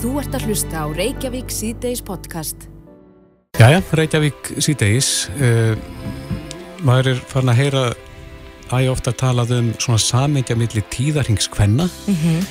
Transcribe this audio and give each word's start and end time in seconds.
Þú 0.00 0.14
ert 0.16 0.32
að 0.32 0.44
hlusta 0.48 0.80
á 0.80 0.86
Reykjavík 0.96 1.50
síðdeis 1.52 2.00
podcast. 2.00 2.62
Jæja, 3.60 3.82
Reykjavík 3.92 4.46
síðdeis. 4.56 5.28
Uh, 5.36 5.74
maður 6.80 7.10
er 7.10 7.18
farin 7.28 7.50
að 7.52 7.58
heyra 7.58 7.82
að 8.72 8.86
ég 8.86 8.92
ofta 8.94 9.12
talað 9.12 9.52
um 9.58 9.66
svona 9.76 10.00
samengja 10.00 10.54
millir 10.56 10.86
tíðarhingskvenna 10.88 11.84
mm 11.84 12.16
-hmm. 12.16 12.46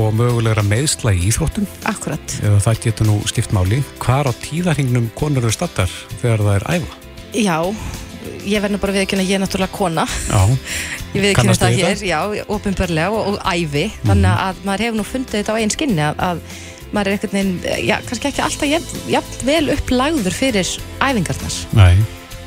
og 0.00 0.16
mögulegra 0.16 0.64
meðsla 0.64 1.12
í 1.12 1.28
íþróttum. 1.28 1.66
Akkurat. 1.84 2.38
Eða 2.40 2.62
það 2.64 2.80
getur 2.86 3.06
nú 3.10 3.16
skipt 3.28 3.52
máli. 3.52 3.82
Hvar 4.00 4.24
á 4.24 4.32
tíðarhingnum 4.32 5.10
konur 5.14 5.44
eru 5.44 5.52
stattar 5.52 5.92
þegar 6.22 6.40
það 6.40 6.54
er 6.56 6.64
æfa? 6.80 6.96
Já, 7.36 7.58
ég 8.46 8.62
verður 8.62 8.80
bara 8.80 8.92
viðkynna 8.96 9.22
að 9.22 9.28
ég 9.28 9.36
er 9.36 9.42
náttúrulega 9.44 9.76
kona. 9.76 10.06
Já. 10.30 10.56
Ég 11.16 11.22
viðkynna 11.22 11.54
það 11.54 11.76
hér, 11.76 12.00
já, 12.04 12.44
ofinbörlega 12.48 13.10
og, 13.10 13.26
og 13.26 13.36
æfi. 13.44 13.84
Mm 13.84 13.92
-hmm. 13.92 14.08
Þannig 14.08 14.32
að 14.48 14.56
maður 14.64 14.84
hefur 14.84 14.96
nú 14.96 15.04
fundið 15.04 15.36
þetta 15.38 15.52
á 15.52 15.60
einn 15.60 15.70
skinni 15.70 16.02
að, 16.02 16.16
að 16.18 16.40
maður 16.94 17.08
er 17.08 17.16
einhvern 17.16 17.34
veginn, 17.36 17.86
já, 17.86 17.96
kannski 18.08 18.28
ekki 18.30 18.44
alltaf 18.44 18.70
jafn, 18.70 19.00
jafn 19.10 19.46
vel 19.46 19.64
upplagður 19.74 20.36
fyrir 20.36 20.74
æfingarnar. 21.00 21.56
Nei. 21.76 21.94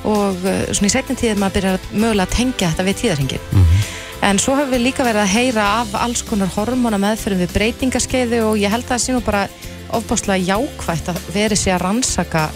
Og 0.08 0.46
uh, 0.48 0.62
svona 0.72 0.90
í 0.90 0.94
setni 0.94 1.18
tíð 1.20 1.40
maður 1.42 1.50
að 1.50 1.58
byrja 1.58 2.04
mögulega 2.04 2.28
að 2.28 2.36
tengja 2.38 2.70
þetta 2.72 2.88
við 2.88 3.02
tíðarhingin. 3.02 3.50
Mm 3.52 3.66
-hmm. 3.66 3.90
En 4.30 4.40
svo 4.40 4.56
hefur 4.58 4.74
við 4.74 4.84
líka 4.84 5.06
verið 5.08 5.22
að 5.22 5.34
heyra 5.34 5.66
af 5.80 5.94
alls 5.96 6.22
konar 6.28 6.52
hormona 6.52 7.00
meðferðum 7.00 7.40
við 7.40 7.54
breytingaskeiðu 7.56 8.42
og 8.50 8.58
ég 8.60 8.72
held 8.72 8.84
að 8.84 8.90
það 8.90 9.04
sé 9.04 9.14
nú 9.16 9.22
bara 9.24 9.48
ofbáslega 9.96 10.44
jákvægt 10.44 11.10
að 11.10 11.22
verið 11.34 11.60
sé 11.62 11.72
að 11.72 11.82
rannsaka 11.86 12.50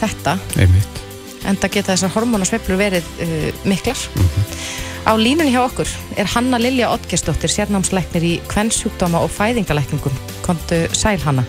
þetta. 0.00 0.36
Einmitt. 0.60 1.00
En 1.48 1.56
það 1.56 1.72
geta 1.78 1.94
þessar 1.94 2.12
hormonasveiflur 2.12 2.76
verið 2.76 3.04
uh, 3.24 3.48
miklar. 3.64 3.96
Mm 4.14 4.28
-hmm. 4.28 4.87
Á 5.06 5.12
línunni 5.14 5.52
hjá 5.54 5.62
okkur 5.62 5.90
er 6.18 6.28
Hanna 6.34 6.58
Lilja 6.58 6.90
Ottgesdóttir, 6.90 7.52
sérnámsleiknir 7.52 8.24
í 8.24 8.34
kvennsjúkdóma 8.50 9.20
og 9.22 9.30
fæðingalækningum. 9.30 10.14
Kontu 10.46 10.80
sæl 10.96 11.20
Hanna. 11.22 11.44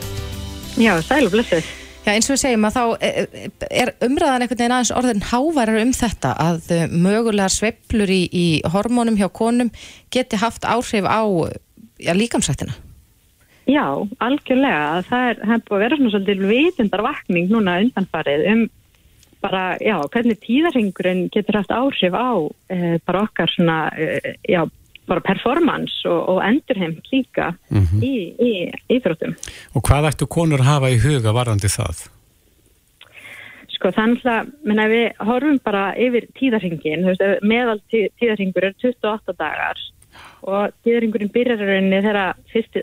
Já, 0.77 0.94
sæl 1.02 1.26
og 1.26 1.34
blessuð. 1.34 1.66
Já, 2.05 2.13
eins 2.13 2.29
og 2.29 2.35
við 2.35 2.41
segjum 2.43 2.68
að 2.70 2.77
þá 2.77 2.84
er 3.70 3.93
umræðan 4.05 4.46
einhvern 4.46 4.62
veginn 4.62 4.76
aðeins 4.76 4.93
orðin 4.96 5.26
hávarar 5.29 5.82
um 5.82 5.91
þetta 5.93 6.32
að 6.40 6.70
mögulegar 6.93 7.54
sveiflur 7.54 8.13
í, 8.13 8.21
í 8.32 8.46
hormónum 8.71 9.18
hjá 9.20 9.27
konum 9.29 9.73
geti 10.13 10.40
haft 10.40 10.63
áhrif 10.63 11.10
á 11.10 11.21
já, 11.99 12.13
líkamsrættina. 12.16 12.77
Já, 13.70 13.85
algjörlega. 14.23 15.04
Það 15.10 15.29
er, 15.29 15.41
það 15.43 15.55
er 15.55 15.63
búið 15.68 15.77
að 15.77 15.84
vera 15.84 15.99
svona 15.99 16.13
svolítið 16.16 16.45
vitundarvakning 16.49 17.51
núna 17.51 17.79
undanfarið 17.84 18.45
um 18.54 18.63
bara, 19.41 19.77
já, 19.79 19.95
hvernig 20.12 20.40
tíðarhingurinn 20.43 21.29
getur 21.34 21.59
haft 21.59 21.71
áhrif 21.71 22.13
á 22.15 22.32
e, 22.70 22.99
bara 23.05 23.23
okkar 23.27 23.51
svona, 23.54 23.79
e, 23.95 24.35
já, 24.48 24.65
bara 25.09 25.23
performance 25.26 26.05
og, 26.09 26.21
og 26.35 26.40
endurheimt 26.45 27.07
líka 27.12 27.54
mm 27.70 27.84
-hmm. 27.85 28.04
í, 28.04 28.15
í 28.40 28.51
íþróttum. 28.98 29.35
Og 29.76 29.84
hvað 29.84 30.10
ættu 30.12 30.27
konur 30.27 30.60
að 30.60 30.71
hafa 30.71 30.90
í 30.90 31.01
huga 31.01 31.34
varðandi 31.34 31.71
það? 31.71 32.10
Sko 33.76 33.91
þannig 33.95 34.26
að, 34.27 34.51
menna 34.63 34.87
við 34.91 35.07
horfum 35.23 35.60
bara 35.63 35.93
yfir 35.95 36.27
tíðarhingin, 36.35 37.07
meðal 37.41 37.79
tíðarhingur 37.90 38.63
er 38.63 38.76
28 38.84 39.34
dagar 39.40 39.79
og 40.41 40.73
tíðarhingurinn 40.84 41.32
byrjar 41.32 41.62
rauninni 41.63 42.01
þegar 42.04 42.35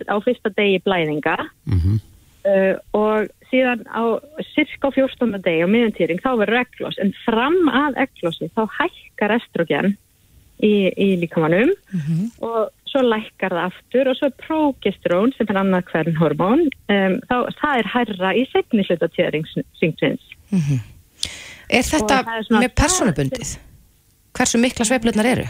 á 0.08 0.16
fyrsta 0.24 0.52
degi 0.56 0.80
blæðinga 0.84 1.36
Mm 1.66 1.78
-hmm. 1.78 1.98
uh, 2.46 2.76
og 2.92 3.28
síðan 3.56 3.84
á 3.88 4.20
cirka 4.52 4.92
14. 4.92 5.40
degi 5.40 5.64
á 5.64 5.68
miðuntýring 5.72 6.20
þá 6.20 6.32
verður 6.42 6.62
eglós, 6.62 6.98
en 7.00 7.14
fram 7.24 7.56
að 7.72 8.02
eglósi 8.06 8.50
þá 8.52 8.66
hækkar 8.76 9.36
estrogen 9.40 9.94
í, 10.60 10.92
í 10.92 11.08
líkamannum 11.20 11.72
og 12.44 12.70
svo 12.86 13.02
lækkar 13.04 13.54
það 13.56 13.66
aftur 13.66 14.10
og 14.10 14.16
svo 14.18 14.30
progesterón 14.44 15.34
sem 15.36 15.48
er 15.50 15.60
annað 15.60 15.90
hvern 15.90 16.16
hormón 16.20 16.64
um, 16.92 17.18
þá 17.28 17.36
það 17.60 17.78
er 17.80 17.90
hærra 17.92 18.32
í 18.36 18.46
segni 18.52 18.86
hluta 18.86 19.08
tíðaringsins 19.12 20.32
Er 21.66 21.82
þetta 21.82 22.20
er 22.22 22.50
með 22.54 22.72
personubundið? 22.78 23.56
Hversu 24.36 24.60
mikla 24.62 24.86
sveiflurnar 24.86 25.26
eru? 25.26 25.46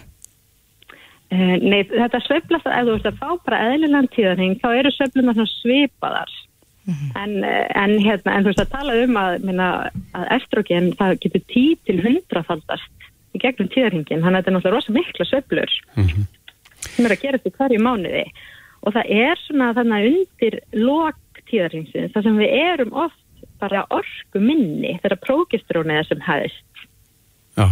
Uh, 1.27 1.57
nei, 1.61 1.83
þetta 1.91 2.23
sveiflast 2.23 2.69
að 2.71 2.77
ef 2.79 2.87
þú 2.87 2.97
ert 2.97 3.09
að 3.11 3.21
fá 3.21 3.31
bara 3.45 3.63
eðlilegan 3.73 4.09
tíðarhing 4.15 4.59
þá 4.63 4.69
eru 4.79 4.93
sveiflunar 4.95 5.49
svipaðar 5.59 6.33
en, 7.19 7.33
uh, 7.43 7.67
en 7.75 7.97
hérna 7.99 8.37
en 8.37 8.47
þú 8.47 8.53
veist 8.53 8.65
að 8.65 8.75
tala 8.75 8.97
um 9.03 9.21
að, 9.21 9.39
minna, 9.47 9.69
að 10.15 10.27
estrogen 10.39 10.93
það 10.99 11.19
getur 11.25 11.45
10 11.55 11.77
til 11.89 11.99
100 12.03 12.45
faldast 12.47 13.09
í 13.35 13.43
gegnum 13.43 13.71
tíðarhingin 13.73 14.23
þannig 14.23 14.39
að 14.39 14.43
þetta 14.43 14.53
er 14.53 14.57
náttúrulega 14.57 14.77
rosa 14.77 14.97
mikla 14.97 15.29
sveiflur 15.29 15.77
sem 16.87 17.09
er 17.09 17.15
að 17.15 17.23
gera 17.25 17.41
þetta 17.41 17.51
í 17.51 17.57
hverju 17.59 17.83
mánuði. 17.83 18.25
Og 18.87 18.95
það 18.95 19.13
er 19.19 19.41
svona 19.43 19.73
þannig 19.77 19.97
að 19.97 20.09
undir 20.13 20.59
lok 20.79 21.41
tíðarhingsins 21.51 22.15
þar 22.15 22.27
sem 22.27 22.41
við 22.41 22.55
erum 22.61 22.95
oft 23.05 23.23
bara 23.61 23.87
orku 23.95 24.43
minni 24.43 24.97
þegar 25.03 25.21
prógistrónið 25.25 26.01
er 26.03 26.09
sem 26.11 26.23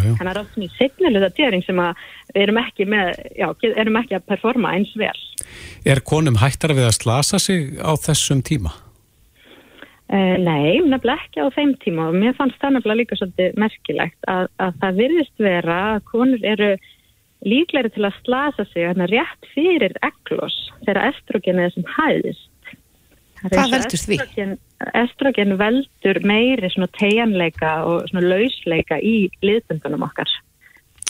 já. 0.01 0.15
þannig 0.17 0.31
að 0.31 0.39
það 0.39 0.41
er 0.41 0.49
svona 0.53 0.67
í 0.67 0.73
segnilega 0.79 1.31
tíðarhing 1.37 1.67
sem 1.67 1.83
að 1.85 2.05
við 2.31 2.43
erum 2.47 2.61
ekki 2.63 2.87
með 2.89 3.11
já, 3.37 3.47
erum 3.75 4.01
ekki 4.01 4.19
að 4.19 4.27
performa 4.33 4.73
eins 4.79 4.95
vel. 4.97 5.13
Er 5.85 6.01
konum 6.01 6.41
hættar 6.41 6.75
við 6.77 6.89
að 6.89 6.97
slasa 6.99 7.41
sig 7.43 7.77
á 7.79 7.93
þessum 8.01 8.43
tíma? 8.47 8.73
Uh, 10.15 10.37
nei, 10.39 10.79
nefnilega 10.87 11.25
ekki 11.25 11.43
á 11.43 11.51
þeim 11.57 11.73
tíma 11.83 12.05
og 12.13 12.19
mér 12.21 12.37
fannst 12.39 12.61
það 12.63 12.77
nefnilega 12.77 13.01
líka 13.01 13.17
svolítið 13.19 13.57
merkilegt 13.59 14.29
að, 14.31 14.45
að 14.63 14.77
það 14.83 15.01
virðist 15.01 15.43
vera 15.43 15.79
að 15.95 16.05
konur 16.13 16.45
eru 16.47 16.69
líklegri 17.45 17.91
til 17.97 18.05
að 18.07 18.21
slasa 18.21 18.67
sig 18.71 18.87
hérna 18.87 19.09
rétt 19.11 19.49
fyrir 19.57 19.97
eglós 20.07 20.55
þegar 20.85 21.09
estrogenið 21.11 21.67
er 21.67 21.75
sem 21.75 21.89
hæðist. 21.97 22.71
Hvað 23.43 23.75
veldur 23.75 24.03
því? 24.05 24.21
Estrogen, 24.21 24.55
estrogen 25.03 25.57
veldur 25.61 26.21
meiri 26.31 26.71
svona 26.73 26.91
tegjanleika 27.01 27.75
og 27.89 28.07
svona 28.13 28.31
lausleika 28.31 29.01
í 29.03 29.17
liðbundunum 29.45 30.07
okkar. 30.07 30.31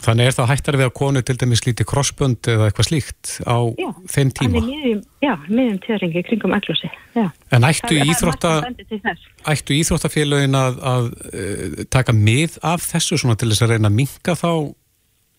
Þannig 0.05 0.29
er 0.29 0.35
það 0.37 0.49
hættar 0.51 0.77
við 0.77 0.87
að 0.89 0.93
konu 0.99 1.21
til 1.25 1.37
dæmis 1.41 1.63
líti 1.65 1.85
krossbönd 1.89 2.49
eða 2.53 2.67
eitthvað 2.69 2.89
slíkt 2.91 3.31
á 3.49 3.57
Já, 3.81 3.89
þeim 4.13 4.33
tíma? 4.37 4.61
Miðjum, 4.67 5.01
já, 5.25 5.33
miðjum 5.49 5.79
tíðringi 5.87 6.23
kringum 6.29 6.55
eglósi. 6.59 6.91
Já. 7.17 7.25
En 7.57 7.65
ættu, 7.69 7.95
Það 7.95 8.03
það 8.03 8.13
íþrótta, 8.13 8.53
þess. 8.93 9.25
ættu 9.55 9.77
íþróttafélögin 9.79 10.59
að, 10.61 10.79
að 10.93 11.09
uh, 11.31 11.79
taka 11.97 12.13
mið 12.19 12.59
af 12.75 12.85
þessu 12.93 13.17
svona 13.23 13.39
til 13.41 13.49
þess 13.55 13.65
að 13.65 13.73
reyna 13.77 13.89
að 13.93 13.99
minka 14.03 14.37
þá 14.37 14.51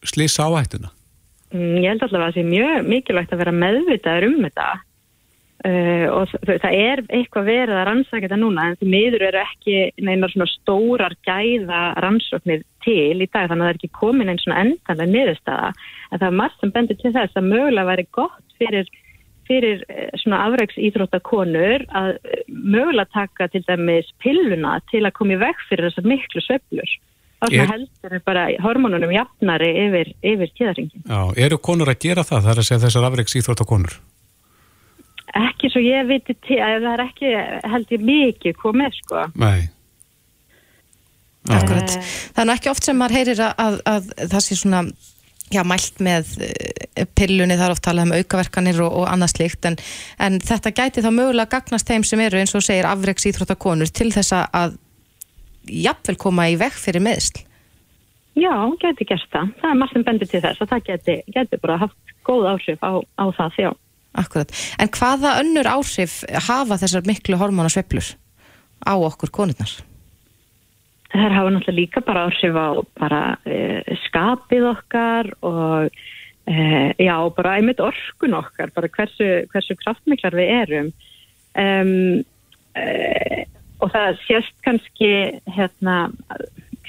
slisa 0.05 0.49
áhættuna? 0.49 0.89
Mm, 1.53 1.77
Ég 1.83 1.89
held 1.93 2.03
allavega 2.07 2.25
að 2.25 2.33
það 2.33 2.39
sé 2.39 2.47
mjög 2.49 2.89
mikilvægt 2.89 3.33
að 3.35 3.41
vera 3.45 3.55
meðvitaður 3.61 4.27
um 4.31 4.39
þetta 4.47 4.69
uh, 5.65 6.05
og 6.13 6.29
það, 6.31 6.59
það 6.63 6.77
er 6.79 7.01
eitthvað 7.17 7.47
verið 7.49 7.75
að 7.79 7.87
rannsaka 7.89 8.25
þetta 8.27 8.39
núna 8.41 8.67
en 8.69 8.77
því 8.79 8.89
miður 8.93 9.25
eru 9.29 9.41
ekki 9.41 9.77
neina 10.05 10.29
svona 10.31 10.49
stórar 10.53 11.15
gæða 11.27 11.81
rannsóknir 12.05 12.65
til 12.85 13.23
í 13.23 13.27
dag 13.27 13.49
þannig 13.49 13.55
að 13.55 13.65
það 13.65 13.71
er 13.71 13.79
ekki 13.79 13.93
komin 13.99 14.31
einn 14.31 14.41
svona 14.43 14.61
endanlega 14.65 15.11
niðurstaða 15.13 15.71
en 15.73 16.21
það 16.21 16.27
er 16.29 16.37
margt 16.41 16.61
sem 16.61 16.75
bendur 16.75 17.01
til 17.01 17.13
þess 17.15 17.39
að 17.39 17.49
mögulega 17.49 17.89
væri 17.89 18.07
gott 18.15 18.55
fyrir, 18.59 18.91
fyrir 19.49 19.83
eh, 19.89 20.13
svona 20.21 20.43
afreiks 20.47 20.79
íþróttakonur 20.89 21.87
að 21.89 22.13
eh, 22.21 22.45
mögulega 22.49 23.09
taka 23.15 23.49
til 23.53 23.65
dæmis 23.67 24.11
pilluna 24.23 24.77
til 24.91 25.03
að 25.05 25.15
koma 25.17 25.35
í 25.35 25.41
veg 25.41 25.67
fyrir 25.69 25.89
þessar 25.89 26.09
miklu. 26.13 26.45
Þá 26.45 27.49
svona 27.51 27.65
Er- 27.65 27.71
heldur 27.73 28.21
bara 28.25 28.45
hormonunum 28.63 29.11
jafnari 29.11 29.67
yfir, 29.85 30.13
yfir 30.23 30.51
tíðaringin. 30.55 31.03
Já, 31.03 31.19
eru 31.45 31.57
konur 31.59 31.91
að 31.91 31.99
gera 32.07 32.23
það? 32.23 32.45
Það 32.45 32.53
er 32.53 32.61
að 32.61 32.69
segja 32.69 32.83
þessar 32.85 33.07
afreiks 33.09 33.35
íþróttakonur? 33.41 33.97
Ekki 35.35 35.71
svo 35.73 35.81
ég 35.83 36.05
viti 36.07 36.35
til, 36.45 36.59
að 36.61 36.85
það 36.85 36.93
er 36.93 37.03
ekki 37.07 37.31
held 37.73 37.95
ég 37.95 38.05
mikið 38.11 38.59
komið 38.61 38.99
sko. 39.01 39.25
Nei. 39.41 39.65
Akkurat. 41.49 41.91
Eh. 41.97 42.13
Það 42.35 42.43
er 42.43 42.47
nú 42.49 42.55
ekki 42.55 42.71
oft 42.71 42.87
sem 42.87 42.97
maður 42.97 43.17
heyrir 43.19 43.41
að, 43.45 43.59
að, 43.61 43.75
að 43.91 44.31
það 44.31 44.45
sé 44.45 44.57
svona 44.57 44.79
já, 45.53 45.61
mælt 45.67 45.99
með 46.01 46.31
eh, 46.45 47.05
pillunni, 47.17 47.57
það 47.57 47.67
er 47.67 47.75
oft 47.75 47.85
talað 47.85 48.07
um 48.07 48.15
aukaverkanir 48.17 48.79
og, 48.85 48.95
og 49.01 49.09
annað 49.11 49.35
slíkt, 49.35 49.67
en, 49.69 49.77
en 50.25 50.39
þetta 50.41 50.73
gæti 50.79 51.03
þá 51.05 51.11
mögulega 51.13 51.51
gagnast 51.57 51.89
þeim 51.91 52.05
sem 52.07 52.23
eru 52.25 52.41
eins 52.41 52.55
og 52.57 52.65
segir 52.65 52.87
afreiks 52.89 53.27
íþróttakonur 53.29 53.91
til 53.93 54.09
þess 54.15 54.33
að- 54.39 54.79
jafnvel 55.65 56.17
koma 56.21 56.47
í 56.49 56.57
veg 56.61 56.73
fyrir 56.77 57.01
meðsl. 57.01 57.43
Já, 58.35 58.51
geti 58.81 59.05
gert 59.07 59.29
það. 59.31 59.53
Það 59.61 59.69
er 59.71 59.77
margt 59.79 59.95
sem 59.95 60.03
bendur 60.03 60.29
til 60.29 60.41
þess 60.43 60.61
að 60.61 60.71
það 60.73 60.83
geti, 60.89 61.15
geti 61.33 61.59
bara 61.61 61.77
haft 61.85 62.15
góð 62.27 62.49
áhrif 62.51 62.83
á, 62.83 62.93
á 62.99 63.25
það, 63.37 63.59
já. 63.63 63.69
Akkurat. 64.15 64.51
En 64.79 64.91
hvaða 64.95 65.39
önnur 65.41 65.67
áhrif 65.67 66.21
hafa 66.47 66.79
þessar 66.79 67.07
miklu 67.07 67.39
hormónasveiflur 67.39 68.13
á 68.87 68.93
okkur 68.95 69.31
konurnar? 69.35 69.71
Það 71.15 71.35
hafa 71.37 71.51
náttúrulega 71.55 71.79
líka 71.79 72.03
bara 72.05 72.27
áhrif 72.29 72.55
á 72.55 72.67
bara 72.99 73.23
e, 73.47 73.57
skapið 74.05 74.69
okkar 74.71 75.31
og 75.47 75.89
e, 76.47 76.55
já, 76.99 77.15
bara 77.35 77.57
einmitt 77.57 77.83
orkun 77.83 78.37
okkar, 78.39 78.71
bara 78.75 78.91
hversu, 78.91 79.29
hversu 79.51 79.77
kraftmiklar 79.79 80.35
við 80.37 80.55
erum. 80.61 80.89
Um, 81.55 82.23
e, 82.75 83.45
og 83.83 83.91
það 83.91 84.19
sést 84.25 84.55
kannski, 84.63 85.11
hérna, 85.55 86.09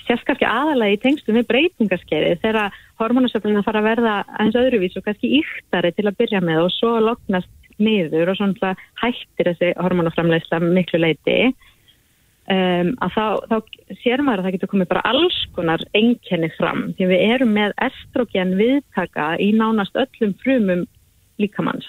sést 0.06 0.26
kannski 0.26 0.46
aðalega 0.48 0.96
í 0.96 1.02
tengstum 1.02 1.38
við 1.38 1.48
breytingaskeiði 1.50 2.38
þegar 2.42 2.74
hormonasöfluna 3.00 3.64
fara 3.66 3.82
að 3.82 3.88
verða 3.90 4.16
eins 4.40 4.58
öðruvís 4.58 4.96
og 4.98 5.06
kannski 5.06 5.32
íktari 5.40 5.92
til 5.96 6.06
að 6.06 6.18
byrja 6.20 6.42
með 6.44 6.66
og 6.66 6.74
svo 6.74 6.96
loknast 7.02 7.52
niður 7.82 8.32
og 8.32 8.38
svona 8.38 8.74
hættir 9.02 9.50
þessi 9.50 9.72
hormonaframleysla 9.80 10.60
miklu 10.64 11.02
leiti 11.02 11.36
um, 11.46 12.94
að 13.04 13.16
þá, 13.16 13.24
þá 13.50 13.98
sér 14.02 14.22
maður 14.24 14.42
að 14.42 14.48
það 14.48 14.56
getur 14.56 14.72
komið 14.72 14.90
bara 14.94 15.04
alls 15.10 15.38
konar 15.56 15.84
einkenni 15.96 16.50
fram 16.56 16.86
því 16.96 17.10
við 17.12 17.26
erum 17.34 17.52
með 17.56 17.76
estrogen 17.88 18.56
viðtaka 18.60 19.34
í 19.42 19.52
nánast 19.56 19.98
öllum 19.98 20.34
frumum 20.42 20.86
líkamanns. 21.42 21.88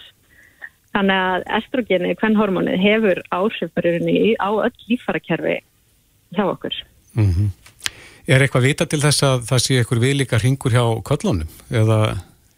Þannig 0.96 1.24
að 1.30 1.44
estrogeni, 1.60 2.16
hvern 2.18 2.38
hormonið, 2.40 2.80
hefur 2.82 3.20
áhrifbarurinni 3.36 4.34
á 4.42 4.50
öll 4.50 4.86
lífarakerfi 4.90 5.60
hjá 6.34 6.44
okkur. 6.48 6.74
Mm 7.16 7.32
-hmm. 7.32 7.67
Er 8.28 8.44
eitthvað 8.44 8.66
vita 8.68 8.88
til 8.90 9.00
þess 9.00 9.24
að 9.24 9.46
það 9.48 9.64
sé 9.64 9.78
eitthvað 9.80 10.04
viðlíka 10.04 10.42
ringur 10.42 10.74
hjá 10.76 10.84
köllunum 11.08 11.48
eða 11.72 12.00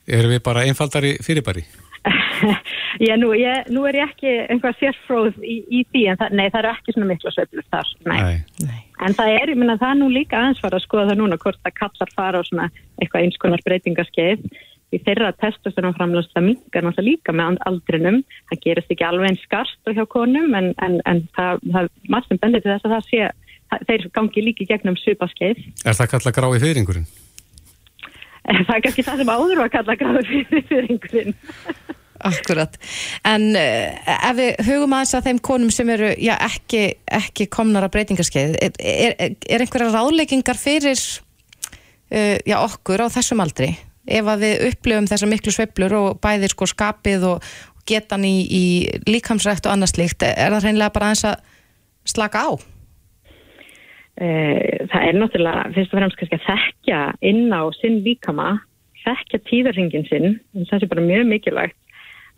erum 0.09 0.33
við 0.33 0.41
bara 0.47 0.65
einfaldari 0.65 1.11
fyrirbæri? 1.21 1.65
Já, 3.05 3.13
nú, 3.19 3.29
ég, 3.37 3.67
nú 3.69 3.83
er 3.87 3.99
ég 3.99 4.09
ekki 4.09 4.31
einhvað 4.49 4.79
sérfróð 4.79 5.37
í, 5.43 5.59
í 5.69 5.83
því 5.91 6.05
en 6.11 6.19
það, 6.19 6.33
nei, 6.39 6.45
það 6.47 6.59
eru 6.61 6.71
ekki 6.71 6.95
svona 6.95 7.09
miklu 7.11 7.33
sveiflur 7.35 7.67
þar, 7.69 7.91
nei. 8.07 8.39
nei. 8.63 8.79
En 9.05 9.15
það 9.15 9.35
er, 9.35 9.51
ég 9.53 9.59
minna, 9.59 9.77
það 9.79 9.93
er 9.93 9.99
nú 9.99 10.07
líka 10.11 10.39
aðeins 10.39 10.63
fara 10.63 10.79
að 10.79 10.85
skoða 10.87 11.11
það 11.11 11.21
núna 11.21 11.37
hvort 11.43 11.61
það 11.63 11.75
kallar 11.77 12.13
fara 12.15 12.41
á 12.41 12.47
svona 12.47 12.67
eitthvað 12.99 13.27
einskonar 13.27 13.63
breytingarskeið. 13.67 14.47
Því 14.89 14.99
þeirra 15.05 15.29
testastunum 15.37 15.93
framlust 15.95 16.33
það 16.33 16.47
mingar 16.47 16.85
náttúrulega 16.87 17.07
líka 17.11 17.35
með 17.35 17.59
aldrinum. 17.69 18.23
Það 18.49 18.63
gerist 18.65 18.95
ekki 18.95 19.05
alveg 19.05 19.29
einn 19.29 19.39
skarst 19.43 19.93
hjá 19.93 20.03
konum 20.09 20.57
en, 20.57 20.71
en, 20.81 20.97
en 21.05 21.21
það, 21.37 21.61
það 21.75 21.91
margt 22.09 22.31
sem 22.31 22.41
bendir 22.41 22.65
til 22.65 22.73
þess 22.73 22.89
að 22.89 22.95
það 22.95 23.11
sé, 23.11 23.29
þeir 23.87 24.09
gangi 24.15 24.43
líki 24.43 24.67
gegnum 24.69 24.97
svipaskeið. 24.99 25.61
Er 25.85 25.97
það 25.97 26.11
kallað 26.15 26.37
grái 26.37 26.61
fyrringurinn? 26.65 27.07
Það 28.49 28.75
er 28.75 28.83
kannski 28.85 29.05
það 29.05 29.21
sem 29.21 29.31
áður 29.35 29.63
var 29.63 29.71
kalla 29.73 29.95
grái 29.99 30.43
fyrringurinn. 30.71 31.35
Akkurat, 32.29 32.73
en 33.23 33.45
uh, 33.55 34.15
ef 34.27 34.33
við 34.35 34.57
hugum 34.67 34.95
aðeins 34.97 35.13
að 35.15 35.27
þeim 35.29 35.37
konum 35.47 35.69
sem 35.71 35.87
eru 35.93 36.09
já, 36.19 36.33
ekki, 36.49 36.81
ekki 37.15 37.45
komnar 37.47 37.85
að 37.87 37.93
breytingarskeið, 37.93 38.57
er, 38.59 38.73
er, 38.75 39.37
er 39.39 39.63
einhverja 39.63 39.93
ráðleggingar 39.93 40.59
fyrir 40.59 40.99
uh, 40.99 42.35
já, 42.43 42.57
okkur 42.57 43.05
á 43.05 43.13
þessum 43.15 43.39
aldri 43.39 43.69
ef 44.09 44.27
að 44.33 44.43
við 44.43 44.65
upplifum 44.67 45.07
þessar 45.07 45.31
miklu 45.31 45.53
sveiblur 45.55 45.95
og 45.95 46.19
bæðir 46.19 46.51
sko 46.51 46.67
skapið 46.67 47.25
og, 47.29 47.49
getan 47.89 48.25
í, 48.27 48.35
í 48.45 48.63
líkamsrætt 49.09 49.67
og 49.67 49.75
annars 49.75 49.95
líkt, 49.99 50.25
er 50.25 50.53
það 50.53 50.67
hreinlega 50.67 50.95
bara 50.95 51.09
aðeins 51.09 51.25
að 51.29 51.39
slaka 52.09 52.43
á? 52.45 52.49
Eh, 54.19 54.87
það 54.91 55.03
er 55.07 55.15
náttúrulega 55.15 55.67
fyrst 55.75 55.93
og 55.93 55.99
fremst 56.01 56.17
kannski 56.19 56.37
að 56.39 56.47
þekkja 56.49 57.03
inn 57.29 57.53
á 57.55 57.63
sinn 57.77 58.01
líkama, 58.03 58.49
þekkja 59.05 59.39
tíðarringin 59.47 60.07
sinn, 60.09 60.33
það 60.67 60.83
er 60.83 60.91
bara 60.91 61.05
mjög 61.05 61.29
mikilvægt 61.29 61.77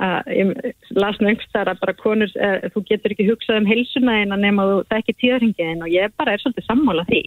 að 0.01 0.29
ég 0.33 0.51
las 0.97 1.19
nú 1.21 1.29
einhverstað 1.29 1.71
að 1.71 1.81
bara 1.83 1.97
konur, 1.97 2.31
er, 2.41 2.65
þú 2.73 2.83
getur 2.89 3.13
ekki 3.13 3.27
hugsað 3.27 3.61
um 3.61 3.69
heilsuna 3.69 4.17
en 4.21 4.33
að 4.35 4.43
nema 4.45 4.65
þú 4.69 4.77
þekki 4.93 5.17
tíðarhingin 5.21 5.85
og 5.85 5.93
ég 5.93 6.13
bara 6.17 6.33
er 6.33 6.41
svolítið 6.41 6.67
sammála 6.67 7.05
því 7.09 7.21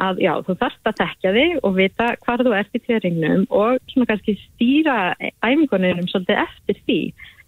að 0.00 0.20
já, 0.22 0.32
þú 0.46 0.56
þarfst 0.60 0.90
að 0.90 0.98
tekja 1.00 1.32
þig 1.34 1.56
og 1.66 1.74
vita 1.76 2.06
hvað 2.24 2.44
þú 2.46 2.54
ert 2.60 2.76
í 2.78 2.82
tíðarhingnum 2.84 3.42
og 3.50 3.80
svona 3.90 4.08
kannski 4.10 4.36
stýra 4.38 4.96
æfingunum 5.42 6.06
svolítið 6.08 6.42
eftir 6.44 6.78
því. 6.86 7.00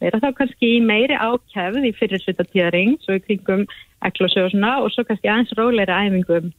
Verða 0.02 0.18
þá 0.24 0.38
kannski 0.40 0.72
meiri 0.82 1.14
ákjæfð 1.14 1.86
í 1.86 1.92
fyrir 1.94 2.22
sluta 2.22 2.46
tíðarhing, 2.48 2.96
svo 3.04 3.16
í 3.18 3.22
kringum 3.22 3.62
ekklósu 4.02 4.42
og 4.42 4.50
svona 4.50 4.72
og 4.82 4.90
svo 4.90 5.04
kannski 5.06 5.30
aðeins 5.30 5.54
róleira 5.58 6.00
æfingum 6.02 6.50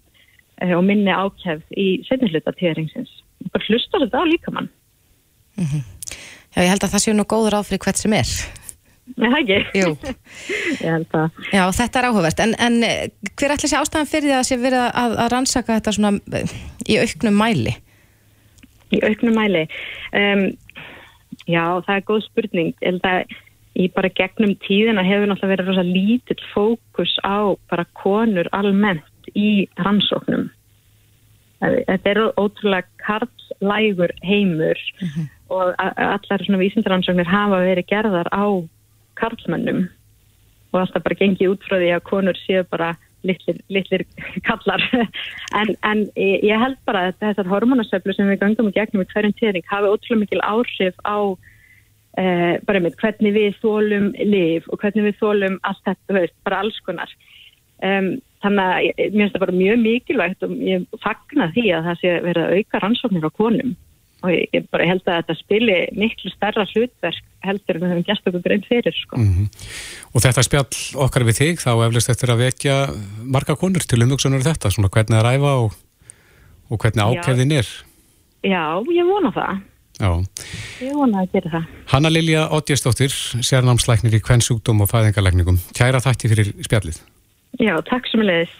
eh, 0.62 0.72
og 0.72 0.84
minni 0.88 1.12
ákjæfð 1.12 1.76
í 1.76 1.88
setni 2.08 2.32
sluta 2.32 2.56
tíðarhingsins. 2.56 3.12
Bara 3.52 3.68
hlusta 3.68 4.00
þetta 4.06 4.24
á 4.24 4.32
líkamann. 4.32 4.72
Mm 5.60 5.68
-hmm. 5.68 5.84
Já, 6.54 6.62
ég 6.62 6.70
held 6.70 6.84
að 6.86 6.94
það 6.94 7.04
séu 7.04 7.16
nú 7.18 7.26
góður 7.26 7.58
áfrið 7.60 7.84
hvert 7.84 8.00
sem 8.00 8.14
er. 8.14 8.34
Nei, 9.20 9.30
ekki. 9.42 9.60
Jú. 9.76 9.90
ég 10.86 10.90
held 10.90 11.16
að. 11.18 11.40
Já, 11.52 11.64
þetta 11.76 12.00
er 12.00 12.08
áhugavert. 12.08 12.40
En, 12.40 12.56
en 12.60 12.84
eh, 12.88 13.10
hver 13.36 13.56
ætla 13.56 13.70
sé 13.70 13.80
ástæðan 13.80 14.12
fyrir 14.12 14.30
því 14.30 14.36
að 14.38 14.48
sé 14.48 14.58
verið 14.62 14.84
að, 14.88 15.16
að 15.18 15.32
rannsaka 15.34 15.80
þetta 15.80 15.96
svona 15.98 16.14
eh, 16.40 16.54
í 16.88 17.00
auknum 17.02 17.40
mæli? 17.42 17.76
Í 18.94 19.02
auknum 19.04 19.36
mæli? 19.36 19.66
Um, 20.14 20.46
já, 21.48 21.66
það 21.86 21.96
er 21.96 22.08
góð 22.10 22.26
spurning. 22.28 22.74
Ég 22.82 22.92
held 22.92 23.08
að 23.10 23.38
í 23.74 23.88
bara 23.96 24.14
gegnum 24.14 24.56
tíðina 24.64 25.06
hefur 25.06 25.30
náttúrulega 25.30 25.54
verið 25.56 25.70
rosa 25.72 25.86
lítill 25.88 26.44
fókus 26.54 27.16
á 27.26 27.58
bara 27.72 27.88
konur 27.98 28.50
almennt 28.54 29.32
í 29.34 29.68
rannsóknum. 29.82 30.52
Þetta 31.64 32.10
er 32.12 32.20
ótrúlega 32.36 32.88
karlægur 33.00 34.12
heimur 34.22 34.78
mm 35.00 35.08
-hmm 35.08 35.32
og 35.54 35.74
allar 35.78 36.44
svona 36.44 36.62
vísindaransóknir 36.62 37.30
hafa 37.30 37.62
verið 37.64 37.90
gerðar 37.92 38.30
á 38.34 38.46
karlmennum 39.20 39.86
og 40.74 40.80
alltaf 40.82 41.04
bara 41.06 41.20
gengið 41.20 41.54
út 41.54 41.66
frá 41.68 41.78
því 41.78 41.90
að 41.94 42.06
konur 42.10 42.40
séu 42.46 42.64
bara 42.70 42.94
litlir, 43.28 43.62
litlir 43.74 44.06
kallar. 44.48 44.84
En, 45.54 45.76
en 45.86 46.00
ég 46.18 46.58
held 46.58 46.80
bara 46.88 47.08
að 47.10 47.20
þessar 47.22 47.50
hormonasöflu 47.52 48.16
sem 48.16 48.30
við 48.32 48.40
gangum 48.42 48.72
í 48.72 48.76
gegnum 48.76 49.04
í 49.04 49.10
hverjum 49.12 49.36
tíðning 49.38 49.68
hafi 49.70 49.92
ótrúlega 49.92 50.22
mikil 50.24 50.42
áhrif 50.42 50.98
á 51.06 51.18
eh, 52.18 52.56
bara 52.66 52.82
með 52.82 52.98
hvernig 53.02 53.36
við 53.38 53.60
þólum 53.62 54.12
liv 54.18 54.68
og 54.72 54.82
hvernig 54.82 55.12
við 55.12 55.20
þólum 55.22 55.60
allt 55.70 55.84
þetta, 55.86 56.18
veist, 56.18 56.38
bara 56.48 56.64
alls 56.64 56.80
konar. 56.88 57.14
Um, 57.84 58.16
þannig 58.44 58.64
að 58.64 58.90
mér 58.98 59.12
finnst 59.14 59.36
það 59.36 59.46
bara 59.46 59.60
mjög 59.60 59.82
mikilvægt 59.84 60.46
og 60.46 60.54
ég 60.64 61.00
fagna 61.04 61.50
því 61.56 61.66
að 61.76 61.90
það 61.90 62.00
sé 62.02 62.14
verið 62.26 62.44
að 62.44 62.56
auka 62.58 62.82
rannsóknir 62.84 63.28
á 63.28 63.32
konum 63.40 63.74
og 64.24 64.32
ég 64.32 64.68
bara 64.72 64.88
held 64.88 65.04
að 65.04 65.20
þetta 65.20 65.36
spili 65.40 65.78
miklu 66.00 66.32
starra 66.32 66.66
hlutverk 66.70 67.24
heldur 67.44 67.78
en 67.78 67.84
það 67.84 67.92
hefum 67.94 68.06
gæst 68.08 68.30
okkur 68.30 68.44
grein 68.46 68.64
fyrir 68.68 68.96
sko. 68.96 69.18
mm 69.20 69.32
-hmm. 69.34 69.48
Og 70.14 70.22
þetta 70.24 70.44
spjall 70.44 71.04
okkar 71.06 71.28
við 71.28 71.40
þig 71.42 71.60
þá 71.60 71.72
eflust 71.88 72.10
eftir 72.10 72.32
að 72.32 72.44
vekja 72.46 72.76
marga 73.24 73.56
konur 73.56 73.84
til 73.84 74.04
umvöksunar 74.04 74.40
um 74.40 74.48
þetta, 74.48 74.72
svona 74.72 74.90
hvernig 74.90 75.18
það 75.18 75.28
ræfa 75.28 75.54
og, 75.64 75.72
og 76.70 76.78
hvernig 76.80 77.04
ákveðin 77.04 77.58
er. 77.60 77.68
Já, 78.44 78.64
ég 78.92 79.06
vona 79.06 79.32
það. 79.32 79.62
Já. 80.00 80.12
Ég 80.82 80.94
vona 80.94 81.22
að 81.22 81.32
gera 81.34 81.50
það. 81.50 81.66
Hanna 81.88 82.10
Lilja 82.10 82.48
Óttjastóttir, 82.50 83.14
sérnámslæknir 83.42 84.16
í 84.16 84.20
kvennsjúkdóm 84.20 84.82
og 84.82 84.90
fæðingarlækningum. 84.90 85.60
Kæra 85.78 86.00
þætti 86.00 86.30
fyrir 86.32 86.54
spjallið. 86.66 86.98
Já, 87.62 87.78
takk 87.86 88.08
sem 88.10 88.24
leiðis 88.26 88.56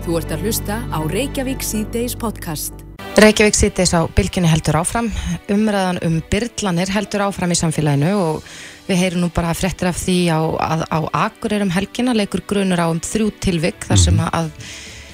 Þú 0.00 0.20
ert 0.20 0.32
að 0.32 0.46
hlusta 0.46 0.76
á 0.88 0.98
Reykjavík 1.10 1.64
C-Days 1.66 2.14
podcast 2.16 2.89
Reykjavík 3.20 3.56
sittis 3.58 3.90
á 3.92 4.06
bylginni 4.16 4.48
heldur 4.48 4.78
áfram, 4.80 5.10
umræðan 5.52 5.98
um 6.06 6.14
byrlanir 6.32 6.88
heldur 6.94 7.26
áfram 7.26 7.52
í 7.52 7.58
samfélaginu 7.58 8.14
og 8.16 8.46
við 8.88 9.02
heyrum 9.02 9.26
nú 9.26 9.28
bara 9.34 9.52
frettir 9.54 9.90
af 9.90 9.98
því 10.00 10.16
á, 10.32 10.40
að, 10.40 10.84
á 10.88 10.98
Akureyrum 11.26 11.72
helgina 11.74 12.14
leikur 12.16 12.40
grunur 12.48 12.80
á 12.80 12.88
um 12.88 13.02
þrjú 13.04 13.28
tilvik 13.44 13.84
þar 13.90 14.00
sem 14.00 14.16
mhm. 14.16 14.32
að 14.32 14.50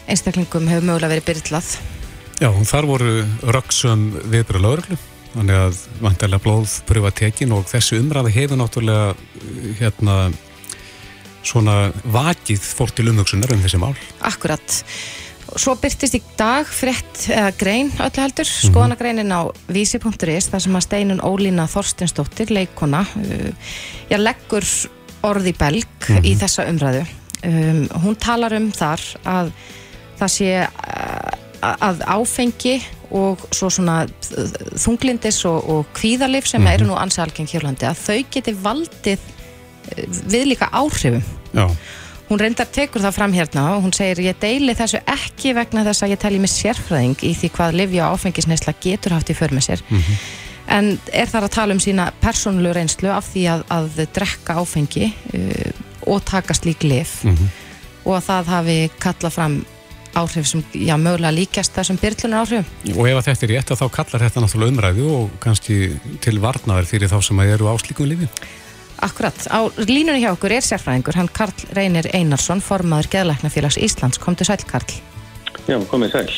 einstaklingum 0.07 0.71
hefur 0.71 0.87
mögulega 0.87 1.13
verið 1.17 1.29
byrlað. 1.33 1.73
Já, 2.37 2.51
þar 2.69 2.89
voru 2.93 3.13
röksum 3.57 4.09
viðbröð 4.29 4.67
lauruglu, 4.67 4.99
þannig 5.35 5.61
að 5.67 5.83
vantilega 6.05 6.45
blóðpröfa 6.47 7.15
tekin 7.25 7.55
og 7.57 7.67
þessu 7.71 8.01
umræði 8.03 8.35
hefur 8.37 8.61
náttúrulega 8.61 9.15
hérna 9.81 10.19
svona 11.47 11.77
vakið 12.05 12.63
fólk 12.77 12.95
til 12.97 13.11
umvöksunar 13.11 13.55
um 13.55 13.63
þessi 13.63 13.81
mál. 13.81 13.95
Akkurat. 14.27 14.83
Svo 15.55 15.77
byrtist 15.79 16.17
í 16.19 16.21
dag 16.37 16.67
frett 16.67 17.29
eða 17.31 17.53
grein 17.59 17.93
öllu 18.03 18.23
heldur, 18.23 18.47
mm 18.47 18.51
-hmm. 18.51 18.71
skoðanagreinin 18.71 19.31
á 19.31 19.47
vísi.is 19.71 20.49
þar 20.51 20.63
sem 20.65 20.77
að 20.77 20.87
steinun 20.87 21.23
Ólína 21.23 21.69
Þorstinsdóttir, 21.71 22.51
leikona 22.51 23.07
uh, 23.07 23.51
já, 24.11 24.19
leggur 24.19 24.67
orði 25.23 25.53
belg 25.55 25.87
mm 25.87 26.17
-hmm. 26.17 26.27
í 26.27 26.35
þessa 26.35 26.67
umræðu 26.67 27.07
um, 27.45 27.89
hún 28.03 28.17
talar 28.17 28.53
um 28.53 28.73
þar 28.73 29.01
að 29.25 29.53
það 30.19 30.31
sé 30.35 30.51
uh, 30.67 31.31
að 31.63 32.03
áfengi 32.07 32.83
og 33.11 33.39
svo 33.55 33.71
svona 33.71 34.07
þunglindis 34.77 35.45
og, 35.45 35.69
og 35.71 35.87
kvíðalif 35.95 36.47
sem 36.47 36.61
mm 36.61 36.67
-hmm. 36.67 36.75
eru 36.75 36.87
nú 36.87 36.97
ansalgeng 36.99 37.49
hérlandi 37.49 37.87
að 37.87 38.03
þau 38.03 38.25
geti 38.31 38.53
valdið 38.53 39.19
uh, 39.19 40.05
við 40.27 40.45
líka 40.47 40.69
áhrifum 40.73 41.23
Já 41.55 41.71
Hún 42.27 42.41
reyndar 42.43 42.67
tekur 42.75 43.05
það 43.05 43.15
fram 43.15 43.35
hérna 43.37 43.65
og 43.77 43.85
hún 43.85 43.93
segir 43.95 44.25
ég 44.25 44.39
deili 44.43 44.75
þessu 44.75 44.99
ekki 45.07 45.53
vegna 45.55 45.85
þess 45.87 46.03
að 46.03 46.17
ég 46.17 46.23
tæli 46.25 46.41
mig 46.43 46.51
sérfræðing 46.51 47.23
í 47.23 47.31
því 47.39 47.51
hvað 47.55 47.79
livja 47.79 48.09
og 48.09 48.17
áfengisneisla 48.17 48.75
getur 48.83 49.15
haft 49.15 49.31
í 49.31 49.37
för 49.39 49.55
með 49.55 49.69
sér. 49.69 49.85
Mm 49.89 50.01
-hmm. 50.01 50.25
En 50.67 50.99
er 51.13 51.31
þar 51.31 51.47
að 51.47 51.55
tala 51.55 51.75
um 51.75 51.81
sína 51.81 52.11
persónulegu 52.21 52.75
reynslu 52.75 53.09
af 53.15 53.29
því 53.31 53.45
að, 53.53 53.63
að 53.71 54.07
drekka 54.15 54.59
áfengi 54.59 55.13
uh, 55.35 55.71
og 56.07 56.25
taka 56.25 56.55
slík 56.55 56.83
liv 56.83 57.09
mm 57.23 57.35
-hmm. 57.35 57.49
og 58.05 58.17
að 58.17 58.27
það 58.27 58.45
hafi 58.47 58.91
kallað 58.99 59.33
fram 59.33 59.65
áhrif 60.17 60.47
sem 60.47 60.65
já, 60.73 60.97
mögulega 60.97 61.31
líkast 61.31 61.75
þessum 61.77 61.99
byrjlunar 62.01 62.45
áhrifum. 62.45 62.65
Og 62.97 63.09
ef 63.09 63.25
þetta 63.25 63.47
er 63.47 63.53
rétt 63.53 63.71
að 63.71 63.81
þá 63.83 63.91
kallar 63.91 64.23
þetta 64.25 64.41
náttúrulega 64.41 64.73
umræðu 64.73 65.09
og 65.17 65.31
kannski 65.41 66.01
til 66.21 66.39
varnaður 66.41 66.87
fyrir 66.87 67.09
þá 67.13 67.23
sem 67.23 67.39
að 67.39 67.53
eru 67.57 67.69
áslíkum 67.69 68.09
lifi. 68.09 68.29
Akkurat, 69.05 69.37
á 69.53 69.61
línunni 69.77 70.23
hjá 70.23 70.31
okkur 70.33 70.55
er 70.57 70.65
sérfræðingur, 70.65 71.19
hann 71.19 71.29
Karl 71.37 71.67
Reynir 71.77 72.09
Einarsson, 72.17 72.63
formaður 72.65 73.11
Geðlæknafélags 73.13 73.77
Íslands. 73.77 74.21
Kom 74.23 74.37
til 74.39 74.49
sæl, 74.49 74.63
Karl. 74.69 74.95
Já, 75.69 75.77
komið 75.91 76.15
sæl. 76.15 76.31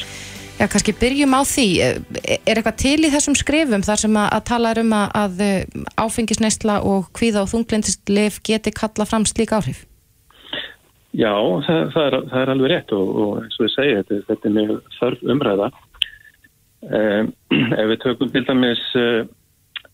Já, 0.58 0.66
kannski 0.66 0.90
byrjum 0.98 1.36
á 1.38 1.42
því. 1.46 1.66
Er 1.78 2.58
eitthvað 2.58 2.80
til 2.82 2.96
í 3.06 3.12
þessum 3.12 3.36
skrifum 3.38 3.84
þar 3.86 4.00
sem 4.02 4.16
að, 4.18 4.30
að 4.34 4.46
tala 4.50 4.72
um 4.82 4.96
að, 4.98 5.12
að 5.22 5.84
áfengisneisla 6.02 6.80
og 6.82 7.12
kvíða 7.14 7.44
og 7.44 7.52
þunglindist 7.52 8.10
lif 8.10 8.40
geti 8.42 8.74
kalla 8.74 9.06
fram 9.06 9.26
slík 9.28 9.54
áhrif? 9.54 9.84
Já, 11.14 11.32
það, 11.66 11.84
það, 11.94 12.04
er, 12.04 12.16
það 12.32 12.40
er 12.42 12.52
alveg 12.52 12.72
rétt 12.72 12.94
og, 12.94 13.12
og 13.22 13.30
eins 13.44 13.58
og 13.58 13.68
ég 13.68 13.74
segi 13.76 13.94
þetta, 14.00 14.18
þetta 14.28 14.48
er 14.48 14.56
mjög 14.58 14.74
þörf 14.98 15.22
umræða. 15.34 15.70
Um, 16.88 17.30
ef 17.80 17.86
við 17.92 18.00
tökum 18.02 18.34
til 18.34 18.44
dæmis, 18.50 18.82
uh, 18.98 19.22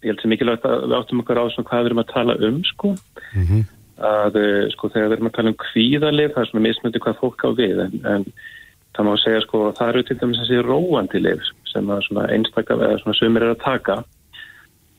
ég 0.04 0.12
held 0.12 0.22
sem 0.22 0.32
mikilvægt 0.32 0.66
að 0.68 0.84
við 0.84 0.96
áttum 0.98 1.22
okkar 1.22 1.40
á 1.40 1.44
svona 1.52 1.68
hvað 1.70 1.80
við 1.82 1.90
erum 1.90 2.02
að 2.02 2.12
tala 2.12 2.36
um 2.48 2.60
sko, 2.68 2.90
mm 3.32 3.46
-hmm. 3.48 3.64
að 4.10 4.38
uh, 4.42 4.60
sko 4.74 4.92
þegar 4.92 5.08
við 5.08 5.16
erum 5.16 5.30
að 5.30 5.36
tala 5.38 5.52
um 5.52 5.62
kvíðalif, 5.64 6.34
það 6.34 6.42
er 6.42 6.50
svona 6.50 6.66
mismöndi 6.68 7.02
hvað 7.04 7.20
fólk 7.22 7.44
á 7.44 7.50
við 7.56 7.82
en, 7.86 7.98
en 8.04 8.24
það 8.94 9.06
má 9.08 9.12
segja 9.18 9.42
sko 9.44 9.72
það 9.78 9.88
eru 9.88 10.02
til 10.02 10.18
dæmis 10.20 10.40
þessi 10.42 10.62
róandi 10.62 11.20
lif 11.24 11.50
sem 11.72 11.90
að 11.90 12.06
svona 12.06 12.30
einstakar 12.30 12.82
eða 12.86 13.00
svona 13.02 13.18
sömur 13.18 13.42
er 13.42 13.54
að 13.54 13.64
taka. 13.64 13.96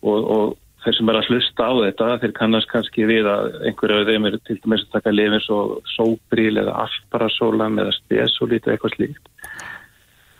Og, 0.05 0.19
og 0.35 0.57
þeir 0.85 0.97
sem 0.99 1.09
er 1.09 1.17
að 1.19 1.29
hlusta 1.31 1.65
á 1.65 1.73
þetta 1.81 2.07
þeir 2.21 2.33
kannast 2.37 2.69
kannski 2.69 3.07
við 3.09 3.29
að 3.29 3.55
einhverju 3.69 4.01
af 4.01 4.09
þeim 4.09 4.27
eru 4.29 4.39
til 4.45 4.57
dæmis 4.61 4.83
að 4.85 4.97
taka 4.97 5.13
lifin 5.15 5.41
svo 5.45 5.59
sóbríl 5.95 6.59
eða 6.61 6.75
alparasólam 6.83 7.79
eða 7.81 7.95
spesolít 7.95 8.67
eða 8.67 8.75
eitthvað 8.75 8.97
slíkt 8.97 9.31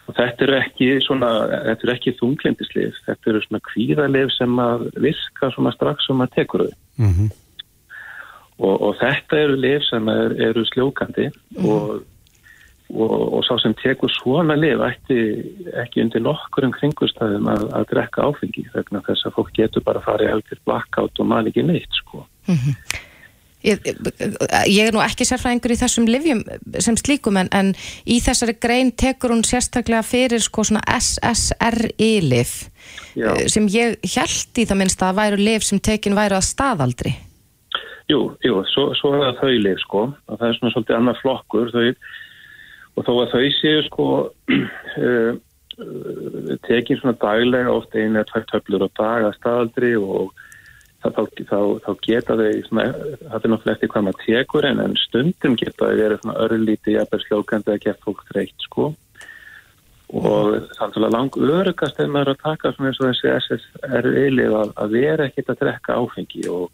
og 0.06 0.16
þetta 0.18 0.46
eru 0.46 0.58
ekki 0.60 0.90
eru 0.96 1.94
ekki 1.96 2.16
þunglindislif, 2.20 2.98
þetta 3.08 3.32
eru 3.32 3.42
svona 3.46 3.62
kvíðalif 3.72 4.34
sem 4.38 4.60
að 4.62 4.90
virka 5.02 5.52
svona 5.56 5.74
strax 5.76 6.08
sem 6.08 6.22
að 6.22 6.36
tekur 6.36 6.66
þau 6.66 6.76
mm 7.02 7.14
-hmm. 7.14 7.30
og, 8.58 8.76
og 8.82 8.92
þetta 9.00 9.40
eru 9.46 9.56
lif 9.56 9.88
sem 9.90 10.08
er, 10.10 10.36
eru 10.50 10.66
sljókandi 10.66 11.30
mm 11.30 11.64
-hmm. 11.64 11.72
og 11.72 12.04
og, 12.94 13.34
og 13.34 13.42
sá 13.46 13.58
sem 13.62 13.74
tekur 13.82 14.12
svona 14.14 14.56
lif 14.60 14.82
ætti 14.86 15.18
ekki 15.82 16.04
undir 16.04 16.22
nokkur 16.22 16.68
um 16.68 16.74
kringustæðum 16.76 17.50
að, 17.50 17.66
að 17.80 17.88
drekka 17.92 18.28
áfengi 18.30 18.66
vegna 18.76 19.02
þess 19.08 19.26
að 19.26 19.36
fólk 19.40 19.52
getur 19.58 19.86
bara 19.86 20.02
að 20.02 20.08
fara 20.10 20.28
í 20.28 20.32
helgir 20.34 20.62
blackout 20.68 21.20
og 21.20 21.30
maður 21.30 21.52
ekki 21.52 21.66
neitt 21.66 22.00
sko. 22.02 22.26
Mm 22.48 22.56
-hmm. 22.56 22.76
Ég, 23.66 23.90
ég 24.70 24.88
er 24.88 24.96
nú 24.96 25.02
ekki 25.04 25.28
sérfræðingur 25.28 25.74
í 25.76 25.80
þessum 25.80 26.08
livjum 26.10 26.44
sem 26.84 26.98
slíkum 27.00 27.40
en, 27.42 27.50
en 27.56 27.74
í 28.06 28.20
þessari 28.24 28.58
grein 28.62 28.92
tekur 28.96 29.34
hún 29.34 29.46
sérstaklega 29.48 30.04
fyrir 30.06 30.44
sko 30.44 30.66
svona 30.68 30.84
SSRI-lif 30.96 32.56
eh, 33.18 33.46
sem 33.52 33.70
ég 33.74 33.98
held 34.16 34.62
í 34.62 34.68
það 34.68 34.82
minnst 34.82 35.06
að 35.06 35.22
væru 35.22 35.42
lif 35.42 35.66
sem 35.68 35.82
tekin 35.82 36.18
væru 36.18 36.38
að 36.40 36.48
staðaldri. 36.50 37.16
Jú, 38.12 38.22
jú, 38.46 38.62
svo, 38.70 38.92
svo 39.00 39.16
er 39.16 39.24
það 39.26 39.42
þau 39.42 39.58
lif 39.66 39.82
sko. 39.82 40.06
Og 40.30 40.38
það 40.38 40.48
er 40.48 40.58
svona 40.60 40.74
svolítið 40.76 41.00
annað 41.00 41.22
flokkur 41.24 41.74
þau 41.74 41.88
og 42.96 43.04
þó 43.08 43.14
að 43.16 43.32
þau 43.34 43.46
séu 43.58 43.84
sko 43.90 44.08
uh, 45.06 45.32
tekið 46.68 47.02
svona 47.02 47.18
daglega 47.20 47.74
oft 47.74 47.96
einu 47.98 48.22
eða 48.22 48.28
tvær 48.30 48.46
töflur 48.52 48.86
á 48.88 48.90
dag 48.96 49.26
að 49.28 49.38
staðaldri 49.40 49.96
og 50.00 50.32
þá, 51.16 51.24
þá, 51.50 51.60
þá 51.86 51.90
geta 52.08 52.38
þau 52.40 52.52
svona, 52.68 52.86
það 53.24 53.40
er 53.40 53.52
náttúrulega 53.54 53.74
eftir 53.76 53.92
hvað 53.94 54.06
maður 54.08 54.22
tekur 54.26 54.70
en, 54.70 54.84
en 54.86 54.96
stundum 55.02 55.58
geta 55.62 55.90
þau 55.90 56.00
verið 56.02 56.22
svona 56.22 56.38
örlíti 56.46 56.96
jafnveg 56.96 57.26
sljókandi 57.26 57.74
að 57.74 57.84
geta 57.88 58.06
fólk 58.08 58.24
þreytt 58.32 58.68
sko. 58.68 58.88
Og 60.16 60.50
þannig 60.78 61.06
að 61.08 61.14
lang 61.16 61.38
örugast 61.42 62.00
er 62.00 62.10
maður 62.14 62.36
að 62.36 62.44
taka 62.46 62.74
svona 62.76 62.92
eins 62.92 63.02
og 63.02 63.12
þessi 63.12 63.60
SSRI-lið 63.60 64.58
að, 64.62 64.74
að 64.82 64.98
vera 65.00 65.30
ekkit 65.30 65.54
að 65.54 65.62
drekka 65.64 66.00
áfengi 66.02 66.50
og 66.54 66.68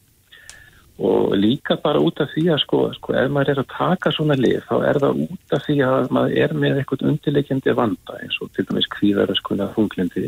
og 1.02 1.34
líka 1.34 1.78
bara 1.82 2.00
út 2.00 2.20
af 2.22 2.30
því 2.30 2.44
að 2.54 2.60
sko, 2.62 2.80
sko 2.94 3.16
ef 3.18 3.32
maður 3.34 3.54
er 3.54 3.60
að 3.64 3.72
taka 3.74 4.12
svona 4.14 4.36
lið 4.38 4.60
þá 4.68 4.76
er 4.86 5.00
það 5.02 5.22
út 5.24 5.56
af 5.56 5.64
því 5.66 5.78
að 5.88 6.12
maður 6.14 6.36
er 6.44 6.54
með 6.64 6.82
eitthvað 6.82 7.06
undirleikjandi 7.10 7.76
vanda 7.80 8.18
eins 8.22 8.38
og 8.44 8.52
til 8.54 8.66
dæmis 8.70 8.90
kvíðaröskunni 8.94 9.66
að 9.66 9.74
funglindi 9.78 10.28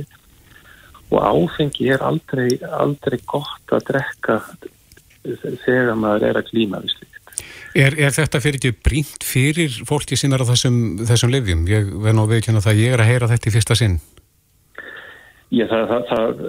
og 1.14 1.22
áfengi 1.22 1.90
er 1.94 2.04
aldrei, 2.06 2.58
aldrei 2.82 3.20
gott 3.30 3.76
að 3.76 3.90
drekka 3.92 4.40
þegar 5.64 5.96
maður 6.00 6.30
er 6.30 6.40
að 6.42 6.50
klíma 6.50 6.82
við 6.84 6.96
slikt. 6.98 7.44
Er, 7.74 7.96
er 7.98 8.14
þetta 8.14 8.42
fyrir 8.42 8.60
ekki 8.60 8.74
brínt 8.86 9.24
fyrir 9.26 9.78
fólki 9.88 10.18
sem 10.20 10.34
er 10.36 10.44
á 10.46 10.50
þessum, 10.52 10.76
þessum 11.10 11.32
lifjum? 11.34 11.64
Ég 11.70 11.88
verð 12.04 12.18
ná 12.20 12.26
að 12.26 12.36
veikjana 12.36 12.62
það 12.62 12.74
að 12.74 12.84
ég 12.84 12.94
er 12.94 13.02
að 13.02 13.10
heyra 13.10 13.30
þetta 13.32 13.50
í 13.50 13.54
fyrsta 13.56 13.78
sinn. 13.80 13.96
Já, 15.54 15.68
það, 15.70 15.84
það, 15.90 16.06
það 16.10 16.40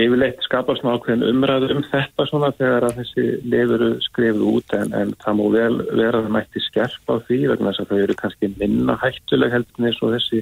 yfirleitt 0.00 0.44
skapast 0.46 0.84
nákvæmlega 0.84 1.32
umræður 1.34 1.74
um 1.74 1.82
þetta 1.90 2.24
svona 2.28 2.48
þegar 2.56 2.86
að 2.88 3.00
þessi 3.02 3.24
lefuru 3.52 3.88
skrifið 4.06 4.44
út 4.48 4.76
en, 4.78 4.94
en 4.96 5.10
það 5.20 5.36
mú 5.36 5.48
vel 5.52 5.74
vera 5.90 6.22
að 6.22 6.24
það 6.24 6.32
mætti 6.38 6.62
skerpa 6.64 7.18
á 7.20 7.24
því 7.26 7.40
vegna 7.50 7.74
þess 7.74 7.82
að 7.84 7.90
þau 7.90 8.00
eru 8.06 8.16
kannski 8.22 8.50
minna 8.54 8.96
hættuleg 9.02 9.52
heldur 9.52 9.90
eins 9.90 10.00
og 10.00 10.14
þessi 10.16 10.40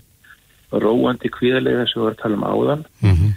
róandi 0.84 1.32
kvíðarlega 1.34 1.88
sem 1.88 1.98
við 1.98 2.06
varum 2.06 2.14
að 2.14 2.22
tala 2.22 2.38
um 2.38 2.46
áðan. 2.46 2.86
Mm 3.02 3.16
-hmm. 3.16 3.34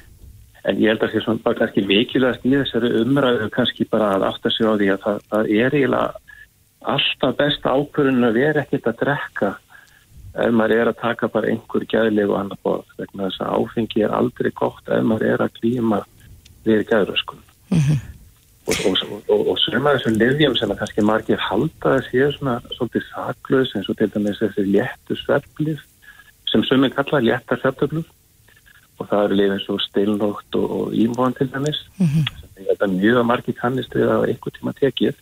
En 0.69 0.77
ég 0.77 0.91
held 0.91 1.01
að 1.01 1.15
það 1.15 1.31
er 1.31 1.39
bara 1.45 1.57
kannski 1.57 1.85
mikilvægast 1.89 2.45
í 2.45 2.51
þessari 2.53 2.91
umræðu 3.01 3.49
kannski 3.55 3.87
bara 3.89 4.11
að 4.15 4.27
afta 4.27 4.51
sig 4.53 4.67
á 4.69 4.73
því 4.77 4.89
að 4.93 5.01
það, 5.05 5.23
það 5.31 5.51
er 5.57 5.75
eiginlega 5.77 6.31
alltaf 6.81 7.35
best 7.37 7.65
ákvörðun 7.65 8.27
að 8.27 8.37
vera 8.37 8.61
ekkert 8.61 8.89
að 8.89 9.01
drekka 9.01 9.51
ef 10.31 10.53
maður 10.55 10.77
er 10.77 10.91
að 10.91 11.01
taka 11.01 11.29
bara 11.31 11.51
einhver 11.51 11.85
gæðilegu 11.91 12.37
annar 12.37 12.61
borð 12.63 12.93
vegna 12.99 13.27
þess 13.27 13.43
að 13.43 13.57
áfengi 13.57 14.05
er 14.05 14.15
aldrei 14.15 14.51
gott 14.55 14.87
ef 14.87 15.03
maður 15.03 15.33
er 15.33 15.43
að 15.45 15.57
klíma 15.59 15.99
við 16.65 16.85
gæðröskun 16.91 17.41
mm 17.73 17.81
-hmm. 17.81 17.99
og, 18.69 18.75
og, 18.87 19.03
og, 19.27 19.47
og 19.51 19.59
sögma 19.59 19.95
þessum 19.97 20.17
livjum 20.21 20.55
sem 20.55 20.71
að 20.71 20.81
kannski 20.83 21.05
margir 21.05 21.45
halda 21.49 21.97
að 21.97 22.07
séu 22.07 22.31
svona 22.37 22.55
svolítið 22.77 23.07
saklaus 23.09 23.75
eins 23.75 23.89
og 23.89 23.97
til 23.97 24.09
dæmis 24.13 24.41
þessi 24.41 24.65
léttu 24.69 25.19
sveflið 25.19 25.79
sem 26.51 26.63
sögum 26.63 26.89
kalla 26.95 27.25
léttar 27.27 27.59
sveflöflur 27.59 28.05
og 29.01 29.09
það 29.09 29.25
eru 29.25 29.39
lifið 29.39 29.63
svo 29.65 29.77
stilnótt 29.81 30.59
og 30.59 30.93
ímvon 30.93 31.35
til 31.37 31.49
dæmis 31.51 31.79
mm 31.97 32.07
-hmm. 32.07 32.25
þetta 32.69 32.87
mjög 32.87 33.17
að 33.21 33.29
margir 33.31 33.59
kannist 33.61 33.95
við 33.95 34.09
að 34.15 34.27
einhver 34.29 34.53
tíma 34.57 34.73
tekið 34.73 35.15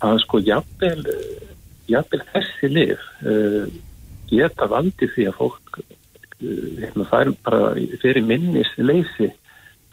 að 0.00 0.18
sko 0.22 0.38
jafnvel 0.38 1.04
jafnvel 1.88 2.22
þessi 2.32 2.70
lif 2.70 3.04
uh, 3.26 3.66
geta 4.30 4.68
valdi 4.70 5.08
því 5.14 5.28
að 5.30 5.38
fólk 5.40 5.78
uh, 5.80 5.84
hérna, 6.78 7.06
fær 7.10 7.30
bara 7.44 7.74
fyrir 8.02 8.24
minnis 8.26 8.72
leysi 8.76 9.30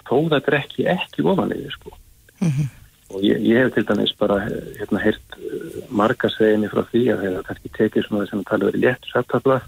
þó 0.05 0.17
það 0.29 0.41
drekki 0.45 0.87
ekki 0.91 1.23
ofanlega 1.25 1.71
sko. 1.73 1.95
Mm 2.41 2.51
-hmm. 2.51 2.67
og 3.15 3.23
ég, 3.23 3.39
ég 3.41 3.63
hef 3.63 3.73
til 3.73 3.87
dæmis 3.87 4.13
bara 4.19 4.41
hérna 4.45 5.01
heirt 5.01 5.39
uh, 5.39 5.79
marga 5.89 6.29
seginni 6.29 6.69
frá 6.69 6.83
því 6.91 7.05
að 7.13 7.23
það 7.23 7.45
kannski 7.47 7.75
tekið 7.77 8.07
svona 8.07 8.25
þess 8.25 8.33
að 8.33 8.49
tala 8.49 8.69
verið 8.69 8.85
létt 8.85 9.09
sættabla 9.13 9.61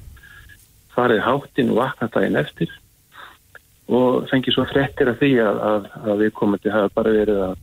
farið 0.96 1.26
háttinn 1.26 1.72
og 1.72 1.82
vakna 1.84 2.10
daginn 2.14 2.42
eftir 2.42 2.70
og 3.88 4.28
fengið 4.32 4.56
svo 4.56 4.66
frettir 4.68 5.12
af 5.12 5.20
því 5.22 5.34
að, 5.44 5.60
að, 5.72 5.90
að 6.04 6.24
við 6.24 6.32
að 6.40 6.74
hafa 6.76 6.96
bara 6.96 7.14
verið 7.16 7.44
að 7.48 7.56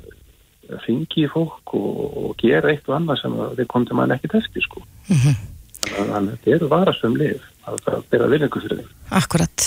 ringi 0.87 1.25
í 1.26 1.28
fólk 1.28 1.75
og, 1.76 1.99
og 2.25 2.37
gera 2.40 2.73
eitt 2.73 2.87
og 2.88 2.97
annað 2.97 3.21
sem 3.21 3.35
við 3.59 3.66
komum 3.69 3.88
til 3.88 3.99
mann 3.99 4.14
ekki 4.14 4.31
testi 4.33 4.62
sko. 4.64 4.81
Mm 5.09 5.16
-hmm. 5.16 5.43
Þannig 5.85 6.14
að 6.17 6.31
þetta 6.31 6.57
eru 6.57 6.71
varasum 6.71 7.19
að 7.64 7.79
það 7.85 8.03
byrja 8.12 8.26
viljengu 8.29 8.61
fyrir 8.61 8.81
því. 8.81 8.85
Akkurat. 9.19 9.64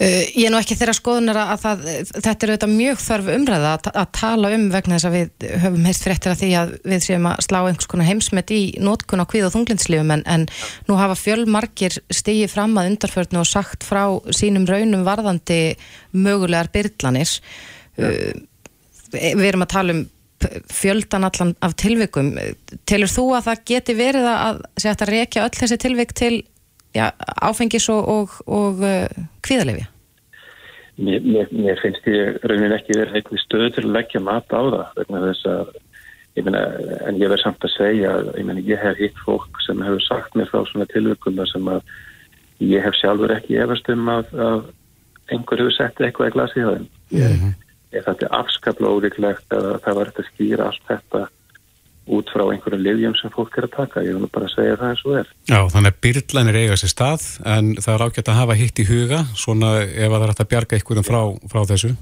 Uh, 0.00 0.24
ég 0.36 0.46
er 0.46 0.52
nú 0.52 0.58
ekki 0.60 0.76
þeirra 0.76 0.94
skoðunar 0.96 1.40
að 1.40 1.62
það, 1.62 1.86
þetta 2.10 2.46
eru 2.46 2.54
auðvitað 2.54 2.74
mjög 2.74 3.00
þarf 3.04 3.30
umræða 3.36 3.70
að, 3.76 3.88
að 4.02 4.10
tala 4.18 4.52
um 4.56 4.66
vegna 4.74 4.98
þess 4.98 5.08
að 5.08 5.16
við 5.16 5.48
höfum 5.64 5.88
heist 5.88 6.06
fréttir 6.06 6.34
að 6.34 6.42
því 6.42 6.50
að 6.60 6.74
við 6.92 7.02
séum 7.06 7.30
að 7.30 7.42
slá 7.46 7.58
einhvers 7.60 7.90
konar 7.94 8.10
heimsmet 8.10 8.54
í 8.56 8.60
nótkun 8.84 9.24
á 9.24 9.30
hvið 9.32 9.48
og 9.48 9.54
þunglinslífum 9.56 10.14
en, 10.16 10.26
en 10.36 10.46
nú 10.88 11.00
hafa 11.00 11.18
fjölmarkir 11.20 11.98
stigið 12.12 12.52
fram 12.52 12.76
að 12.80 12.92
undarförnu 12.92 13.42
og 13.42 13.48
sagt 13.48 13.88
frá 13.88 14.04
sínum 14.36 14.68
raunum 14.68 15.06
varðandi 15.08 15.60
mögulegar 16.12 16.72
byrlanir. 16.74 17.36
Uh, 18.00 18.32
við 19.16 19.48
erum 19.48 19.64
að 19.64 19.74
tala 19.78 19.96
um 19.96 20.08
fjöldan 20.72 21.26
allan 21.28 21.54
af 21.64 21.74
tilvikum. 21.80 22.32
Telur 22.88 23.10
þú 23.10 23.26
að 23.36 23.46
það 23.48 23.62
geti 23.72 23.96
verið 23.98 24.28
að 24.30 24.62
að 24.90 25.06
rekja 25.10 25.44
öll 25.46 25.56
þessi 25.58 25.78
tilvik 25.80 26.14
til 26.16 26.34
já, 26.96 27.10
áfengis 27.42 27.88
og, 27.92 28.08
og, 28.08 28.36
og 28.46 28.82
uh, 28.84 29.06
kvíðalefja? 29.46 29.88
Mér, 31.00 31.22
mér, 31.24 31.52
mér 31.54 31.78
finnst 31.80 32.08
ég 32.10 32.42
raunin 32.44 32.74
ekki 32.76 32.98
verið 32.98 33.20
eitthvað 33.20 33.44
stöð 33.44 33.68
til 33.76 33.86
að 33.86 33.94
leggja 33.96 34.20
mat 34.24 34.52
á 34.52 34.60
það 34.60 34.98
vegna 34.98 35.22
þess 35.28 35.48
að 35.48 35.70
ég 36.36 36.46
meina, 36.46 36.60
en 37.08 37.20
ég 37.20 37.32
verð 37.32 37.44
samt 37.44 37.64
að 37.66 37.74
segja 37.76 38.12
ég, 38.36 38.44
meina, 38.44 38.66
ég 38.66 38.82
hef 38.82 39.00
hitt 39.00 39.24
fólk 39.24 39.62
sem 39.64 39.80
hefur 39.84 40.04
sagt 40.04 40.36
mér 40.36 40.50
frá 40.50 40.60
svona 40.68 40.88
tilvikum 40.92 41.40
sem 41.48 41.72
að 41.72 41.80
ég 42.60 42.84
hef 42.84 42.98
sjálfur 43.00 43.32
ekki 43.34 43.58
efast 43.64 43.88
um 43.94 44.12
að, 44.12 44.30
að 44.36 44.62
einhver 45.32 45.64
hefur 45.64 45.76
sett 45.78 46.04
eitthvað 46.04 46.30
í 46.30 46.36
glasi 46.36 46.66
á 46.66 46.70
þeim. 46.74 46.86
Ég, 47.16 47.48
ég 47.94 48.06
þetta 48.06 48.26
er 48.26 48.38
afskaplega 48.40 48.96
ólíklegt 48.96 49.54
að 49.56 49.68
það 49.84 49.98
var 49.98 50.10
þetta 50.10 50.26
skýra 50.30 50.70
allt 50.70 50.88
þetta 50.88 51.26
út 52.10 52.30
frá 52.32 52.42
einhverju 52.50 52.80
livjum 52.80 53.14
sem 53.18 53.32
fólk 53.34 53.56
er 53.58 53.66
að 53.68 53.74
taka. 53.76 54.02
Ég 54.02 54.16
vil 54.18 54.30
bara 54.32 54.48
segja 54.50 54.78
það 54.80 54.92
eins 54.92 55.02
og 55.06 55.18
er. 55.20 55.28
Já, 55.50 55.58
þannig 55.74 55.92
að 55.92 56.00
byrlanir 56.06 56.58
eiga 56.62 56.78
sér 56.80 56.92
stað 56.94 57.26
en 57.46 57.74
það 57.78 57.92
er 57.94 58.04
ágætt 58.06 58.30
að 58.32 58.40
hafa 58.40 58.56
hitt 58.58 58.80
í 58.82 58.86
huga 58.88 59.20
svona 59.38 59.74
ef 59.84 60.08
það 60.08 60.24
er 60.24 60.32
hægt 60.32 60.42
að 60.44 60.50
bjarga 60.54 60.78
einhverjum 60.78 61.06
frá, 61.06 61.20
frá 61.52 61.60
þessu. 61.70 61.92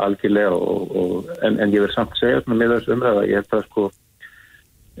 Algjörlega 0.00 0.52
og, 0.56 0.94
og, 0.96 1.32
en, 1.44 1.58
en 1.60 1.74
ég 1.74 1.84
vil 1.84 1.90
samt 1.94 2.14
segja 2.20 2.44
með 2.46 2.76
þessu 2.76 2.94
umræða, 2.94 3.26
ég 3.28 3.42
held 3.42 3.58
að 3.58 3.66
sko 3.66 3.88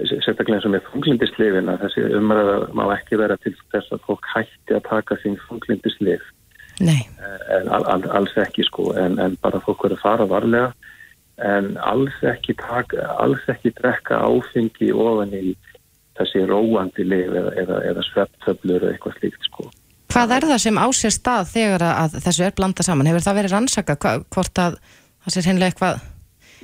sérstaklega 0.00 0.58
eins 0.58 0.66
og 0.68 0.74
með 0.74 0.90
funglindisleifina 0.90 1.78
þessi 1.80 2.04
umræða 2.18 2.58
má 2.76 2.84
ekki 2.96 3.18
vera 3.20 3.36
til 3.44 3.54
þess 3.72 3.94
að 3.94 4.04
fólk 4.08 4.28
hætti 4.34 4.76
að 4.76 4.86
taka 4.88 5.18
sín 5.22 5.38
funglindisleif. 5.46 6.24
En 7.56 7.68
all, 7.68 7.84
all, 7.92 8.06
alls 8.20 8.36
ekki 8.40 8.64
sko 8.68 8.90
en, 8.98 9.18
en 9.20 9.36
bara 9.42 9.60
fólk 9.64 9.84
verður 9.84 9.98
að 9.98 10.04
fara 10.04 10.28
varlega. 10.30 10.70
En 11.40 11.72
alls 11.88 12.16
ekki 12.26 12.54
taka, 12.60 13.06
alls 13.20 13.44
ekki 13.48 13.72
drekka 13.78 14.18
áfengi 14.20 14.90
ofan 14.92 15.32
í 15.36 15.54
þessi 16.20 16.44
róandi 16.48 17.06
lif 17.06 17.30
eða, 17.32 17.52
eða, 17.62 17.82
eða 17.92 18.04
svepptöflur 18.10 18.82
eða 18.82 18.94
eitthvað 18.94 19.18
slíkt 19.18 19.48
sko. 19.48 19.70
Hvað 20.10 20.34
er 20.36 20.48
það 20.50 20.62
sem 20.66 20.80
á 20.80 20.86
sér 20.90 21.14
stað 21.14 21.52
þegar 21.54 21.84
að 21.86 22.16
þessu 22.26 22.44
er 22.44 22.56
blanda 22.58 22.84
saman? 22.84 23.08
Hefur 23.08 23.24
það 23.24 23.38
verið 23.40 23.54
rannsakað? 23.54 24.00
Hva, 24.02 24.14
hvort 24.34 24.60
að 24.60 24.80
það 25.24 25.36
sé 25.36 25.44
hinnlega 25.46 25.72
eitthvað 25.72 26.02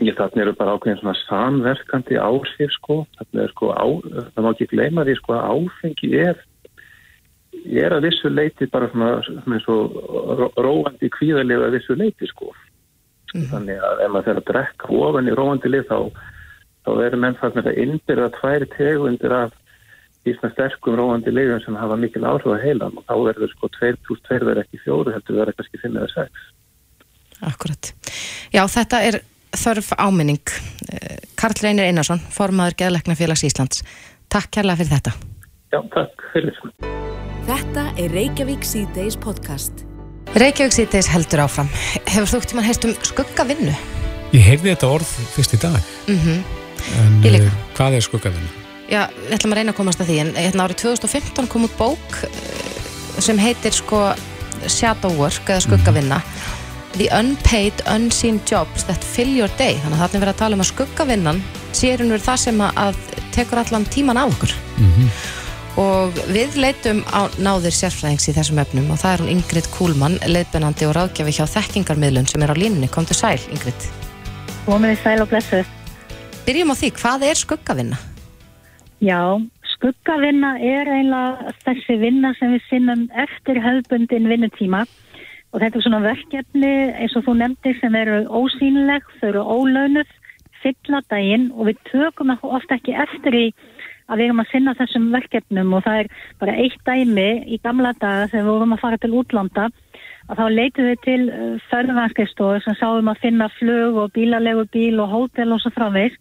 Ég 0.04 0.12
þannig 0.18 0.42
eru 0.42 0.52
bara 0.58 0.74
ákveðin 0.76 0.98
svona 1.00 1.16
samverkandi 1.22 2.18
áhrif 2.20 2.72
sko, 2.74 2.98
þannig 3.16 3.46
er 3.46 3.52
sko 3.54 3.70
á, 3.72 3.86
það 4.34 4.42
má 4.44 4.48
ekki 4.50 4.66
gleyma 4.74 5.04
því 5.08 5.14
sko 5.16 5.36
að 5.38 5.46
áfengi 5.54 6.10
er 6.20 6.42
er 7.72 7.96
að 7.96 8.06
vissu 8.06 8.30
leiti 8.30 8.68
bara 8.70 8.88
svona, 8.92 9.20
svona 9.24 9.60
og 9.74 10.58
róandi 10.62 11.10
kvíðarlega 11.16 11.68
að 11.68 11.76
vissu 11.78 11.98
leiti 11.98 12.28
sko 12.30 12.50
mm. 13.34 13.46
þannig 13.52 13.84
að 13.90 14.02
ef 14.06 14.14
maður 14.14 14.26
fer 14.28 14.40
að 14.40 14.48
drekka 14.50 14.90
ofan 15.02 15.30
í 15.30 15.36
róandi 15.36 15.72
lið 15.72 15.86
þá, 15.90 16.00
þá 16.86 16.90
verður 17.02 17.22
menn 17.24 17.38
það 17.40 17.56
með 17.58 17.70
að 17.70 17.80
innbyrða 17.84 18.32
tvær 18.40 18.66
tegundir 18.76 19.36
af 19.36 19.56
í 20.26 20.34
svona 20.34 20.54
sterkum 20.56 20.98
róandi 20.98 21.32
liðum 21.34 21.62
sem 21.62 21.78
hafa 21.78 21.98
mikil 22.00 22.24
áhrif 22.26 22.50
að 22.50 22.64
heila 22.66 22.90
og 22.90 23.02
þá 23.06 23.14
verður 23.28 23.52
sko 23.54 23.70
2 23.78 23.92
pluss 24.06 24.24
2 24.26 24.40
verður 24.42 24.64
ekki 24.64 24.82
4 24.82 25.14
heldur 25.14 25.40
verður 25.40 25.58
kannski 25.60 25.82
5 25.84 26.00
eða 26.00 26.12
6 26.16 26.46
Akkurat. 27.44 27.92
Já, 28.52 28.62
þetta 28.64 29.02
er 29.04 29.20
þörf 29.56 29.92
áminning. 30.00 30.54
Eh, 30.92 31.18
Karl 31.36 31.60
Reynir 31.62 31.88
Einarsson, 31.90 32.22
formadur 32.32 32.78
Geðleiknafélags 32.80 33.44
Íslands. 33.44 33.84
Takk 34.32 34.52
kærlega 34.56 34.80
fyrir 34.80 34.96
þetta. 34.96 35.16
Já, 35.74 35.80
takk 35.92 36.28
fyrir 36.32 37.25
þetta. 37.46 37.86
Er 38.00 38.12
Reykjavík 38.14 38.64
C-Days 38.66 39.16
podcast. 39.22 39.84
Reykjavík 40.36 40.74
síðdeis 40.74 41.08
heldur 41.12 41.44
áfram. 41.46 41.68
Hefur 42.10 42.28
þú 42.28 42.40
tímann 42.50 42.66
heist 42.66 42.84
um 42.84 42.94
skuggavinnu? 43.06 43.74
Ég 44.34 44.42
heyrði 44.42 44.72
þetta 44.74 44.90
orð 44.90 45.10
fyrst 45.36 45.54
í 45.54 45.60
dag. 45.62 45.80
Mm 46.08 46.42
En 46.96 47.22
Ég 47.24 47.32
líka. 47.32 47.46
eh, 47.46 47.52
hvað 47.74 47.94
er 47.96 48.00
skuggavinna? 48.04 48.48
Já, 48.90 49.08
við 49.10 49.32
ætlum 49.34 49.52
að 49.52 49.56
reyna 49.58 49.72
að 49.72 49.76
komast 49.76 50.00
að 50.00 50.06
því 50.06 50.18
en 50.20 50.34
hérna 50.34 50.66
árið 50.66 50.76
2015 50.82 51.48
kom 51.48 51.64
út 51.64 51.76
bók 51.78 52.18
eh, 52.22 52.30
sem 53.18 53.38
heitir 53.38 53.72
sko 53.72 54.14
Shadow 54.68 55.16
Work 55.18 55.48
eða 55.48 55.64
skuggavinna 55.64 56.20
The 56.96 57.08
Unpaid 57.18 57.82
Unseen 57.90 58.40
Jobs 58.46 58.84
That 58.84 59.02
Fill 59.02 59.34
Your 59.36 59.50
Day 59.58 59.74
þannig 59.82 59.96
að 59.98 60.02
þarna 60.04 60.14
er 60.14 60.24
verið 60.26 60.34
að 60.34 60.38
tala 60.38 60.54
um 60.54 60.60
að 60.60 60.70
skuggavinnan 60.70 61.42
sérinn 61.72 62.12
verið 62.14 62.24
það 62.28 62.38
sem 62.44 62.60
að, 62.60 62.96
tekur 63.34 63.58
allan 63.64 63.84
tíman 63.90 64.16
af 64.16 64.30
okkur 64.36 64.54
og 65.80 66.16
við 66.32 66.56
leitum 66.56 67.02
á 67.12 67.28
náðir 67.36 67.74
sérfræðings 67.76 68.30
í 68.30 68.34
þessum 68.36 68.60
efnum 68.62 68.88
og 68.94 69.00
það 69.02 69.12
er 69.12 69.22
hún 69.22 69.32
Ingrid 69.34 69.68
Kúlmann 69.74 70.16
leiðbennandi 70.24 70.88
og 70.88 70.96
ráðgjafi 70.96 71.34
hjá 71.36 71.44
þekkingarmiðlun 71.52 72.28
sem 72.30 72.44
er 72.44 72.52
á 72.52 72.56
línunni, 72.56 72.88
komdu 72.88 73.16
sæl 73.16 73.40
Ingrid 73.52 73.88
Komið 74.66 74.96
sæl 74.98 75.20
og 75.22 75.28
blessuð. 75.30 75.68
Byrjum 76.46 76.72
á 76.72 76.76
því, 76.80 76.88
hvað 76.96 77.24
er 77.28 77.38
skuggavinna? 77.38 77.98
Já, 79.04 79.20
skuggavinna 79.76 80.56
er 80.58 80.88
eiginlega 80.90 81.52
þessi 81.66 81.98
vinna 82.00 82.32
sem 82.40 82.56
við 82.56 82.64
sinnum 82.70 83.04
eftir 83.26 83.60
höfbundin 83.62 84.26
vinnutíma 84.32 84.82
og 85.52 85.60
þetta 85.60 85.78
er 85.78 85.84
svona 85.84 86.02
verkefni 86.02 86.72
eins 86.96 87.14
og 87.18 87.28
þú 87.28 87.36
nefndir 87.42 87.76
sem 87.82 87.94
eru 88.00 88.22
ósýnileg, 88.26 89.04
þau 89.20 89.28
eru 89.28 89.44
ólaunuð, 89.44 90.10
fylla 90.64 91.02
daginn 91.12 91.50
og 91.54 91.68
við 91.70 91.82
tökum 91.92 92.32
ofta 92.34 92.80
ekki 92.80 92.96
eftir 92.96 93.36
í 93.36 93.46
að 94.06 94.18
við 94.18 94.26
erum 94.28 94.42
að 94.42 94.50
sinna 94.52 94.76
þessum 94.78 95.08
verkefnum 95.14 95.72
og 95.76 95.86
það 95.86 96.02
er 96.02 96.10
bara 96.42 96.58
eitt 96.62 96.80
dæmi 96.86 97.30
í 97.46 97.60
gamla 97.64 97.94
daga 98.00 98.28
þegar 98.30 98.46
við 98.46 98.52
vorum 98.52 98.76
að 98.76 98.84
fara 98.84 99.00
til 99.02 99.14
útlanda 99.22 99.70
að 100.26 100.38
þá 100.40 100.46
leitum 100.50 100.88
við 100.90 101.02
til 101.06 101.22
förðvanskeistofu 101.70 102.62
sem 102.64 102.78
sáum 102.80 103.10
að 103.10 103.22
finna 103.22 103.50
flug 103.58 103.98
og 104.02 104.14
bílalegu 104.14 104.66
bíl 104.74 105.02
og 105.02 105.12
hótel 105.14 105.54
og 105.54 105.62
svo 105.62 105.74
framvegs 105.74 106.18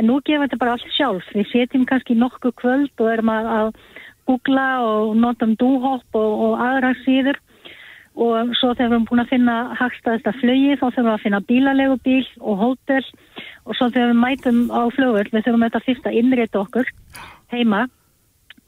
En 0.00 0.06
nú 0.08 0.16
gefum 0.24 0.40
við 0.40 0.48
þetta 0.48 0.60
bara 0.62 0.74
allt 0.78 0.92
sjálf. 0.96 1.26
Við 1.36 1.48
setjum 1.50 1.82
kannski 1.88 2.14
nokkuð 2.16 2.54
kvöld 2.56 3.02
og 3.04 3.08
erum 3.12 3.30
að, 3.34 3.48
að 3.52 3.66
googla 4.30 4.66
og 4.86 5.10
notum 5.20 5.52
dúhopp 5.60 6.16
og, 6.16 6.44
og 6.46 6.62
aðra 6.64 6.94
síður 7.02 7.36
og 8.18 8.50
svo 8.58 8.72
þegar 8.74 8.88
við 8.90 8.96
erum 8.96 9.06
búin 9.08 9.22
að 9.22 9.30
finna 9.30 9.56
hagstaðista 9.78 10.32
flugi 10.40 10.74
þá 10.76 10.86
þurfum 10.88 11.06
við 11.06 11.14
að 11.14 11.22
finna 11.24 11.40
bílalegu 11.46 11.96
bíl 12.04 12.26
og 12.40 12.58
hótel 12.64 13.04
og 13.64 13.76
svo 13.78 13.88
þegar 13.88 14.10
við 14.10 14.20
mætum 14.24 14.60
á 14.74 14.82
flugur 14.96 15.30
við 15.30 15.44
þurfum 15.46 15.66
þetta 15.66 15.84
fyrst 15.86 16.08
að 16.10 16.18
innrita 16.20 16.60
okkur 16.64 16.90
heima 17.54 17.86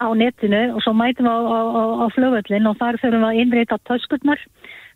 á 0.03 0.09
netinu 0.15 0.63
og 0.75 0.81
svo 0.85 0.95
mætum 0.97 1.27
við 1.27 1.35
á, 1.35 1.39
á, 1.43 1.61
á, 1.75 1.83
á 2.03 2.07
flugullin 2.15 2.71
og 2.71 2.79
þar 2.81 2.99
þurfum 3.03 3.25
við 3.25 3.31
að 3.31 3.41
innrita 3.43 3.79
töskurnar. 3.89 4.43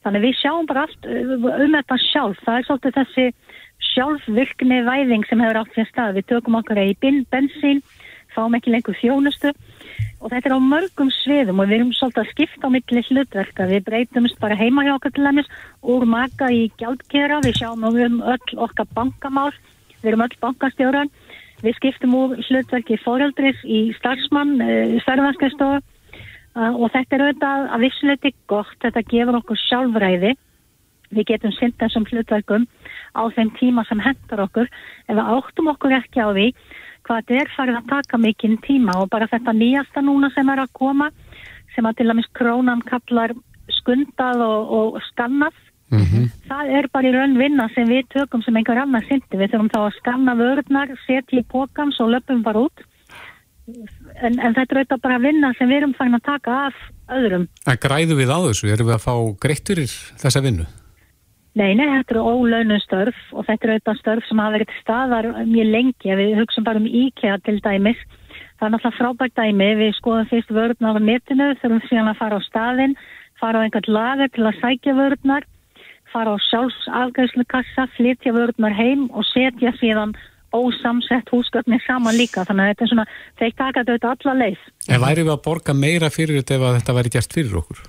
Þannig 0.06 0.24
við 0.26 0.36
sjáum 0.40 0.66
bara 0.70 0.86
allt 0.86 1.06
um 1.10 1.76
þetta 1.76 1.98
sjálf. 2.06 2.42
Það 2.46 2.58
er 2.58 2.66
svolítið 2.66 2.98
þessi 3.00 3.26
sjálfvirkni 3.92 4.82
væðing 4.86 5.26
sem 5.26 5.42
hefur 5.42 5.60
átt 5.62 5.74
sér 5.74 5.88
stað. 5.90 6.18
Við 6.18 6.28
tökum 6.30 6.58
okkar 6.60 6.82
í 6.82 6.94
bensín, 7.02 7.82
fáum 8.34 8.54
ekki 8.58 8.74
lengur 8.74 8.98
þjónustu 9.00 9.52
og 10.20 10.32
þetta 10.32 10.50
er 10.50 10.56
á 10.56 10.60
mörgum 10.62 11.10
sviðum 11.12 11.62
og 11.62 11.68
við 11.70 11.78
erum 11.78 11.92
svolítið 11.96 12.22
að 12.22 12.30
skipta 12.32 12.68
á 12.68 12.74
milli 12.74 13.02
hlutverka. 13.08 13.68
Við 13.70 13.84
breytumst 13.88 14.38
bara 14.42 14.58
heima 14.58 14.84
hjá 14.86 14.94
okkar 14.96 15.14
til 15.16 15.26
dæmis 15.26 15.50
úr 15.82 16.06
maka 16.08 16.50
í 16.52 16.62
gjaldkera, 16.80 17.42
við 17.44 17.60
sjáum 17.60 17.84
um 17.88 18.22
öll 18.22 18.62
okkar 18.66 18.88
bankamál, 18.96 19.52
við 20.00 20.12
erum 20.12 20.24
öll 20.26 20.38
bankastjóran, 20.42 21.12
við 21.62 21.76
skiptum 21.80 22.16
úr 22.16 22.38
hlutverki 22.48 22.98
fóreldris 23.04 23.60
í 23.64 23.92
starfsmann, 23.98 24.56
uh, 24.60 24.96
stærðvanskeistofu 25.04 25.80
uh, 25.80 26.72
og 26.72 26.90
þetta 26.92 27.16
er 27.16 27.26
auðvitað 27.26 27.70
að 27.70 27.86
vissuleiti 27.86 28.34
gott, 28.50 28.76
þetta 28.84 29.06
gefur 29.12 29.40
okkur 29.40 29.62
sjálfræði 29.66 30.36
við 31.10 31.28
getum 31.32 31.54
sinnt 31.56 31.78
þessum 31.80 32.06
hlutverkum 32.10 32.66
á 33.14 33.22
þeim 33.36 33.52
tíma 33.58 33.84
sem 33.88 34.02
hendar 34.02 34.44
okkur. 34.46 34.70
Ef 35.06 35.14
við 35.14 35.32
áttum 35.36 35.70
okkur 35.72 35.96
ekki 36.00 36.24
á 36.24 36.28
því 36.30 36.48
hvað 37.06 37.20
þetta 37.22 37.40
er 37.40 37.52
farið 37.56 37.80
að 37.80 37.92
taka 37.92 38.18
mikinn 38.18 38.58
tíma. 38.64 38.98
Og 39.00 39.10
bara 39.12 39.30
þetta 39.30 39.54
nýjasta 39.54 40.02
núna 40.02 40.32
sem 40.34 40.48
er 40.50 40.64
að 40.64 40.74
koma 40.74 41.10
sem 41.74 41.86
að 41.86 42.00
til 42.00 42.10
dæmis 42.10 42.32
krónan 42.34 42.82
kallar 42.86 43.34
skundað 43.80 44.42
og, 44.46 44.74
og 44.96 45.00
skannað 45.10 45.54
það 45.86 46.72
er 46.74 46.88
bara 46.90 47.06
í 47.06 47.14
raun 47.14 47.38
vinna 47.38 47.68
sem 47.74 47.86
við 47.88 48.08
tökum 48.10 48.42
sem 48.42 48.56
einhver 48.56 48.80
annar 48.82 49.04
sindi 49.06 49.38
við 49.38 49.52
þurfum 49.52 49.70
þá 49.70 49.78
að 49.84 49.96
skanna 50.00 50.34
vörðnar, 50.34 50.94
setja 51.06 51.40
í 51.40 51.46
pókams 51.46 52.00
og 52.00 52.10
löpum 52.10 52.42
bara 52.42 52.66
út. 52.66 52.82
En, 53.66 54.38
en 54.38 54.54
þetta 54.54 54.66
er 54.66 54.80
auðvitað 54.80 55.02
bara 55.02 55.18
vinna 55.22 55.52
sem 55.58 55.68
við 55.68 55.82
erum 55.82 55.94
farin 55.98 56.18
að 56.18 56.26
taka 56.26 56.58
af 56.68 56.74
öðrum. 57.10 57.46
En 57.66 57.80
græðu 57.82 58.18
við 58.18 58.30
á 58.30 58.38
þessu? 58.48 58.70
Erum 58.70 58.90
við 58.90 58.98
að 58.98 59.06
fá 59.06 59.14
greitt 59.42 59.66
fyrir 59.66 59.94
þessa 60.22 60.42
vinnu? 60.42 60.66
Nei, 61.56 61.72
nei, 61.72 61.86
þetta 61.88 62.12
eru 62.12 62.22
ólaunum 62.28 62.80
störf 62.84 63.16
og 63.32 63.46
þetta 63.48 63.64
eru 63.64 63.74
auðvitað 63.76 64.00
störf 64.02 64.26
sem 64.28 64.40
hafa 64.42 64.54
verið 64.58 64.72
staðar 64.82 65.28
mjög 65.48 65.70
lengi. 65.72 66.10
Við 66.18 66.34
hugsaum 66.36 66.66
bara 66.66 66.82
um 66.82 66.88
IKEA 66.90 67.38
til 67.46 67.56
dæmis. 67.64 68.02
Það 68.60 68.66
er 68.66 68.72
náttúrulega 68.74 68.98
frábært 68.98 69.36
dæmi. 69.40 69.70
Við 69.80 69.94
skoðum 69.96 70.28
fyrst 70.28 70.52
vörðnar 70.52 71.00
á 71.00 71.06
netinu, 71.06 71.48
þurfum 71.62 71.82
síðan 71.88 72.12
að 72.12 72.20
fara 72.20 72.40
á 72.40 72.42
staðin, 72.44 72.96
fara 73.40 73.60
á 73.60 73.64
einhvern 73.64 73.90
lager 73.96 74.32
til 74.36 74.44
að 74.44 74.60
sækja 74.60 74.96
vörðnar, 75.00 75.48
fara 76.12 76.36
á 76.36 76.44
sjálfsafgæðslukassa, 76.50 77.88
flytja 77.96 78.36
vörðnar 78.36 78.76
heim 78.76 79.08
og 79.16 79.24
setja 79.32 79.72
síðan 79.80 80.12
ósamsett 80.52 81.32
húsgöfni 81.32 81.80
saman 81.88 82.20
líka. 82.20 82.44
Þannig 82.44 82.66
að 82.66 82.74
þetta 82.74 82.84
er 82.84 82.92
svona, 82.92 83.12
þeir 83.40 83.56
taka 83.56 83.80
þetta 83.80 83.96
auðvitað 83.96 84.12
alla 84.12 84.40
leið. 84.44 84.72
En 84.92 85.06
væri 85.08 85.24
við 85.24 85.38
að 85.38 85.46
borga 85.48 85.76
meira 85.76 86.12
fyrir 86.12 86.42
þetta 86.42 86.60
ef 86.60 86.82
þetta 86.82 87.00
væri 87.00 87.16
gert 87.16 87.40
fyrir 87.40 87.64
okkur? 87.64 87.86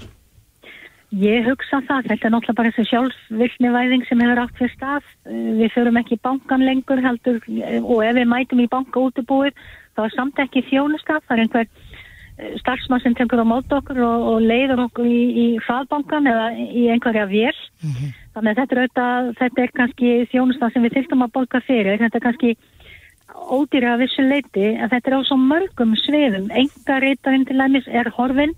Ég 1.16 1.46
hugsa 1.48 1.80
það, 1.88 2.10
þetta 2.12 2.28
er 2.28 2.32
náttúrulega 2.34 2.58
bara 2.58 2.72
þessi 2.76 2.90
sjálfsvirkni 2.90 3.70
væðing 3.72 4.02
sem 4.10 4.20
hefur 4.20 4.42
átt 4.42 4.58
fyrir 4.60 4.74
stað. 4.74 5.06
Eh, 5.32 5.46
Við 5.62 5.70
förum 5.72 6.00
ekki 6.02 6.18
í 6.18 6.24
bankan 6.28 6.66
lengur 6.68 7.00
heldur 7.00 7.40
eh, 7.48 7.80
og 7.80 8.02
ef 8.04 8.18
við 8.18 8.28
mætum 8.28 8.60
í 8.60 8.68
banka 8.68 9.00
útibúið 9.00 9.56
þá 9.96 10.02
er 10.04 10.16
samt 10.18 10.42
ekki 10.44 10.66
þjónustaf. 10.68 11.24
Það 11.24 11.38
er 11.38 11.44
einhver 11.46 11.64
eh, 11.70 12.52
starfsmann 12.60 13.06
sem 13.06 13.16
tekur 13.16 13.40
á 13.40 13.48
mót 13.48 13.72
okkur 13.72 14.04
og, 14.04 14.28
og 14.34 14.44
leiður 14.44 14.84
okkur 14.90 15.08
í, 15.08 15.24
í 15.32 15.48
hraðbankan 15.64 16.28
eða 16.28 16.52
í 16.60 16.86
einhverja 16.92 17.26
vél. 17.32 17.56
Þannig 18.36 18.52
að 18.52 18.60
þetta 18.60 18.76
er, 18.76 18.84
auðvitað, 18.84 19.34
þetta 19.40 19.64
er 19.64 19.76
kannski 19.80 20.14
þjónustaf 20.36 20.76
sem 20.76 20.84
við 20.84 21.00
þyrstum 21.00 21.24
að 21.24 21.36
borga 21.40 21.64
fyrir. 21.64 22.04
Þetta 22.04 22.20
er 22.20 22.28
kannski 22.28 22.56
ódýra 23.48 23.96
að 23.96 24.04
vissu 24.04 24.28
leiti 24.28 24.74
en 24.76 24.92
þetta 24.92 25.08
er 25.08 25.20
á 25.24 25.28
svo 25.32 25.40
mörgum 25.40 25.96
sviðum. 26.04 26.52
Enga 26.52 27.00
reytarinn 27.00 27.48
til 27.48 27.62
dæmis 27.64 27.88
er 27.88 28.12
horfinn 28.20 28.58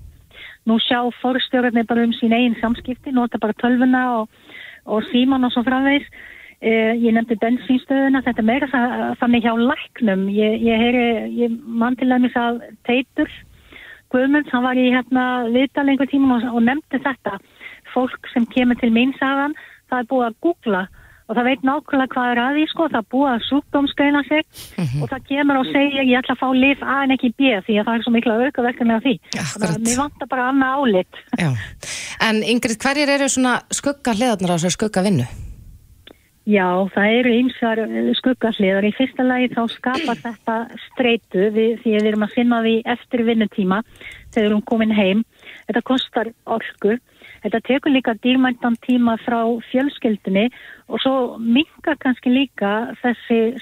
nú 0.70 0.78
sjá 0.86 1.02
fórstjórnir 1.20 1.88
bara 1.90 2.06
um 2.06 2.14
sín 2.16 2.36
eigin 2.36 2.58
samskipti, 2.62 3.14
nota 3.16 3.42
bara 3.42 3.58
tölvuna 3.58 4.04
og, 4.20 4.30
og 4.86 5.08
síman 5.10 5.48
og 5.48 5.54
svo 5.56 5.66
framvegs. 5.66 6.08
Eh, 6.60 6.94
ég 7.00 7.14
nefndi 7.16 7.38
bensínstöðuna, 7.40 8.20
þetta 8.26 8.44
meira 8.44 8.68
þannig 9.22 9.46
hjá 9.46 9.54
læknum. 9.56 10.26
Ég, 10.36 10.58
ég 10.68 10.82
heyri, 10.84 11.06
ég 11.40 11.54
mann 11.64 11.96
til 11.96 12.10
dæmis 12.12 12.36
að 12.36 12.60
Teitur 12.88 13.32
Guðmunds, 14.12 14.50
hann 14.52 14.66
var 14.66 14.78
í 14.80 14.90
hérna 14.90 15.24
viðtal 15.54 15.86
einhver 15.88 16.10
tíma 16.10 16.40
og, 16.40 16.48
og 16.58 16.64
nefndi 16.66 17.00
þetta. 17.04 17.38
Fólk 17.94 18.30
sem 18.34 18.48
kemur 18.50 18.78
til 18.82 18.90
mín 18.94 19.14
sagan, 19.20 19.54
það 19.90 20.02
er 20.02 20.10
búið 20.10 20.26
að 20.28 20.40
googla 20.46 20.82
og 21.30 21.36
það 21.38 21.46
veit 21.50 21.62
nákvæmlega 21.70 22.12
hvað 22.16 22.32
er 22.34 22.40
að 22.42 22.56
því 22.58 22.64
sko, 22.72 22.88
það 22.90 23.06
búið 23.14 23.32
að 23.36 23.44
sjúkdómsgreina 23.50 24.22
sig 24.28 24.44
Mhm. 24.80 25.04
og 25.04 25.10
það 25.12 25.26
kemur 25.30 25.60
og 25.62 25.66
segir 25.70 26.04
ég 26.10 26.18
ætla 26.20 26.34
að 26.36 26.42
fá 26.42 26.50
lif 26.58 26.82
A 26.84 26.96
en 27.04 27.12
ekki 27.16 27.30
B 27.38 27.42
því 27.68 27.76
að 27.80 27.86
það 27.86 27.96
er 28.00 28.04
svo 28.04 28.14
mikla 28.16 28.38
aukaverkefni 28.48 28.96
af 28.98 29.04
því. 29.04 29.14
Þannig 29.38 29.76
að 29.78 29.86
mér 29.88 29.98
vantar 30.04 30.28
bara 30.34 30.50
annað 30.50 30.74
álit. 30.80 31.14
Já. 31.38 31.50
En 32.20 32.42
Ingrid, 32.44 32.80
hverjir 32.82 33.10
eru 33.16 33.30
svona 33.30 33.62
skugga 33.72 34.12
hliðarnar 34.18 34.52
á 34.52 34.58
þessu 34.58 34.74
skugga 34.74 35.04
vinnu? 35.06 35.28
Já, 36.50 36.66
það 36.96 37.12
eru 37.20 37.32
ymsar 37.44 37.78
skuggasliðar. 38.18 38.88
Í 38.90 38.94
fyrsta 38.98 39.22
lagi 39.28 39.52
þá 39.54 39.62
skapar 39.70 40.18
þetta 40.26 40.56
streitu 40.88 41.52
við, 41.54 41.76
því 41.84 41.92
að 41.94 42.02
við 42.02 42.08
erum 42.10 42.26
að 42.26 42.34
finna 42.34 42.62
því 42.66 42.74
eftir 42.90 43.24
vinnutíma 43.28 43.82
þegar 44.34 44.42
við 44.42 44.50
erum 44.50 44.64
komin 44.66 44.96
heim. 44.98 45.22
Þetta 45.70 45.84
kostar 45.86 46.32
orku. 46.50 46.96
Þetta 47.44 47.62
tekur 47.68 47.94
líka 47.94 48.16
dýrmæntan 48.24 48.78
tíma 48.86 49.16
frá 49.24 49.40
fjölskyldinni 49.72 50.50
og 50.90 51.02
svo 51.04 51.14
minkar 51.40 51.96
kannski 52.04 52.34
líka 52.34 52.94
þessi 53.04 53.56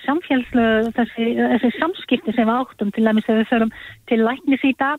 þessi, 0.98 1.26
þessi 1.54 1.74
samskipti 1.78 2.34
sem 2.34 2.50
við 2.50 2.56
áttum 2.56 2.92
til 2.92 3.06
þegar 3.06 3.42
við 3.42 3.52
förum 3.52 3.74
til 4.08 4.22
læknis 4.24 4.66
í 4.66 4.74
dag 4.80 4.98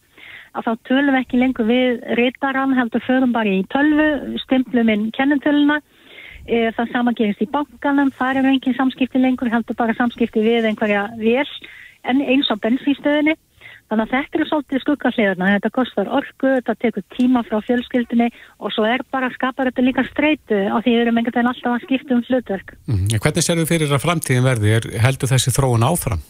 að 0.55 0.65
þá 0.67 0.73
tölum 0.89 1.15
við 1.15 1.21
ekki 1.21 1.39
lengur 1.39 1.67
við 1.69 2.03
reytaran, 2.19 2.75
heldur 2.75 3.05
förum 3.05 3.33
bara 3.33 3.51
í 3.51 3.65
tölvu, 3.75 4.39
stimplum 4.47 4.89
inn 4.89 5.11
kennentöluna 5.13 5.81
Eh, 6.49 6.71
það 6.73 6.93
sama 6.95 7.13
gerist 7.13 7.43
í 7.45 7.47
bankanum, 7.53 8.09
það 8.17 8.39
eru 8.41 8.51
engin 8.55 8.77
samskipti 8.79 9.21
lengur, 9.21 9.51
heldur 9.53 9.77
bara 9.77 9.93
samskipti 9.99 10.41
við 10.41 10.65
einhverja 10.71 11.03
vel 11.21 11.45
en 12.09 12.23
eins 12.25 12.49
á 12.49 12.57
bensínstöðinni. 12.57 13.35
Þannig 13.89 14.05
að 14.05 14.15
þetta 14.15 14.37
eru 14.37 14.47
svolítið 14.51 14.83
skuggasliðarna, 14.85 15.53
þetta 15.57 15.71
kostar 15.73 16.11
orku, 16.13 16.49
þetta 16.59 16.75
tekur 16.85 17.05
tíma 17.17 17.43
frá 17.47 17.57
fjölskyldinni 17.65 18.27
og 18.61 18.75
svo 18.75 18.85
er 18.85 19.05
bara 19.09 19.31
að 19.31 19.39
skapa 19.39 19.65
þetta 19.71 19.85
líka 19.87 20.05
streitu 20.11 20.59
á 20.69 20.77
því 20.77 20.93
við 20.93 21.05
erum 21.07 21.21
einhvern 21.21 21.39
veginn 21.39 21.53
alltaf 21.55 21.77
að 21.79 21.87
skipta 21.87 22.19
um 22.19 22.25
hlutverk. 22.27 22.75
Mm. 22.85 23.07
Hvernig 23.17 23.47
sér 23.47 23.63
þau 23.63 23.71
fyrir 23.71 23.95
að 23.97 24.05
framtíðin 24.05 24.45
verði? 24.45 24.75
Er, 24.77 24.91
heldur 25.07 25.33
þessi 25.33 25.55
þróun 25.57 25.89
áfram? 25.89 26.21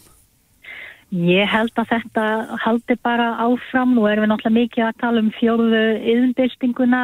Ég 1.09 1.49
held 1.49 1.73
að 1.81 1.89
þetta 1.89 2.23
haldi 2.61 2.95
bara 3.01 3.31
áfram, 3.41 3.95
nú 3.97 4.03
erum 4.05 4.27
við 4.27 4.29
náttúrulega 4.29 4.59
mikið 4.59 4.83
að 4.85 4.99
tala 5.01 5.23
um 5.23 5.31
fjóruðu 5.39 5.85
yðnbyltinguna, 6.13 6.99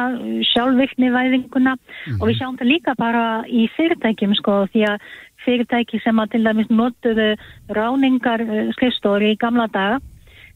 sjálfvirknivæðinguna 0.54 1.72
og 2.14 2.28
við 2.28 2.36
sjáum 2.38 2.54
það 2.60 2.70
líka 2.70 2.94
bara 3.00 3.24
í 3.50 3.66
fyrirtækjum 3.74 4.36
sko 4.38 4.60
því 4.70 4.86
að 4.92 5.08
fyrirtæki 5.42 5.98
sem 6.04 6.22
að 6.22 6.36
til 6.36 6.44
dæmis 6.46 6.70
notuðu 6.70 7.32
ráningar 7.74 8.46
skrifstóri 8.78 9.34
í 9.34 9.40
gamla 9.42 9.66
daga, 9.74 9.98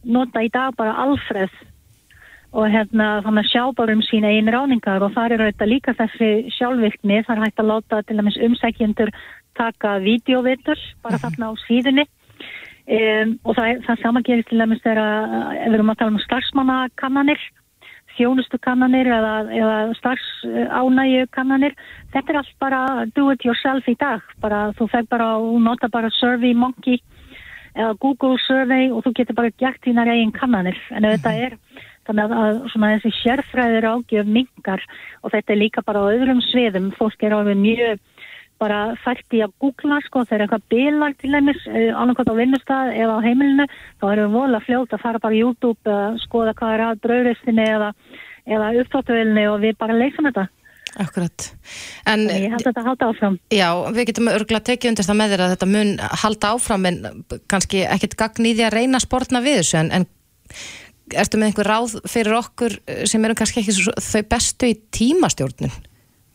nota 0.04 0.42
í 0.44 0.52
dag 0.52 0.76
bara 0.78 0.96
alfreð 1.04 1.52
og 2.50 2.66
hérna 2.66 3.20
þannig 3.22 3.44
að 3.44 3.50
sjá 3.52 3.64
bara 3.78 3.94
um 3.94 4.00
sína 4.02 4.32
einn 4.34 4.50
ráningar 4.50 5.04
og 5.06 5.12
það 5.14 5.36
eru 5.36 5.50
þetta 5.50 5.68
líka 5.70 5.94
þessi 5.98 6.30
sjálfvirkni, 6.56 7.20
það 7.26 7.36
er 7.36 7.44
hægt 7.44 7.60
að 7.62 7.70
láta 7.70 8.00
til 8.02 8.16
dæmis 8.18 8.40
umsækjendur 8.42 9.12
taka 9.58 9.98
videovitur 10.02 10.80
bara 11.04 11.20
þarna 11.22 11.52
á 11.52 11.62
síðunni 11.66 12.06
Um, 12.90 13.36
og 13.46 13.54
það, 13.54 13.84
það 13.86 14.00
sama 14.02 14.20
gerist 14.26 14.48
til 14.50 14.58
dæmis 14.58 14.80
þegar 14.82 14.98
ef 15.60 15.68
við 15.68 15.76
erum 15.76 15.92
að 15.92 15.98
tala 16.00 16.10
um 16.10 16.22
starfsmannakannanir, 16.24 17.42
þjónustukannanir 18.16 19.10
eða, 19.14 19.34
eða 19.54 19.76
starfsánægjukannanir. 20.00 21.76
Þetta 22.10 22.32
er 22.32 22.38
allt 22.40 22.56
bara 22.58 22.80
do 23.14 23.28
it 23.30 23.46
yourself 23.46 23.86
í 23.86 23.94
dag. 24.00 24.24
Bara, 24.42 24.72
þú 24.74 24.88
feg 24.90 25.06
bara 25.12 25.36
og 25.38 25.60
nota 25.62 25.90
bara 25.92 26.10
Survey 26.16 26.50
Monkey 26.50 26.98
eða 27.76 27.94
Google 28.02 28.38
Survey 28.46 28.90
og 28.90 29.04
þú 29.04 29.14
getur 29.18 29.38
bara 29.38 29.54
gert 29.62 29.80
þínar 29.84 30.10
eigin 30.12 30.34
kannanir. 30.36 30.78
En 30.90 31.06
þetta 31.06 31.34
er 31.46 31.56
þannig 32.08 32.24
að, 32.24 32.36
að 32.40 32.60
svona 32.72 32.92
þessi 32.96 33.12
sérfræðir 33.20 33.88
ágjöf 33.90 34.30
mingar 34.38 34.84
og 35.22 35.34
þetta 35.34 35.54
er 35.54 35.60
líka 35.60 35.84
bara 35.86 36.04
á 36.06 36.12
öðrum 36.12 36.42
sviðum. 36.44 36.90
Fólk 36.98 37.22
er 37.26 37.36
alveg 37.36 37.60
mjög 37.60 38.00
bara 38.60 38.80
fært 39.00 39.32
í 39.32 39.40
að 39.44 39.54
googla 39.62 40.00
sko 40.04 40.26
þegar 40.28 40.44
eitthvað 40.44 40.66
bilar 40.72 41.14
til 41.20 41.30
dæmis 41.32 41.62
annarkot 41.70 42.28
á 42.28 42.34
vinnustad 42.36 42.92
eða 42.92 43.16
á 43.16 43.24
heimilinu 43.24 43.66
þá 44.00 44.04
erum 44.10 44.26
við 44.26 44.36
vola 44.36 44.60
fljótt 44.66 44.92
að 44.92 45.04
fara 45.04 45.22
bara 45.22 45.38
YouTube 45.38 45.94
að 45.94 46.18
skoða 46.26 46.56
hvað 46.58 46.74
er 46.74 46.84
að 46.84 47.00
brauðristinni 47.06 47.68
eða, 47.76 47.90
eða 48.44 48.72
upptátuvelinni 48.82 49.46
og 49.48 49.62
við 49.64 49.78
bara 49.80 49.96
leysum 49.96 50.28
þetta. 50.28 50.48
Akkurat. 50.98 51.44
En 52.04 52.26
Þannig 52.26 52.42
ég 52.42 52.50
held 52.50 52.64
að 52.64 52.68
þetta 52.72 52.82
halda 52.88 53.08
áfram. 53.12 53.38
já, 53.54 53.68
við 53.94 54.06
getum 54.10 54.30
örgulega 54.32 54.66
tekið 54.72 54.90
undir 54.90 55.06
það 55.06 55.18
með 55.20 55.30
þér 55.34 55.42
að 55.44 55.52
þetta 55.54 55.68
mun 55.70 55.92
halda 56.24 56.50
áfram 56.56 56.86
en 56.90 56.98
kannski 57.46 57.84
ekkit 57.86 58.16
gagn 58.18 58.48
í 58.50 58.54
því 58.58 58.66
að 58.66 58.74
reyna 58.74 58.98
að 58.98 59.06
sportna 59.06 59.44
við 59.44 59.60
þessu 59.60 59.78
en, 59.84 59.92
en 59.92 60.06
ertu 61.14 61.38
með 61.38 61.50
einhver 61.50 61.70
ráð 61.70 61.94
fyrir 62.10 62.36
okkur 62.40 62.76
sem 63.06 63.24
eru 63.24 63.38
kannski 63.38 63.62
ekki 63.62 63.76
svo, 63.78 63.94
þau 64.02 64.22
bestu 64.34 64.70
í 64.70 64.76
tímastjórnun? 64.98 65.72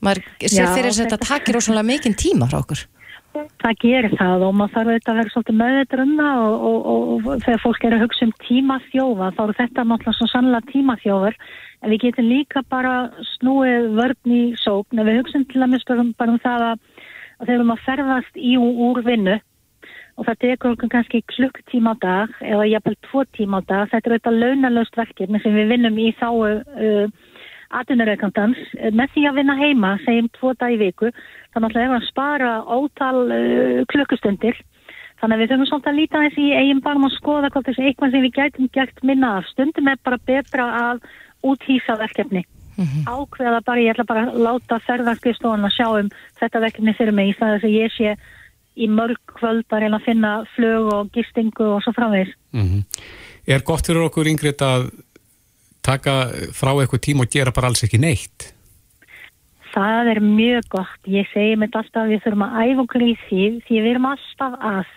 Maður 0.06 0.24
sér 0.48 0.72
fyrir 0.72 0.92
þess 0.92 1.04
að 1.04 1.10
þetta- 1.16 1.30
takir 1.34 1.60
ósvanlega 1.60 1.90
mikinn 1.92 2.16
tíma 2.20 2.48
frá 2.48 2.62
okkur. 2.64 2.88
Það 3.36 3.74
gerir 3.84 4.14
það 4.16 4.44
og 4.48 4.54
maður 4.56 4.74
þarf 4.76 4.90
auðvitað 4.90 5.12
að 5.12 5.18
vera 5.20 5.32
svolítið 5.34 5.56
meðveitur 5.60 6.02
um 6.06 6.12
og, 6.24 6.54
og, 6.56 6.86
og, 6.86 7.26
og 7.28 7.42
þegar 7.44 7.62
fólk 7.66 7.84
er 7.84 7.96
að 7.98 8.04
hugsa 8.06 8.26
um 8.28 8.32
tímaþjófa 8.46 9.28
þá 9.36 9.42
eru 9.44 9.56
þetta 9.58 9.84
náttúrulega 9.90 10.16
svo 10.20 10.28
sannlega 10.32 10.70
tímaþjófur 10.72 11.36
en 11.86 11.94
við 11.94 12.08
getum 12.08 12.30
líka 12.30 12.64
bara 12.74 12.96
snúið 13.36 13.92
vörn 13.94 14.34
í 14.34 14.44
sókn. 14.58 14.98
En 14.98 15.06
við 15.08 15.20
hugsaum 15.22 15.46
til 15.52 15.62
að 15.62 15.74
mistum 15.76 16.14
bara 16.18 16.34
um 16.34 16.42
það 16.42 16.70
að, 16.72 16.80
þegar 17.36 17.52
við 17.52 17.58
erum 17.60 17.76
að 17.76 17.84
ferðast 17.86 18.40
í 18.42 18.56
og 18.58 18.82
úr 18.90 19.04
vinnu 19.06 19.38
og 20.16 20.28
það 20.30 20.42
tekur 20.42 20.74
okkur 20.74 20.92
kannski 20.94 21.24
klukktíma 21.34 21.92
á 21.92 21.96
dag 22.02 22.36
eða 22.40 22.68
jafnvel 22.72 22.96
tvo 23.10 23.24
tíma 23.36 23.60
á 23.60 23.68
dag 23.68 23.90
þetta 23.92 24.08
er 24.08 24.14
auðvitað 24.16 24.38
launalöst 24.44 25.00
verkefni 25.00 25.42
sem 25.44 25.58
við 25.60 25.74
vinnum 25.74 25.98
í 26.00 26.06
þá 26.16 26.30
uh, 26.32 27.10
atvinnureikandans 27.76 28.62
með 28.96 29.12
því 29.12 29.26
að 29.28 29.42
vinna 29.42 29.58
heima 29.60 29.92
segjum 30.06 30.32
tvo 30.38 30.54
dag 30.56 30.72
í 30.72 30.80
viku 30.80 31.12
þannig 31.52 31.76
að 31.76 31.82
við 31.82 31.98
að 31.98 32.08
spara 32.08 32.54
ótal 32.64 33.18
uh, 33.28 33.84
klukkustundir. 33.92 34.64
Þannig 35.20 35.36
að 35.36 35.42
við 35.42 35.52
þurfum 35.52 35.68
svolítið 35.70 35.90
að 35.90 36.00
líta 36.00 36.22
þessi 36.26 36.46
í 36.46 36.56
eigin 36.60 36.82
barm 36.84 37.06
og 37.08 37.14
skoða 37.16 37.50
hvort 37.52 37.68
þessi 37.70 37.86
eitthvað 37.88 38.16
sem 38.16 38.24
við 38.26 38.34
gætum 38.36 38.72
gert 38.76 38.98
minna 39.08 39.30
af. 39.40 39.46
Stundum 39.52 39.88
er 39.88 40.02
bara 40.04 40.20
betra 40.28 40.66
að 40.80 41.06
úthýsa 41.52 41.98
verkefni 42.02 42.46
ákveða 43.08 43.62
bara, 43.64 43.80
ég 43.80 43.94
ætla 43.94 44.04
bara 44.04 44.26
að 44.28 44.42
láta 44.44 44.82
ferðarskistofan 44.84 45.64
að 45.64 45.78
sjá 45.78 45.86
um 45.96 46.10
þetta 46.42 46.64
verkefni 46.66 46.94
fyrir 46.98 47.16
mig 47.16 47.30
í 47.32 47.38
þess 47.38 47.64
að 47.64 47.78
ég 47.78 47.94
sé 47.96 48.16
í 48.76 48.90
mörg 48.92 49.22
kvöld 49.38 49.64
að 49.72 49.86
reyna 49.86 50.02
að 50.02 50.10
finna 50.10 50.34
flög 50.58 50.90
og 50.92 51.14
gistingu 51.16 51.70
og 51.78 51.86
svo 51.86 51.96
framvegis 51.96 52.36
Mm 52.52 52.84
Er 53.46 53.62
gott 53.62 53.86
fyrir 53.86 54.08
okkur 54.08 54.26
yngriðt 54.26 54.62
að 54.66 54.88
taka 55.86 56.14
frá 56.58 56.72
eitthvað 56.74 57.04
tíma 57.06 57.26
og 57.26 57.34
gera 57.34 57.54
bara 57.54 57.70
alls 57.70 57.86
ekki 57.86 58.00
neitt? 58.02 58.48
Það 59.76 60.10
er 60.16 60.22
mjög 60.24 60.70
gott. 60.72 61.02
Ég 61.06 61.28
segi 61.30 61.58
mér 61.60 61.76
alltaf 61.78 62.08
við 62.10 62.24
þurfum 62.24 62.46
að 62.48 62.56
æfa 62.64 62.86
okkur 62.86 63.06
í 63.06 63.12
því 63.28 63.44
því 63.68 63.82
við 63.84 63.90
erum 63.92 64.08
alltaf 64.10 64.56
að 64.72 64.96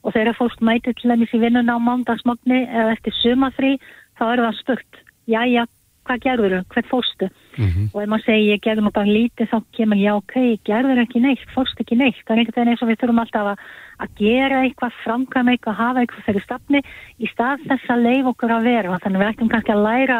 og 0.00 0.14
þegar 0.14 0.38
fólk 0.38 0.62
mætir 0.64 0.94
til 0.96 1.10
dæmis 1.10 1.34
í 1.34 1.40
vinnuna 1.42 1.76
á 1.76 1.78
mándagsmogni 1.82 2.60
eða 2.68 2.94
eftir 2.94 3.16
sumafrí 3.18 3.72
þá 4.20 4.24
er 4.28 4.44
það 4.44 4.60
spurt. 4.60 5.02
Jæja, 5.28 5.66
hvað 6.10 6.24
gerður 6.26 6.54
þú? 6.56 6.60
Hvert 6.74 6.90
fórstu? 6.90 7.28
Mm 7.56 7.86
Og 7.94 8.02
ef 8.02 8.08
maður 8.10 8.24
segir 8.26 8.50
ég 8.50 8.62
gerður 8.64 8.86
nú 8.86 8.92
bara 8.94 9.14
lítið 9.16 9.50
þá 9.50 9.58
kemur 9.76 10.00
já 10.00 10.12
ok, 10.16 10.34
gerður 10.66 11.02
ekki 11.04 11.22
neitt, 11.22 11.46
fórstu 11.54 11.84
ekki 11.84 11.98
neitt. 11.98 12.20
Það 12.26 12.34
er 12.34 12.40
einhvern 12.42 12.56
veginn 12.58 12.72
eins 12.72 12.82
og 12.82 12.90
við 12.90 13.00
þurfum 13.00 13.22
alltaf 13.22 13.50
að, 13.52 13.62
að 14.02 14.10
gera 14.20 14.62
eitthvað, 14.64 14.98
framkvæma 15.04 15.54
eitthvað, 15.54 15.78
hafa 15.80 16.02
eitthvað 16.02 16.26
fyrir 16.28 16.44
stafni 16.44 16.82
í 17.18 17.30
stað 17.30 17.64
þess 17.70 17.94
að 17.94 18.04
leif 18.06 18.30
okkur 18.32 18.54
að 18.56 18.68
vera. 18.70 18.98
Þannig 19.04 19.22
við 19.22 19.30
ættum 19.30 19.52
kannski 19.54 19.74
að 19.74 19.84
læra 19.86 20.18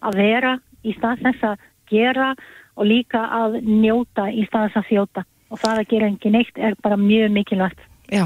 að 0.00 0.20
vera 0.20 0.56
í 0.82 0.96
stað 0.96 1.24
þess 1.26 1.46
að 1.50 1.68
gera 1.90 2.34
og 2.80 2.88
líka 2.88 3.22
að 3.40 3.60
njóta 3.66 4.28
í 4.32 4.44
stað 4.48 4.68
þess 4.68 4.82
að 4.82 4.90
þjóta. 4.90 5.24
Og 5.50 5.58
það 5.60 5.80
að 5.82 5.88
gera 5.94 6.10
ekki 6.12 6.34
neitt 6.34 6.60
er 6.60 6.76
bara 6.82 7.00
mjög 7.00 7.32
mikilvægt. 7.34 7.88
Já, 8.10 8.24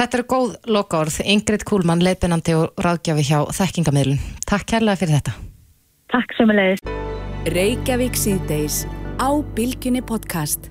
þetta 0.00 0.18
eru 0.18 0.28
góð 0.28 0.58
lokaorð. 0.68 1.22
Ingrid 1.24 1.64
Kúlmann, 1.68 2.04
leiðbennandi 2.04 2.58
og 2.58 2.84
ráðgjafi 2.84 3.24
hjá 3.28 3.40
Þekkingamilun. 3.56 4.20
Takk 4.48 4.68
kærlega 4.74 5.00
fyrir 5.00 5.18
þetta. 5.20 5.51
Takk 6.12 6.34
sem 6.36 6.50
að 6.52 6.58
leiðist. 6.58 6.88
Reykjavík 7.54 8.18
síðdeis 8.20 8.74
á 9.16 9.32
Bilginni 9.56 10.02
podcast. 10.04 10.66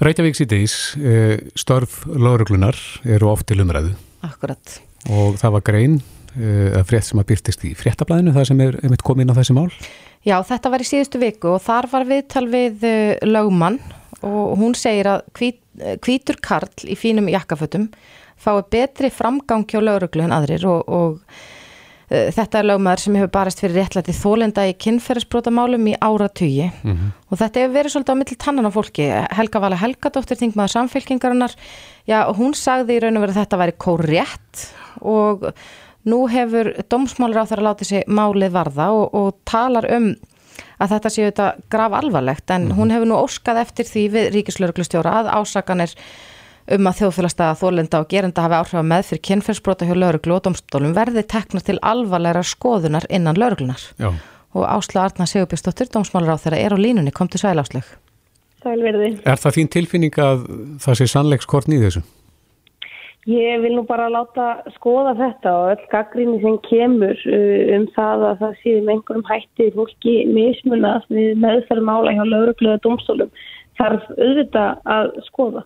Reykjavík 0.00 0.38
síðdeis, 0.38 0.76
eh, 0.96 1.42
störf 1.52 1.98
lauruglunar 2.08 2.78
eru 3.04 3.28
oft 3.28 3.46
til 3.46 3.60
umræðu 3.60 3.92
Akkurat. 4.24 4.80
og 5.10 5.36
það 5.36 5.52
var 5.52 5.60
grein 5.68 5.98
eh, 6.32 6.80
að 6.80 6.86
frétt 6.88 7.04
sem 7.04 7.20
að 7.20 7.26
byrtist 7.26 7.64
í 7.68 7.74
fréttablaðinu 7.76 8.32
það 8.32 8.46
sem 8.48 8.60
er 8.60 8.78
einmitt 8.82 9.04
komið 9.04 9.26
inn 9.26 9.32
á 9.36 9.38
þessi 9.38 9.56
mál 9.56 9.68
Já, 10.24 10.40
þetta 10.40 10.70
var 10.72 10.80
í 10.80 10.88
síðustu 10.88 11.20
viku 11.20 11.52
og 11.56 11.60
þar 11.60 11.90
var 11.92 12.08
viðtal 12.08 12.46
við 12.48 12.86
uh, 12.88 13.18
lögmann 13.20 13.76
og 14.22 14.56
hún 14.56 14.72
segir 14.74 15.06
að 15.12 15.28
hvít, 15.36 15.60
hvítur 16.00 16.40
karl 16.40 16.88
í 16.88 16.96
fínum 16.96 17.28
jakkafötum 17.28 17.90
fái 18.40 18.64
betri 18.72 19.12
framgang 19.12 19.68
hjá 19.68 19.80
lauruglu 19.84 20.24
en 20.24 20.32
aðrir 20.32 20.64
og, 20.66 20.88
og 20.88 21.20
þetta 22.10 22.60
er 22.60 22.68
lögmaður 22.70 23.02
sem 23.02 23.16
hefur 23.18 23.32
barast 23.34 23.62
fyrir 23.62 23.80
réttlæti 23.80 24.14
þólenda 24.14 24.66
í 24.70 24.76
kynferðisbrótamálum 24.84 25.88
í 25.90 25.96
áratugi. 25.98 26.68
Mhm. 26.82 27.08
og 27.30 27.38
þetta 27.40 27.64
hefur 27.64 27.74
verið 27.76 27.94
svolítið 27.94 28.14
á 28.14 28.20
milli 28.20 28.36
tannan 28.38 28.68
á 28.68 28.76
fólki. 28.76 29.06
Helga 29.34 29.60
Vala 29.60 29.76
Helgadóttir, 29.76 30.38
þingmaður 30.38 30.74
samfélkingarinnar 30.76 31.56
já, 32.06 32.22
hún 32.32 32.54
sagði 32.54 32.96
í 32.96 33.02
raun 33.02 33.16
og 33.18 33.26
verið 33.26 33.36
að 33.36 33.42
þetta 33.42 33.60
væri 33.62 33.76
kórétt 33.78 34.66
og 35.02 35.52
nú 36.06 36.22
hefur 36.30 36.70
dómsmálur 36.88 37.42
á 37.42 37.48
þar 37.50 37.62
að 37.62 37.68
láta 37.68 37.84
sig 37.84 38.06
málið 38.06 38.54
varða 38.54 38.90
og, 38.94 39.14
og 39.14 39.36
talar 39.44 39.88
um 39.90 40.14
að 40.80 40.92
þetta 40.94 41.12
séu 41.12 41.26
þetta 41.26 41.48
graf 41.72 41.96
alvarlegt 41.98 42.52
en 42.54 42.70
hún 42.76 42.92
hefur 42.94 43.10
nú 43.10 43.18
óskað 43.18 43.62
eftir 43.64 43.88
því 43.88 44.04
við 44.14 44.28
ríkislauruglustjóra 44.36 45.14
að 45.20 45.30
ásakanir 45.40 45.94
um 46.74 46.88
að 46.90 46.98
þjóðfélagstaða 47.00 47.58
þólenda 47.60 48.00
og 48.02 48.08
gerenda 48.10 48.46
hafi 48.46 48.58
áhrif 48.58 48.80
að 48.80 48.88
með 48.90 49.04
fyrir 49.10 49.22
kynferðsbrota 49.28 49.86
hjá 49.86 49.94
lauruglu 49.94 50.34
og 50.36 50.42
domstólum 50.46 50.96
verði 50.96 51.22
teknar 51.30 51.64
til 51.66 51.78
alvarlegra 51.82 52.42
skoðunar 52.46 53.06
innan 53.10 53.38
lauruglunar. 53.38 53.84
Já. 54.00 54.10
Og 54.56 54.64
Ásla 54.64 55.04
Arna 55.04 55.26
Sigurbjörnsdóttir, 55.28 55.90
dómsmálar 55.92 56.38
á 56.38 56.42
þeirra, 56.42 56.58
er 56.64 56.74
á 56.74 56.78
línunni, 56.80 57.12
kom 57.14 57.28
til 57.28 57.42
sælásleg. 57.42 57.86
Sælverði. 58.64 59.16
Er 59.28 59.38
það 59.38 59.58
þín 59.58 59.72
tilfinning 59.74 60.20
að 60.22 60.46
það 60.82 61.00
sé 61.00 61.08
sannleikskortn 61.12 61.76
í 61.76 61.82
þessu? 61.84 62.02
Ég 63.26 63.58
vil 63.58 63.72
nú 63.74 63.82
bara 63.86 64.06
láta 64.06 64.60
skoða 64.76 65.16
þetta 65.18 65.52
og 65.58 65.70
öll 65.72 65.86
gaggrinni 65.90 66.38
sem 66.44 66.58
kemur 66.68 67.22
uh, 67.26 67.62
um 67.74 67.86
það 67.96 68.26
að 68.28 68.42
það 68.42 68.58
séu 68.62 68.82
með 68.82 68.92
einhverjum 68.94 69.24
hætti 69.26 69.70
fólki 69.74 70.14
mismunað 70.30 71.08
við 71.10 71.32
meðferðmála 71.42 72.14
hjá 72.14 72.22
laurugluða 72.22 72.82
domstólum 72.86 73.32
þarf 73.80 74.06
auðvitað 74.14 74.86
að 74.94 75.10
skoða 75.26 75.64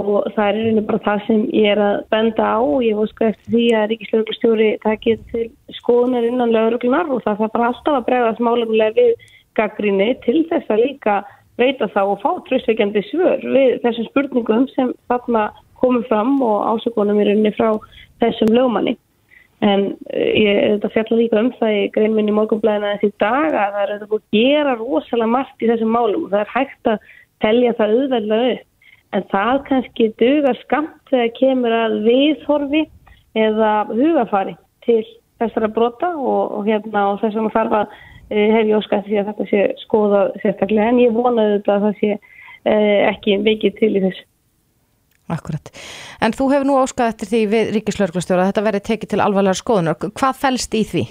og 0.00 0.24
það 0.32 0.46
er 0.48 0.58
einnig 0.62 0.86
bara 0.88 1.02
það 1.04 1.26
sem 1.26 1.42
ég 1.52 1.68
er 1.74 1.80
að 1.84 1.98
benda 2.14 2.46
á 2.48 2.60
og 2.60 2.80
ég 2.84 2.96
voska 2.96 3.28
eftir 3.28 3.52
því 3.52 3.64
að 3.76 3.86
Ríkislauglustjóri 3.90 4.70
takir 4.84 5.20
til 5.32 5.44
skoðunar 5.76 6.24
innan 6.24 6.54
lauruglunar 6.54 7.12
og 7.12 7.20
það 7.26 7.42
þarf 7.42 7.52
bara 7.56 7.68
alltaf 7.68 7.98
að 7.98 8.06
bregðast 8.08 8.40
málugulega 8.40 8.96
við 8.96 9.28
gaggrinni 9.58 10.08
til 10.24 10.38
þess 10.48 10.72
að 10.72 10.84
líka 10.86 11.18
veita 11.60 11.90
þá 11.92 12.00
og 12.06 12.18
fá 12.22 12.30
tröstveikjandi 12.48 13.04
svör 13.10 13.44
við 13.44 13.78
þessum 13.84 14.08
spurningum 14.08 14.66
sem 14.72 14.94
þarna 15.12 15.50
komið 15.82 16.08
fram 16.08 16.36
og 16.46 16.64
ásökunum 16.72 17.20
í 17.20 17.28
rauninni 17.28 17.52
frá 17.56 17.74
þessum 18.22 18.52
lögmanni. 18.54 18.96
En 19.62 19.92
ég 20.10 20.48
er 20.50 20.72
þetta 20.72 20.90
fjalla 20.96 21.18
líka 21.20 21.38
um 21.38 21.52
það 21.58 21.76
í 21.76 21.82
greinminni 21.94 22.34
morgunblæðina 22.34 22.96
þessi 22.96 23.12
dag 23.22 23.52
að 23.54 23.76
það 23.76 23.82
er 23.84 23.92
að 23.94 24.16
gera 24.34 24.76
rosalega 24.80 25.34
margt 25.36 25.62
í 25.62 25.70
þessum 25.70 25.92
málum 25.94 26.26
og 26.26 26.32
það 26.32 26.40
er 26.40 26.52
hægt 26.56 26.90
að 26.90 27.08
telja 27.44 27.74
það 27.78 27.96
auðveldlega 27.98 28.54
upp. 28.56 28.68
En 29.12 29.24
það 29.28 29.58
kannski 29.68 30.08
dugar 30.20 30.56
skamt 30.62 31.10
þegar 31.10 31.32
kemur 31.36 31.74
að 31.76 31.98
viðhorfi 32.06 32.86
eða 33.36 33.72
hugafari 33.90 34.54
til 34.86 35.02
þessara 35.42 35.68
brota 35.72 36.12
og, 36.16 36.58
og, 36.58 36.66
hérna, 36.68 37.10
og 37.12 37.20
þess 37.22 37.38
maður 37.38 37.56
þarf 37.56 37.78
að 37.78 37.96
e, 38.32 38.44
hef 38.54 38.68
ég 38.70 38.76
óskætt 38.78 39.08
því 39.08 39.18
að 39.20 39.30
þetta 39.30 39.48
sé 39.50 39.64
skoða 39.82 40.22
sérstaklega 40.42 40.92
en 40.92 41.00
ég 41.02 41.16
vonaði 41.16 41.58
þetta 41.58 41.74
að 41.76 41.86
það 41.86 41.98
sé 42.00 42.12
e, 42.12 42.76
ekki 43.10 43.38
mikið 43.42 43.76
til 43.80 43.90
í 43.92 44.04
þessu. 44.06 44.24
Akkurat. 45.32 45.70
En 46.20 46.34
þú 46.36 46.48
hefur 46.52 46.68
nú 46.68 46.78
óskað 46.80 47.12
eftir 47.12 47.30
því 47.30 47.42
við 47.52 47.70
Ríkislauglustjóra 47.76 48.44
að 48.44 48.50
þetta 48.50 48.64
verði 48.66 48.82
tekið 48.88 49.12
til 49.12 49.22
alvarlega 49.24 49.60
skoðunar. 49.60 50.00
Hvað 50.18 50.40
fælst 50.40 50.74
í 50.76 50.82
því? 50.88 51.04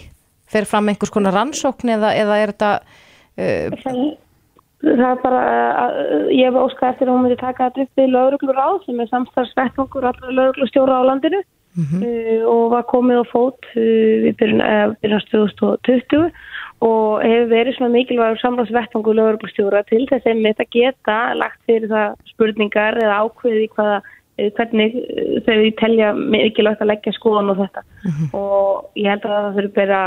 Fer 0.51 0.67
fram 0.69 0.91
einhvers 0.91 1.13
konar 1.13 1.35
rannsókn 1.37 1.95
eða, 1.95 2.11
eða 2.19 2.41
er 2.41 2.53
þetta... 2.53 2.73
Uh... 3.39 4.11
Það, 4.81 5.07
er 5.11 5.19
bara, 5.21 5.41
uh, 5.85 6.29
ég 6.33 6.47
hef 6.47 6.57
óskað 6.57 6.89
eftir 6.89 7.07
að 7.09 7.13
hún 7.13 7.25
myndi 7.27 7.39
taka 7.41 7.69
þetta 7.69 7.85
upp 7.85 7.99
við 8.01 8.13
lauruglur 8.15 8.61
á 8.61 8.69
sem 8.85 8.99
er 8.99 9.11
samstarfsvettangur 9.11 10.07
allra 10.09 10.37
lauruglustjóra 10.37 11.01
á 11.01 11.09
landinu 11.09 11.41
mm 11.41 11.85
-hmm. 11.85 12.01
uh, 12.07 12.41
og 12.53 12.63
var 12.71 12.89
komið 12.93 13.21
á 13.21 13.25
fót 13.33 13.61
við 13.75 14.33
byrjast 14.41 15.29
2020 15.31 16.31
og 16.81 17.21
hefur 17.21 17.49
verið 17.51 17.75
svona 17.77 17.93
mikilvægur 17.93 18.39
samráðsvettfangu 18.41 19.13
lögurglustjóra 19.13 19.83
til 19.85 20.01
þess 20.09 20.25
að 20.25 20.71
geta 20.73 21.17
lagt 21.37 21.59
fyrir 21.69 21.91
það 21.91 22.15
spurningar 22.31 22.97
eða 22.97 23.19
ákveði 23.21 23.67
hvaða, 23.75 23.99
hvernig 24.57 24.95
þau 25.45 25.57
telja 25.81 26.13
mikilvægt 26.17 26.83
að 26.83 26.91
leggja 26.91 27.13
skoðan 27.17 27.53
og 27.53 27.61
þetta. 27.61 27.83
Mm 28.03 28.11
-hmm. 28.11 28.29
og 28.37 28.99
ég 28.99 29.09
held 29.09 29.25
að 29.25 29.35
það 29.35 29.57
þurfi 29.57 29.73
bara 29.75 30.01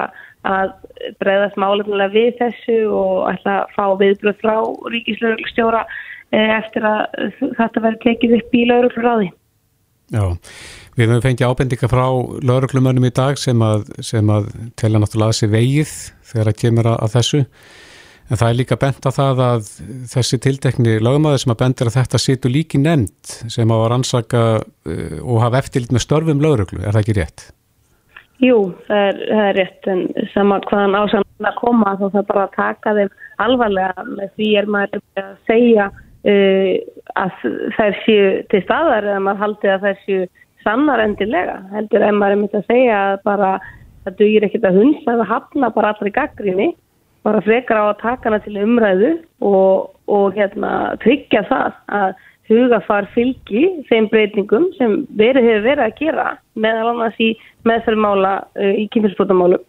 að 0.45 0.73
breyðast 1.21 1.57
málefnilega 1.61 2.13
við 2.13 2.33
þessu 2.41 2.81
og 2.93 3.31
ætla 3.31 3.55
að 3.63 3.71
fá 3.77 3.87
viðbröð 4.03 4.43
frá 4.43 4.57
ríkislögurglustjóra 4.93 5.87
eftir 6.35 6.85
að 6.85 7.01
þetta 7.41 7.81
verður 7.81 8.03
tekið 8.05 8.37
upp 8.41 8.55
í 8.55 8.67
lögurglur 8.69 9.33
Já, 10.13 10.37
við 10.99 11.09
höfum 11.09 11.23
fengið 11.25 11.49
ábendinga 11.49 11.89
frá 11.89 12.05
lauruglumönnum 12.45 13.07
í 13.09 13.15
dag 13.15 13.39
sem 13.41 13.63
að, 13.65 13.87
sem 14.05 14.29
að 14.31 14.51
telja 14.77 15.01
náttúrulega 15.01 15.33
að 15.33 15.39
sé 15.39 15.49
vegið 15.49 15.95
þegar 16.29 16.51
það 16.51 16.61
kemur 16.61 16.91
að, 16.91 16.99
að 17.07 17.15
þessu 17.15 17.41
en 18.31 18.41
það 18.41 18.49
er 18.49 18.59
líka 18.59 18.79
bent 18.81 19.09
að 19.09 19.19
það 19.19 19.43
að 19.47 19.67
þessi 20.13 20.39
tildekni 20.47 20.95
lögumæður 21.05 21.43
sem 21.43 21.53
að 21.55 21.61
bendir 21.65 21.91
að 21.91 21.99
þetta 21.99 22.21
situr 22.23 22.55
líki 22.55 22.81
nefnd 22.81 23.35
sem 23.53 23.75
á 23.75 23.77
að 23.77 23.89
rannsaka 23.93 24.45
uh, 24.61 25.19
og 25.21 25.43
hafa 25.45 25.61
eftirlit 25.61 25.93
með 25.95 26.07
störfum 26.07 26.41
lauruglu, 26.45 26.81
er 26.81 26.95
það 26.95 27.03
ekki 27.03 27.19
rétt? 27.21 27.47
Jú, 28.43 28.59
það 28.89 29.03
er, 29.09 29.21
það 29.29 29.45
er 29.49 29.59
rétt 29.61 29.91
en 29.93 30.01
sama 30.33 30.59
hvaðan 30.65 30.97
ásann 30.99 31.47
að 31.47 31.61
koma 31.61 31.93
þá 32.01 32.07
það 32.07 32.25
bara 32.31 32.47
að 32.47 32.57
taka 32.57 32.95
þeim 32.97 33.13
alvarlega. 33.45 34.07
Með 34.11 34.33
því 34.35 34.49
er 34.59 34.71
maður 34.75 35.05
að 35.23 35.31
segja 35.51 35.91
uh, 35.93 36.73
að 37.23 37.45
þær 37.77 38.01
séu 38.03 38.33
til 38.51 38.63
staðar 38.65 39.09
eða 39.13 39.23
maður 39.23 39.45
haldi 39.45 39.71
að 39.71 39.87
þær 39.87 40.03
séu 40.03 40.27
sannar 40.65 41.05
endilega. 41.05 41.61
Heldur 41.77 42.07
en 42.09 42.19
maður 42.19 42.37
er 42.37 42.43
myndið 42.43 42.61
að 42.63 42.73
segja 42.73 43.01
að 43.13 43.19
bara 43.29 43.53
það 44.05 44.19
dugir 44.21 44.49
ekkert 44.49 44.67
að 44.69 44.81
hunsa 44.81 45.15
eða 45.15 45.29
hafna 45.31 45.71
bara 45.77 45.93
allri 45.95 46.13
gaggrinni 46.15 46.73
bara 47.25 47.43
frekar 47.45 47.81
á 47.81 47.85
að 47.89 48.01
taka 48.03 48.29
hana 48.31 48.41
til 48.45 48.57
umræðu 48.61 49.13
og, 49.41 49.91
og 50.13 50.37
hérna, 50.37 50.95
tryggja 51.05 51.45
það 51.49 51.79
að 51.99 52.17
hugafar 52.51 53.09
fylgi 53.15 53.63
þeim 53.89 54.11
breytingum 54.13 54.67
sem 54.79 54.99
verið 55.17 55.49
hefur 55.49 55.67
verið 55.69 55.85
að 55.87 55.97
gera 56.01 56.27
meðal 56.61 56.91
annars 56.93 57.21
í 57.23 57.31
meðferðmála 57.65 58.35
uh, 58.45 58.75
í 58.77 58.85
kynfyrsbótamálum 58.93 59.65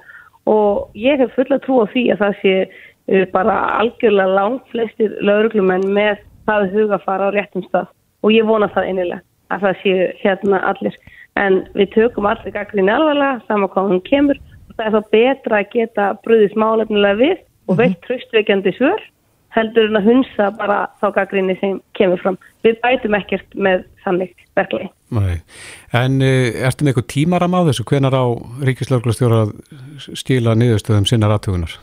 og 0.52 1.00
ég 1.00 1.22
hef 1.24 1.32
fulla 1.38 1.60
trú 1.64 1.80
á 1.82 1.86
því 1.94 2.10
að 2.14 2.24
það 2.24 2.40
sé 2.42 2.56
uh, 2.66 3.26
bara 3.32 3.56
algjörlega 3.80 4.36
langt 4.36 4.68
flestir 4.74 5.16
lauruglumenn 5.24 5.88
með 5.96 6.20
það 6.46 6.72
hugafar 6.76 7.24
á 7.26 7.28
réttum 7.34 7.64
stað. 7.70 7.88
Og 8.24 8.34
ég 8.34 8.46
vona 8.48 8.70
það 8.74 8.90
einilega 8.90 9.22
að 9.54 9.66
það 9.66 9.80
séu 9.82 10.06
hérna 10.22 10.62
allir. 10.70 10.98
En 11.40 11.62
við 11.76 11.92
tökum 11.96 12.28
allir 12.30 12.54
gaggrinni 12.54 12.94
alvarlega 12.94 13.42
saman 13.48 13.72
hvað 13.74 13.90
hún 13.92 14.04
kemur 14.08 14.40
það 14.78 14.86
er 14.86 14.96
þá 14.96 15.12
betra 15.16 15.60
að 15.60 15.74
geta 15.74 16.08
bröðis 16.26 16.56
málefnilega 16.60 17.20
við 17.22 17.36
og 17.70 17.80
veitt 17.80 18.02
tröstveikjandi 18.06 18.76
svör 18.78 19.04
heldur 19.56 19.88
en 19.90 20.00
að 20.00 20.10
hunsa 20.10 20.50
bara 20.58 20.78
þá 21.00 21.08
gaggrinni 21.16 21.56
sem 21.62 21.78
kemur 21.98 22.20
fram. 22.22 22.38
Við 22.66 22.78
bætum 22.84 23.16
ekkert 23.18 23.56
með 23.56 23.86
þannig 24.04 24.34
verklegi. 24.58 24.90
Nei. 25.16 25.36
En 25.96 26.20
uh, 26.20 26.66
ertu 26.68 26.84
með 26.84 26.92
eitthvað 26.92 27.10
tímaram 27.14 27.56
á 27.56 27.62
þessu? 27.70 27.86
Hvenar 27.88 28.18
á 28.20 28.26
Ríkislauglustjóra 28.68 29.44
að 29.46 29.54
skila 30.20 30.56
niðurstöðum 30.60 31.08
sinna 31.10 31.30
rattugunar? 31.32 31.78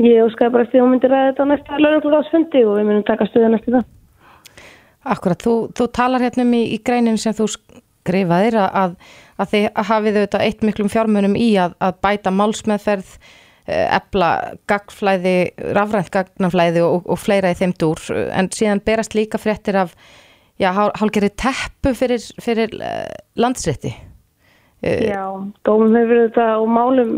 Ég 0.00 0.24
óskar 0.24 0.52
bara 0.54 0.64
að 0.64 0.72
stíðum 0.72 0.94
myndir 0.94 1.12
að 1.12 1.26
þetta 1.30 1.44
á 1.44 1.50
næsta 1.50 1.80
lauglustjóðsfundi 1.84 2.64
og 2.64 2.78
við 2.78 2.88
munum 2.88 3.04
taka 3.08 3.28
stöðu 3.28 3.52
næstu 3.52 3.74
það. 3.74 3.90
Akkurat, 5.12 5.42
þú, 5.42 5.54
þú 5.76 5.88
talar 5.92 6.22
hérna 6.22 6.46
um 6.46 6.54
í, 6.56 6.62
í 6.76 6.78
greinin 6.86 7.18
sem 7.20 7.34
þú 7.36 7.50
skrifaðir 8.02 8.58
að, 8.58 8.96
að 9.38 9.52
þið 9.52 9.68
hafið 9.90 10.18
auðvitað 10.18 10.44
eitt 10.46 10.66
miklum 10.66 10.90
fjármunum 10.92 11.38
í 11.38 11.52
að, 11.60 11.76
að 11.82 11.96
bæta 12.04 12.34
málsmeðferð, 12.34 13.14
ebla 13.62 14.30
eh, 14.42 14.54
gagflæði, 14.70 15.36
rafrænt 15.76 16.10
gagnaflæði 16.14 16.82
og, 16.82 17.06
og 17.06 17.20
fleira 17.22 17.52
í 17.52 17.58
þeim 17.60 17.76
dúr 17.78 18.00
en 18.34 18.50
síðan 18.50 18.82
berast 18.82 19.14
líka 19.14 19.38
fréttir 19.38 19.78
af 19.78 19.94
hálgeri 20.62 21.30
teppu 21.38 21.94
fyrir, 21.96 22.22
fyrir 22.42 22.74
uh, 22.78 23.06
landsrétti. 23.40 23.90
Uh, 24.82 25.06
já, 25.08 25.22
dómum 25.66 25.94
hefur 25.94 26.24
þetta 26.26 26.46
og 26.58 26.68
málum, 26.70 27.14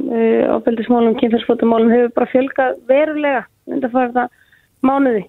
ábeldismálum, 0.52 1.16
kynferðsfótumálum 1.20 1.92
hefur 1.92 2.12
bara 2.16 2.30
fjölgað 2.32 2.78
verulega 2.88 3.42
undan 3.68 3.88
að 3.88 3.96
fara 3.96 4.12
þetta 4.12 4.26
mánuði 4.84 5.24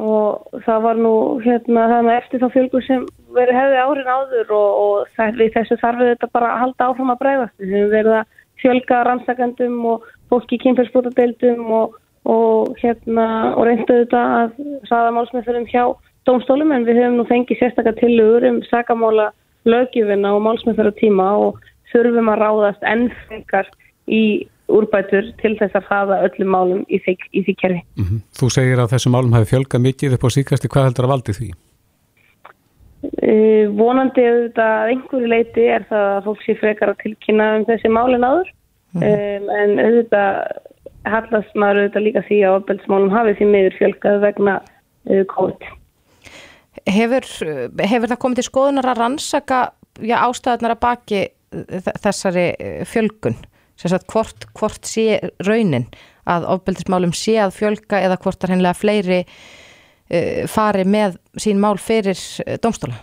og 0.00 0.60
það 0.64 0.84
var 0.86 1.00
nú 1.02 1.14
hérna 1.44 1.86
eftir 2.16 2.40
þá 2.40 2.48
fjölgur 2.54 2.84
sem 2.86 3.04
verið 3.36 3.58
hefði 3.58 3.80
árin 3.84 4.10
áður 4.10 4.52
og, 4.56 4.68
og 4.84 5.50
þessu 5.54 5.78
þarfum 5.80 6.04
við 6.04 6.12
þetta 6.14 6.28
bara 6.34 6.52
að 6.52 6.62
halda 6.64 6.90
áfram 6.90 7.14
að 7.14 7.20
breyðast 7.22 7.56
við 7.62 7.74
hefum 7.76 7.90
verið 7.94 8.18
að 8.18 8.36
fjölga 8.60 9.00
rannsakandum 9.08 9.80
og 9.88 10.06
fólki 10.30 10.58
í 10.58 10.62
kynferðsbútadeildum 10.64 11.72
og, 11.72 11.96
og 12.28 12.78
hérna 12.82 13.26
og 13.54 13.66
reynduðu 13.68 14.04
þetta 14.04 14.22
að 14.36 14.54
saða 14.90 15.14
málsmeðferðum 15.16 15.68
hjá 15.72 15.84
dómstólum 16.28 16.72
en 16.76 16.86
við 16.88 17.00
hefum 17.00 17.20
nú 17.20 17.26
fengið 17.28 17.62
sérstakar 17.62 17.96
tilugur 17.98 18.46
um 18.50 18.60
sakamála 18.68 19.30
lögjöfina 19.68 20.34
og 20.36 20.44
málsmeðferðartíma 20.46 21.28
og 21.46 21.60
þurfum 21.92 22.32
að 22.32 22.42
ráðast 22.44 22.86
ennfengar 22.86 23.70
í 24.10 24.48
úrbætur 24.70 25.32
til 25.40 25.56
þess 25.58 25.74
að 25.78 25.88
hafa 25.90 26.20
öllum 26.28 26.52
málum 26.54 26.84
í 26.86 27.00
því, 27.02 27.16
í 27.34 27.42
því 27.46 27.54
kerfi. 27.62 27.80
Mm 27.98 28.04
-hmm. 28.04 28.20
Þú 28.38 28.50
segir 28.54 28.78
að 28.78 28.92
þessum 28.94 29.16
málum 29.16 29.34
hafi 29.34 29.50
fjölga 29.50 29.82
mikið 29.82 30.14
upp 30.14 30.26
á 30.26 30.30
síkasti, 30.30 30.70
hvað 30.70 30.86
heldur 30.86 31.08
að 31.08 31.12
valdi 31.14 31.32
því? 31.38 31.48
Uh, 33.00 33.70
vonandi 33.78 34.20
auðvitað 34.28 34.90
einhverju 34.92 35.28
leiti 35.32 35.62
er 35.72 35.86
það 35.88 36.06
að 36.18 36.26
fólk 36.26 36.42
sé 36.44 36.54
frekar 36.60 36.90
að 36.92 36.98
tilkynna 37.00 37.46
um 37.56 37.62
þessi 37.64 37.88
málin 37.88 38.26
áður 38.26 38.50
mm 38.50 39.00
-hmm. 39.00 39.38
um, 39.40 39.46
en 39.56 39.72
auðvitað 39.80 40.34
hallast 41.08 41.54
maður 41.56 41.80
auðvitað 41.80 42.04
líka 42.04 42.22
því 42.28 42.40
að 42.44 42.56
opeldsmálum 42.58 43.14
hafi 43.14 43.34
því 43.38 43.46
meður 43.54 43.78
fjölgað 43.78 44.20
vegna 44.26 44.56
uh, 44.60 45.24
COVID. 45.32 45.64
Hefur, 46.90 47.28
hefur 47.80 48.12
það 48.12 48.20
komið 48.20 48.40
til 48.40 48.48
skoðunar 48.50 48.90
að 48.92 49.00
rannsaka 49.00 49.60
já, 50.00 50.16
ástæðunar 50.20 50.76
að 50.76 50.84
baki 50.84 51.22
þessari 52.04 52.46
fjölgun? 52.84 53.40
Sagt, 53.80 54.12
hvort, 54.12 54.44
hvort 54.52 54.84
sé 54.84 55.22
raunin 55.40 55.88
að 56.28 56.44
ofbeldismálum 56.52 57.14
sé 57.16 57.38
að 57.40 57.56
fjölga 57.56 58.00
eða 58.04 58.20
hvort 58.20 58.44
að 58.44 58.52
hennilega 58.52 58.76
fleiri 58.76 59.20
fari 60.50 60.84
með 60.84 61.16
sín 61.38 61.60
mál 61.62 61.76
fyrir 61.78 62.18
uh, 62.18 62.58
domstóla? 62.62 62.98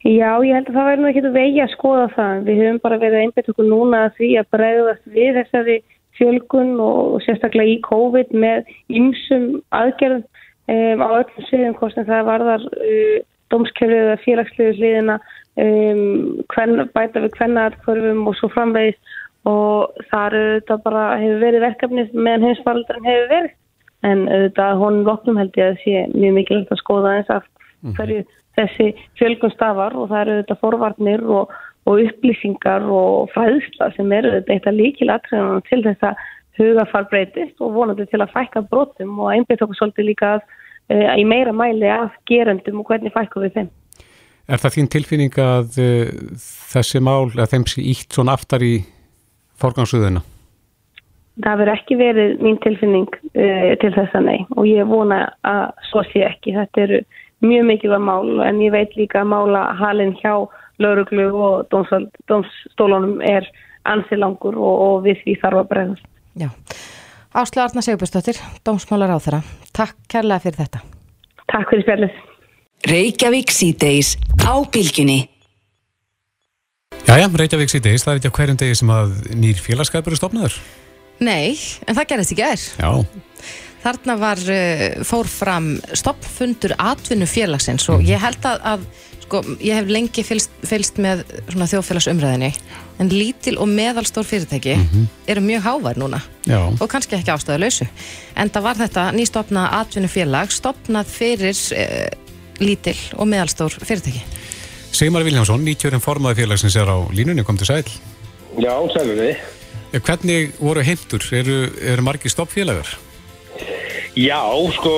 Já, 0.00 0.40
ég 0.40 0.54
held 0.56 0.70
að 0.70 0.76
það 0.78 0.86
væri 0.88 1.00
nú 1.02 1.08
ekki 1.10 1.30
vegi 1.34 1.60
að 1.60 1.72
skoða 1.74 2.06
það. 2.14 2.44
Við 2.46 2.60
höfum 2.62 2.78
bara 2.80 3.00
verið 3.02 3.24
einbætt 3.24 3.50
okkur 3.52 3.66
núna 3.68 4.04
að 4.06 4.14
því 4.16 4.30
að 4.40 4.52
bregðast 4.56 5.10
við 5.12 5.34
þessari 5.36 5.74
fjölgun 6.16 6.70
og 6.80 7.18
sérstaklega 7.24 7.74
í 7.74 7.80
COVID 7.84 8.32
með 8.32 8.70
ymsum 8.88 9.44
aðgerðum 9.76 10.24
um, 10.24 11.04
á 11.04 11.08
öllum 11.20 11.46
sviðum 11.48 11.76
hvort 11.76 12.00
en 12.00 12.08
það 12.08 12.26
varðar 12.30 12.66
uh, 12.70 13.18
domskjörðu 13.52 14.00
eða 14.06 14.18
félagsliðu 14.24 14.74
sliðina 14.78 15.18
um, 15.60 16.02
hvern, 16.54 16.84
bæta 16.96 17.24
við 17.24 17.36
hvernarkvörfum 17.38 18.28
og 18.30 18.38
svo 18.38 18.50
framvegist 18.54 19.16
og 19.48 20.04
þar 20.10 20.36
auðvitað 20.36 20.84
bara 20.84 21.04
hefur 21.20 21.44
verið 21.44 21.64
verkefnið 21.64 22.16
meðan 22.16 22.48
heimsfaldurinn 22.48 23.08
hefur 23.08 23.32
verið 23.34 23.56
en 24.06 24.26
auðvitað 24.28 24.78
honum 24.80 25.08
loknum 25.08 25.40
held 25.40 25.56
ég 25.60 25.72
að 25.72 25.80
sé 25.84 26.04
mjög 26.14 26.36
mikilvægt 26.38 26.74
að 26.74 26.82
skoða 26.82 27.16
eins 27.18 27.32
af 27.32 27.42
mhm. 27.82 27.96
hverju 27.98 28.20
þessi 28.58 28.86
fjölgun 29.18 29.54
stafar 29.54 29.96
og 29.96 30.10
það 30.10 30.22
eru 30.22 30.36
auðvitað 30.36 30.62
forvarnir 30.64 31.24
og, 31.38 31.54
og 31.88 32.04
upplýsingar 32.06 32.86
og 33.00 33.32
fræðsla 33.34 33.90
sem 33.96 34.12
eru 34.16 34.34
auðvitað 34.34 34.54
eitt 34.56 34.70
að 34.70 34.80
líkilatriðan 34.80 35.66
til 35.68 35.82
þess 35.86 36.08
að 36.10 36.24
hugafar 36.60 37.06
breytist 37.10 37.60
og 37.64 37.76
vonandi 37.76 38.06
til 38.10 38.20
að 38.20 38.32
fækka 38.34 38.64
brotum 38.70 39.20
og 39.22 39.34
einbit 39.34 39.62
okkur 39.64 39.78
svolítið 39.78 40.10
líka 40.10 40.32
að, 40.36 40.48
uh, 40.92 41.12
í 41.16 41.24
meira 41.28 41.54
mæli 41.56 41.88
af 41.92 42.16
gerendum 42.28 42.82
og 42.82 42.90
hvernig 42.90 43.14
fækkum 43.14 43.46
við 43.46 43.56
þeim. 43.58 43.70
Er 44.50 44.58
það 44.58 44.76
þín 44.76 44.90
tilfinning 44.90 45.38
að 45.40 45.78
uh, 45.80 46.10
þessi 46.72 47.00
mál, 47.04 47.30
að 47.36 47.54
þeim 47.54 47.68
sé 47.70 47.86
ítt 47.92 48.18
svona 48.18 48.36
aftar 48.36 48.64
í 48.66 48.74
forgangsuðuna? 49.60 50.24
Það 51.40 51.60
verður 51.62 51.72
ekki 51.74 51.96
verið 52.00 52.44
mín 52.44 52.58
tilfinning 52.64 53.08
uh, 53.32 53.72
til 53.80 53.92
þess 53.96 54.16
að 54.18 54.26
nei 54.28 54.38
og 54.56 54.68
ég 54.68 54.88
vona 54.90 55.22
að 55.46 55.64
svo 55.90 56.04
sé 56.10 56.24
ekki. 56.28 56.56
Þetta 56.58 56.84
eru 56.86 57.02
mjög 57.44 57.66
mikilvæg 57.70 58.04
mál 58.04 58.44
en 58.44 58.60
ég 58.60 58.74
veit 58.74 58.96
líka 58.98 59.22
að 59.22 59.32
mála 59.32 59.64
halin 59.80 60.14
hjá 60.20 60.34
lauruglu 60.80 61.28
og 61.36 61.68
domstólunum 62.28 63.20
er 63.24 63.48
ansilangur 63.88 64.56
og, 64.56 64.80
og 64.86 64.96
við 65.06 65.20
því 65.24 65.36
þarf 65.42 65.62
að 65.62 65.70
bregðast. 65.72 66.08
Já. 66.40 66.48
Áslu 67.30 67.62
Arna 67.62 67.82
Sigurbjörnsdóttir, 67.84 68.40
dómsmálar 68.66 69.14
á 69.14 69.18
þeirra. 69.22 69.42
Takk 69.76 69.94
kærlega 70.10 70.42
fyrir 70.42 70.64
þetta. 70.64 70.80
Takk 71.52 71.70
fyrir 71.70 71.84
spjallið. 71.86 72.16
Reykjavík 72.90 73.52
síðdeis 73.54 74.16
á 74.42 74.54
bylginni. 74.72 75.20
Jæja, 77.06 77.28
Reykjavík 77.30 77.70
síðdeis, 77.70 78.04
það 78.06 78.12
er 78.12 78.20
ekki 78.20 78.32
á 78.32 78.36
hverjum 78.38 78.60
degi 78.60 78.78
sem 78.80 78.92
að 78.94 79.14
nýr 79.38 79.62
félagskapur 79.62 80.16
er 80.16 80.20
stopnaður. 80.20 80.56
Nei, 81.20 81.58
en 81.86 81.96
það 81.96 82.08
gerðist 82.12 82.34
ekki 82.36 82.46
er. 82.46 82.66
Já. 82.80 82.90
Þarna 83.80 84.16
var, 84.20 84.40
uh, 84.52 84.86
fór 85.08 85.28
fram 85.28 85.70
stoppfundur 85.96 86.74
atvinnufélagsins 86.76 87.88
og 87.92 88.04
ég 88.04 88.20
held 88.20 88.44
að, 88.44 88.60
að 88.74 88.84
sko, 89.30 89.40
ég 89.62 89.78
hef 89.78 89.90
lengi 89.90 90.24
fylst, 90.26 90.52
fylst 90.66 90.98
með 91.00 91.22
þjóðfélagsumræðinni 91.48 92.50
en 93.00 93.12
lítil 93.12 93.56
og 93.62 93.70
meðalstór 93.70 94.26
fyrirtæki 94.26 94.74
mm 94.76 94.88
-hmm. 94.90 95.06
eru 95.32 95.40
mjög 95.40 95.62
hávær 95.62 96.00
núna 96.00 96.20
Já. 96.46 96.60
og 96.80 96.88
kannski 96.88 97.16
ekki 97.16 97.30
ástæðu 97.30 97.58
lausu 97.58 97.86
en 98.36 98.50
það 98.50 98.62
var 98.62 98.76
þetta 98.76 99.12
nýstofna 99.12 99.68
atvinnufélag 99.80 100.50
stopnað 100.50 101.06
fyrir 101.06 101.56
uh, 101.72 102.08
lítil 102.60 102.98
og 103.16 103.26
meðalstór 103.26 103.78
fyrirtæki 103.84 104.22
Sigmar 104.92 105.22
Viljámsson, 105.22 105.64
nýtjörinn 105.64 106.02
formaði 106.02 106.42
félagsins 106.42 106.76
er 106.76 106.88
á 106.90 106.98
línunni, 107.12 107.44
kom 107.44 107.56
til 107.56 107.66
sæl 107.66 107.84
Já, 108.58 108.74
sælum 108.92 109.16
við 109.16 109.36
Hvernig 109.90 110.52
voru 110.60 110.82
heimtur? 110.86 111.24
Eru, 111.34 111.56
eru 111.82 112.02
margi 112.06 112.30
stoppfélagar? 112.30 112.92
Já, 114.14 114.42
sko, 114.76 114.94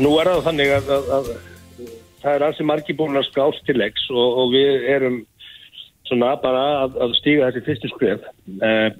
nú 0.00 0.16
er 0.20 0.28
það 0.28 0.46
þannig 0.48 0.72
að, 0.76 0.90
að, 0.96 1.10
að 1.16 1.30
það 2.20 2.34
er 2.34 2.44
alls 2.46 2.60
margi 2.68 2.96
búin 2.96 3.20
að 3.20 3.28
skást 3.30 3.64
til 3.64 3.78
leiks 3.80 4.08
og, 4.12 4.40
og 4.42 4.52
við 4.52 4.88
erum 4.92 5.20
svona 6.08 6.34
bara 6.42 6.64
að, 6.84 6.98
að 7.06 7.16
stíga 7.20 7.48
þessi 7.48 7.64
fyrstu 7.68 7.90
skrif. 7.94 8.28
Eh, 8.60 8.90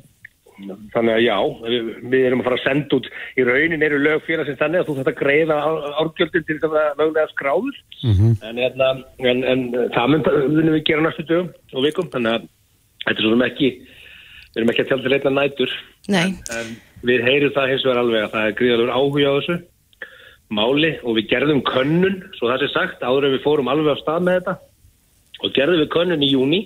þannig 0.95 1.15
að 1.15 1.23
já, 1.25 1.37
við, 1.67 1.93
við 2.13 2.27
erum 2.29 2.43
að 2.43 2.49
fara 2.49 2.59
að 2.59 2.65
senda 2.65 2.99
út, 2.99 3.09
í 3.37 3.47
raunin 3.49 3.85
eru 3.87 4.01
lög 4.01 4.25
fyrir 4.27 4.45
að 4.45 4.61
þannig 4.61 4.83
að 4.83 4.89
þú 4.89 4.97
þetta 4.99 5.17
greiða 5.21 5.61
árgjöldin 6.03 6.47
til 6.49 6.59
þetta 6.63 6.83
mögulega 6.99 7.33
skráður, 7.33 7.79
mm 8.03 8.13
-hmm. 8.17 8.35
en, 8.49 8.61
hérna, 8.65 8.91
en, 9.33 9.45
en 9.53 9.65
það 9.95 10.13
munum 10.17 10.75
við 10.77 10.85
gera 10.91 11.07
næstu 11.07 11.25
dögum 11.29 11.49
og 11.73 11.89
vikum, 11.89 12.13
þannig 12.13 12.35
að 12.35 12.49
þetta 13.07 13.17
er 13.17 13.29
svona 13.29 13.49
ekki, 13.49 13.71
við 14.51 14.61
erum 14.61 14.73
ekki 14.73 14.85
að 14.85 14.89
tjálta 14.93 15.13
leitna 15.13 15.31
nætur. 15.31 15.75
Nei. 16.09 16.25
En, 16.25 16.57
en 16.59 16.79
Við 17.07 17.23
heyrum 17.25 17.53
það 17.55 17.71
hins 17.73 17.85
vegar 17.87 18.01
alveg 18.03 18.25
að 18.27 18.33
það 18.35 18.47
er 18.47 18.57
gríðalur 18.59 18.93
áhuga 18.93 19.33
á 19.33 19.37
þessu 19.39 19.57
máli 20.51 20.91
og 21.07 21.17
við 21.17 21.29
gerðum 21.31 21.61
könnun, 21.65 22.17
svo 22.37 22.51
það 22.51 22.65
sé 22.65 22.69
sagt, 22.75 23.05
áður 23.07 23.29
en 23.29 23.37
við 23.37 23.45
fórum 23.45 23.71
alveg 23.71 23.97
á 23.97 24.03
stað 24.03 24.25
með 24.27 24.41
þetta 24.41 24.55
og 25.41 25.55
gerðum 25.57 25.81
við 25.81 25.93
könnun 25.95 26.25
í 26.27 26.33
júni 26.33 26.61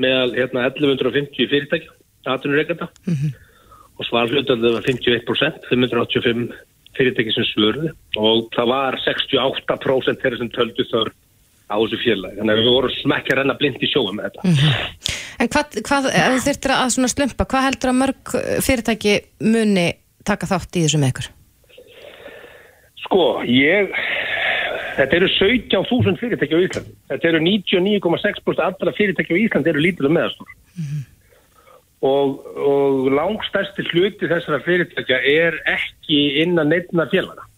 með 0.00 0.36
hérna, 0.38 0.68
1150 0.70 1.50
fyrirtæki, 1.50 1.90
18 2.24 2.54
reynda 2.54 2.88
mm 2.88 3.16
-hmm. 3.18 3.34
og 3.98 4.08
svarflutandið 4.08 4.78
var 4.78 4.86
51%, 4.88 5.68
585 5.68 6.46
fyrirtæki 6.96 7.34
sem 7.34 7.48
svörði 7.50 7.92
og 8.16 8.48
það 8.54 8.70
var 8.70 8.98
68% 9.04 10.22
þeirra 10.22 10.40
sem 10.40 10.54
töldu 10.54 10.88
þörf 10.88 11.12
á 11.68 11.76
þessu 11.76 12.00
fjölaði. 12.00 12.38
Þannig 12.38 12.54
að 12.54 12.62
við 12.62 12.72
vorum 12.72 12.96
smekkja 13.02 13.36
renna 13.36 13.58
blind 13.58 13.82
í 13.82 13.90
sjóum 13.90 14.16
með 14.16 14.30
þetta. 14.30 14.48
Mm 14.48 14.54
-hmm. 14.54 15.23
En 15.44 15.50
hvað, 15.52 15.78
hvað 15.84 16.06
þurftir 16.40 16.72
að 16.72 16.90
svona 16.94 17.10
slumpa, 17.12 17.44
hvað 17.44 17.66
heldur 17.66 17.90
að 17.90 17.98
mörg 18.00 18.34
fyrirtæki 18.64 19.16
muni 19.44 19.90
taka 20.24 20.48
þátt 20.48 20.78
í 20.78 20.84
þessu 20.86 21.00
með 21.02 21.10
ykkur? 21.12 21.26
Sko, 23.04 23.24
ég, 23.44 23.90
þetta 24.96 25.18
eru 25.18 25.28
17.000 25.34 26.20
fyrirtæki 26.22 26.56
á 26.56 26.64
Íslandi. 26.64 26.94
Þetta 27.12 27.30
eru 27.30 27.42
99,6% 27.44 28.64
allra 28.64 28.94
fyrirtæki 28.96 29.36
á 29.36 29.42
Íslandi 29.42 29.74
eru 29.74 29.84
lítið 29.84 30.08
og 30.08 30.16
meðastór. 30.16 30.54
Mm 30.78 30.86
-hmm. 30.86 31.02
Og, 32.04 32.40
og 32.70 33.12
langstæsti 33.16 33.84
hluti 33.92 34.28
þessara 34.28 34.64
fyrirtækja 34.64 35.20
er 35.28 35.60
ekki 35.76 36.40
innan 36.42 36.68
neittna 36.72 37.08
fjölaða 37.12 37.48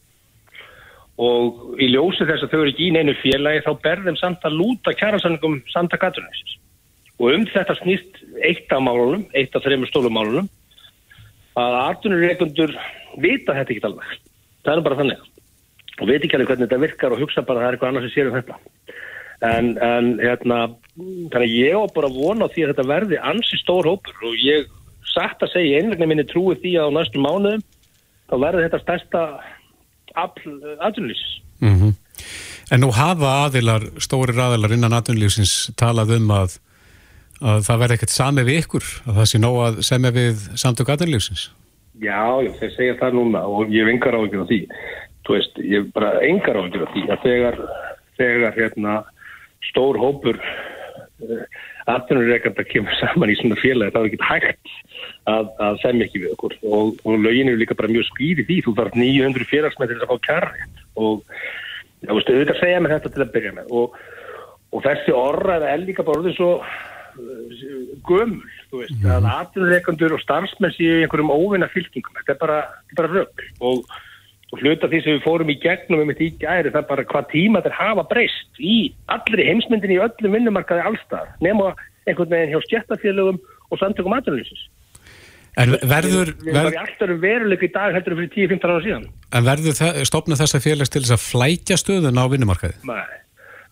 og 1.17 1.81
í 1.81 1.89
ljósi 1.89 2.27
þess 2.29 2.45
að 2.45 2.53
þau 2.53 2.61
eru 2.61 2.71
ekki 2.71 2.87
í 2.87 2.93
neinu 2.93 3.15
félagi 3.23 3.65
þá 3.65 3.73
berðum 3.83 4.19
samt 4.21 4.45
að 4.45 4.59
lúta 4.61 4.93
kjæransanningum 4.93 5.63
samtak 5.73 6.05
aðrunarins 6.05 6.57
og 7.17 7.33
um 7.33 7.47
þetta 7.49 7.79
snýst 7.81 8.21
eitt 8.45 8.73
af 8.73 8.83
málunum, 8.85 9.25
eitt 9.35 9.57
af 9.57 9.65
þreymur 9.65 9.91
stólumálunum 9.91 10.49
að 11.57 11.79
aðrunarreikundur 11.83 12.75
vita 13.23 13.57
þetta 13.57 13.73
ekki 13.73 13.87
alveg 13.89 14.17
það 14.67 14.75
er 14.75 14.87
bara 14.89 15.01
þannig 15.01 15.25
og 15.97 16.11
veit 16.11 16.23
ekki 16.23 16.37
alveg 16.37 16.51
hvernig 16.53 16.69
þetta 16.69 16.83
virkar 16.85 17.17
og 17.17 17.23
hugsa 17.23 17.47
bara 17.47 17.61
að 17.61 17.63
það 17.63 17.69
er 17.69 17.77
eitthvað 17.77 17.93
annars 17.93 18.09
sem 18.09 18.15
sér 18.17 18.31
um 18.31 18.37
þetta 18.37 18.59
en, 19.47 19.71
en 19.85 20.11
hérna 20.21 20.59
þannig 21.33 21.55
ég 21.55 21.77
á 21.77 21.83
bara 21.95 22.11
að 22.11 22.19
vona 22.21 22.51
því 22.53 22.67
að 22.67 22.75
þetta 22.75 22.91
verði 22.93 23.23
ansi 23.33 23.61
stór 23.61 23.89
hópur 23.89 24.29
og 24.29 24.37
ég 24.45 24.69
sagt 25.17 25.45
að 25.45 25.55
segja 25.55 25.81
einlegna 25.81 26.09
minni 26.11 26.27
trúi 26.29 26.57
því 26.61 26.77
að 26.81 26.93
á 26.93 26.97
næstu 26.99 27.23
mánuðum 27.23 27.65
þá 28.27 28.37
verður 28.43 28.67
þetta 28.67 28.83
stærsta 28.83 29.23
aðunlýs. 30.17 31.25
Mm 31.61 31.77
-hmm. 31.81 31.93
En 32.73 32.81
nú 32.81 32.91
hafa 32.91 33.47
aðilar, 33.47 33.83
stórir 34.03 34.39
aðilar 34.41 34.73
innan 34.75 34.97
aðunlýsins 34.97 35.71
talað 35.77 36.17
um 36.17 36.31
að, 36.35 36.59
að 37.41 37.65
það 37.67 37.83
verði 37.83 37.99
ekkert 37.99 38.15
sami 38.15 38.45
við 38.47 38.61
ykkur, 38.63 38.89
að 39.07 39.21
það 39.21 39.31
sé 39.31 39.41
nóg 39.43 39.59
að 39.65 39.81
semja 39.89 40.13
við 40.17 40.47
samtök 40.63 40.93
aðunlýsins. 40.95 41.49
Já, 41.97 42.23
já, 42.45 42.51
þeir 42.61 42.73
segja 42.77 42.97
það 43.01 43.19
núna 43.21 43.43
og 43.49 43.73
ég 43.73 43.85
hef 43.85 43.93
engar 43.95 44.17
áhengjur 44.19 44.45
á 44.45 44.51
því. 44.51 44.61
Þú 45.27 45.37
veist, 45.37 45.61
ég 45.65 45.83
hef 45.83 45.93
bara 45.97 46.11
engar 46.27 46.61
áhengjur 46.61 46.85
á 46.85 46.93
því 46.93 47.05
að 47.13 47.23
þegar, 47.25 47.61
þegar 48.21 48.59
hérna, 48.61 48.97
stór 49.71 49.99
hópur 50.01 50.41
uh, 50.41 51.45
atvinnureikanda 51.87 52.65
kemur 52.69 52.97
saman 53.03 53.33
í 53.33 53.37
svona 53.39 53.59
félagi 53.61 53.95
þá 53.95 54.01
er 54.01 54.09
ekki 54.11 54.31
hægt 54.31 54.75
að, 55.31 55.53
að 55.63 55.79
semja 55.85 56.09
ekki 56.09 56.25
við 56.25 56.35
okkur 56.35 56.57
og, 56.65 56.99
og 57.07 57.23
lögin 57.23 57.53
eru 57.53 57.63
líka 57.63 57.79
bara 57.79 57.93
mjög 57.93 58.09
skýri 58.11 58.47
því 58.49 58.59
þú 58.67 58.77
þarf 58.81 58.99
900 58.99 59.49
félagsmættir 59.53 60.03
að 60.03 60.13
fá 60.13 60.27
kærrið 60.27 60.83
og 60.97 61.23
já, 62.03 62.11
veist, 62.11 62.31
auðvitað 62.31 62.61
segja 62.61 62.83
mig 62.83 62.95
þetta 62.95 63.15
til 63.15 63.25
að 63.25 63.33
byrja 63.37 63.55
með 63.57 63.73
og, 63.81 63.97
og 64.75 64.85
þessi 64.87 65.17
orra 65.17 65.59
er 65.71 65.83
líka 65.85 66.07
bara 66.07 66.23
orðið 66.23 66.39
svo 66.39 66.51
gömul, 68.07 68.51
þú 68.71 68.83
veist, 68.83 68.97
mm. 68.99 69.09
að 69.15 69.31
atvinnureikandur 69.33 70.17
og 70.17 70.23
starfsmenn 70.25 70.75
séu 70.77 71.01
í 71.01 71.07
einhverjum 71.07 71.33
óvinna 71.33 71.71
fylkingum, 71.73 72.17
þetta 72.21 72.37
er 72.37 72.43
bara, 72.43 72.61
bara 72.99 73.13
rögg 73.15 73.47
og 73.61 73.87
og 74.55 74.61
hluta 74.63 74.87
því 74.87 75.01
sem 75.03 75.17
við 75.17 75.25
fórum 75.25 75.51
í 75.51 75.59
gegnum 75.59 76.05
um 76.05 76.11
þetta 76.13 76.23
í 76.23 76.31
gæri 76.39 76.71
það 76.71 76.81
er 76.83 76.89
bara 76.91 77.05
hvað 77.11 77.29
tíma 77.33 77.63
þetta 77.65 77.79
hafa 77.81 78.05
breyst 78.13 78.61
í 78.63 78.77
allri 79.11 79.47
heimsmyndin 79.49 79.95
í 79.97 80.01
öllum 80.05 80.37
vinnumarkaði 80.37 80.85
allstað 80.87 81.33
nema 81.43 81.73
einhvern 82.07 82.31
veginn 82.31 82.53
hjá 82.55 82.61
stjættafélögum 82.69 83.41
og 83.43 83.81
samtökum 83.83 84.15
aðröðlýsins 84.15 84.69
En 85.57 85.73
verður 85.89 86.35
Við 86.45 86.53
í 86.53 86.77
alltaf 86.77 87.13
veruleik 87.23 87.63
í 87.65 87.71
dag 87.73 87.95
heldur 87.97 88.19
fyrir 88.19 88.33
10-15 88.35 88.73
ára 88.75 88.83
síðan. 88.85 89.07
En 89.33 89.47
verður 89.47 90.03
stopna 90.05 90.37
þessa 90.37 90.61
félags 90.61 90.93
til 90.93 91.01
þess 91.01 91.15
að 91.17 91.23
flækja 91.25 91.79
stöðun 91.81 92.21
á 92.21 92.25
vinnumarkaði? 92.29 92.77
Nei, 92.85 93.17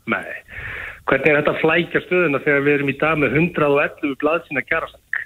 nei 0.09 0.31
Hvernig 1.05 1.31
er 1.31 1.39
þetta 1.41 1.53
að 1.53 1.61
flækja 1.61 2.03
stöðuna 2.07 2.41
þegar 2.45 2.65
við 2.65 2.77
erum 2.79 2.91
í 2.91 2.97
dag 3.01 3.19
með 3.21 3.39
111 3.41 4.19
blaðsina 4.23 4.65
kjærasang 4.65 5.23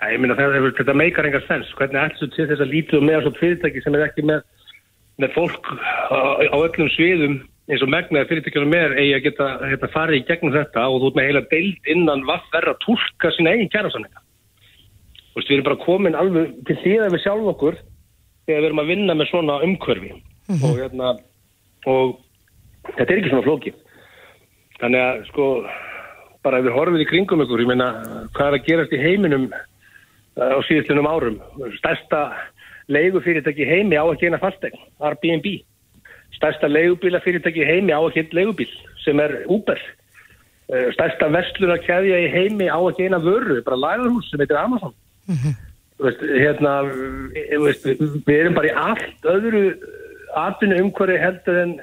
Æ, 0.00 0.14
Ég 0.14 0.20
meina 0.22 0.36
þetta, 0.38 0.72
þetta 0.78 0.96
meikar 0.96 1.26
engar 1.28 1.42
sens. 1.44 1.68
Hvernig 1.76 2.00
ætlum 2.00 2.30
til 2.32 2.46
þess 2.48 2.64
að 2.64 2.70
lítið 2.72 2.98
og 3.02 3.02
meðan 3.04 3.34
fyrirtæki 3.36 3.82
sem 3.84 3.96
er 3.98 4.06
ekki 4.06 4.24
með, 4.24 4.46
með 5.20 5.34
fólk 5.34 5.68
á, 6.08 6.40
á 6.40 6.56
öllum 6.56 6.88
sviðum 6.94 7.36
eins 7.70 7.84
og 7.84 7.92
megnaði 7.92 8.30
fyrirtækjunum 8.30 8.78
er 8.78 8.96
eigi 8.96 9.12
að 9.18 9.26
geta, 9.28 9.50
geta 9.74 9.90
farið 9.92 10.22
í 10.22 10.24
gegnum 10.30 10.56
þetta 10.56 10.86
og 10.88 11.02
þú 11.02 11.10
ert 11.10 11.18
með 11.18 11.28
heila 11.28 11.44
deild 11.52 11.92
innan 11.92 12.24
vaffverð 12.30 12.72
að 12.72 12.80
tólka 12.86 13.32
sína 13.36 13.52
eigin 13.52 14.08
veist, 15.34 15.48
við 15.48 15.56
erum 15.58 15.68
bara 15.68 15.84
komin 15.84 16.18
alveg 16.18 16.56
til 16.68 16.78
því 16.82 16.96
að 17.04 17.14
við 17.14 17.22
sjálf 17.24 17.52
okkur 17.54 17.78
þegar 18.48 18.60
við 18.64 18.68
erum 18.70 18.82
að 18.82 18.90
vinna 18.90 19.16
með 19.16 19.30
svona 19.30 19.60
umhverfi 19.66 20.10
og 20.56 20.80
hérna 20.80 21.12
og 21.90 22.16
þetta 22.96 23.06
er 23.06 23.20
ekki 23.20 23.30
svona 23.30 23.46
flókið. 23.46 23.76
Þannig 24.80 25.02
að 25.04 25.24
sko 25.28 25.46
bara 26.44 26.60
ef 26.60 26.66
við 26.66 26.76
horfum 26.76 27.00
í 27.02 27.08
kringum 27.08 27.44
ykkur, 27.44 27.62
ég 27.64 27.68
meina 27.68 27.90
hvað 28.36 28.46
er 28.46 28.56
að 28.56 28.66
gerast 28.68 28.94
í 28.96 29.00
heiminum 29.02 29.48
uh, 29.52 30.52
á 30.56 30.58
síðustunum 30.68 31.08
árum. 31.08 31.38
Stærsta 31.76 32.22
leigufyrirtæki 32.90 33.66
heimi 33.68 34.00
á 34.00 34.04
að 34.04 34.20
gena 34.24 34.40
fastegn, 34.40 34.80
Airbnb. 35.04 35.50
Stærsta 36.36 36.70
leigubílafyrirtæki 36.70 37.66
heimi 37.68 37.92
á 37.92 38.00
að 38.00 38.14
gena 38.16 38.40
leigubíl 38.40 38.70
sem 39.04 39.20
er 39.20 39.42
Uber. 39.52 39.80
Uh, 40.70 40.88
Stærsta 40.96 41.28
vestlunarkæðja 41.34 42.22
í 42.24 42.30
heimi 42.32 42.70
á 42.72 42.78
að 42.78 43.02
gena 43.02 43.20
vöru, 43.20 43.60
bara 43.66 43.82
lagarhús 43.84 44.30
sem 44.32 44.40
heitir 44.40 44.60
Amazon. 44.60 44.96
Þú 45.28 46.06
Veist, 46.06 46.22
hérna, 46.24 46.70
við, 46.88 47.50
veist, 47.60 47.82
við 48.24 48.38
erum 48.38 48.54
bara 48.56 48.70
í 48.70 48.76
allt 48.88 49.26
öðru 49.28 49.64
atvinnu 50.40 50.78
umhverju 50.86 51.18
heldur 51.20 51.58
en 51.60 51.74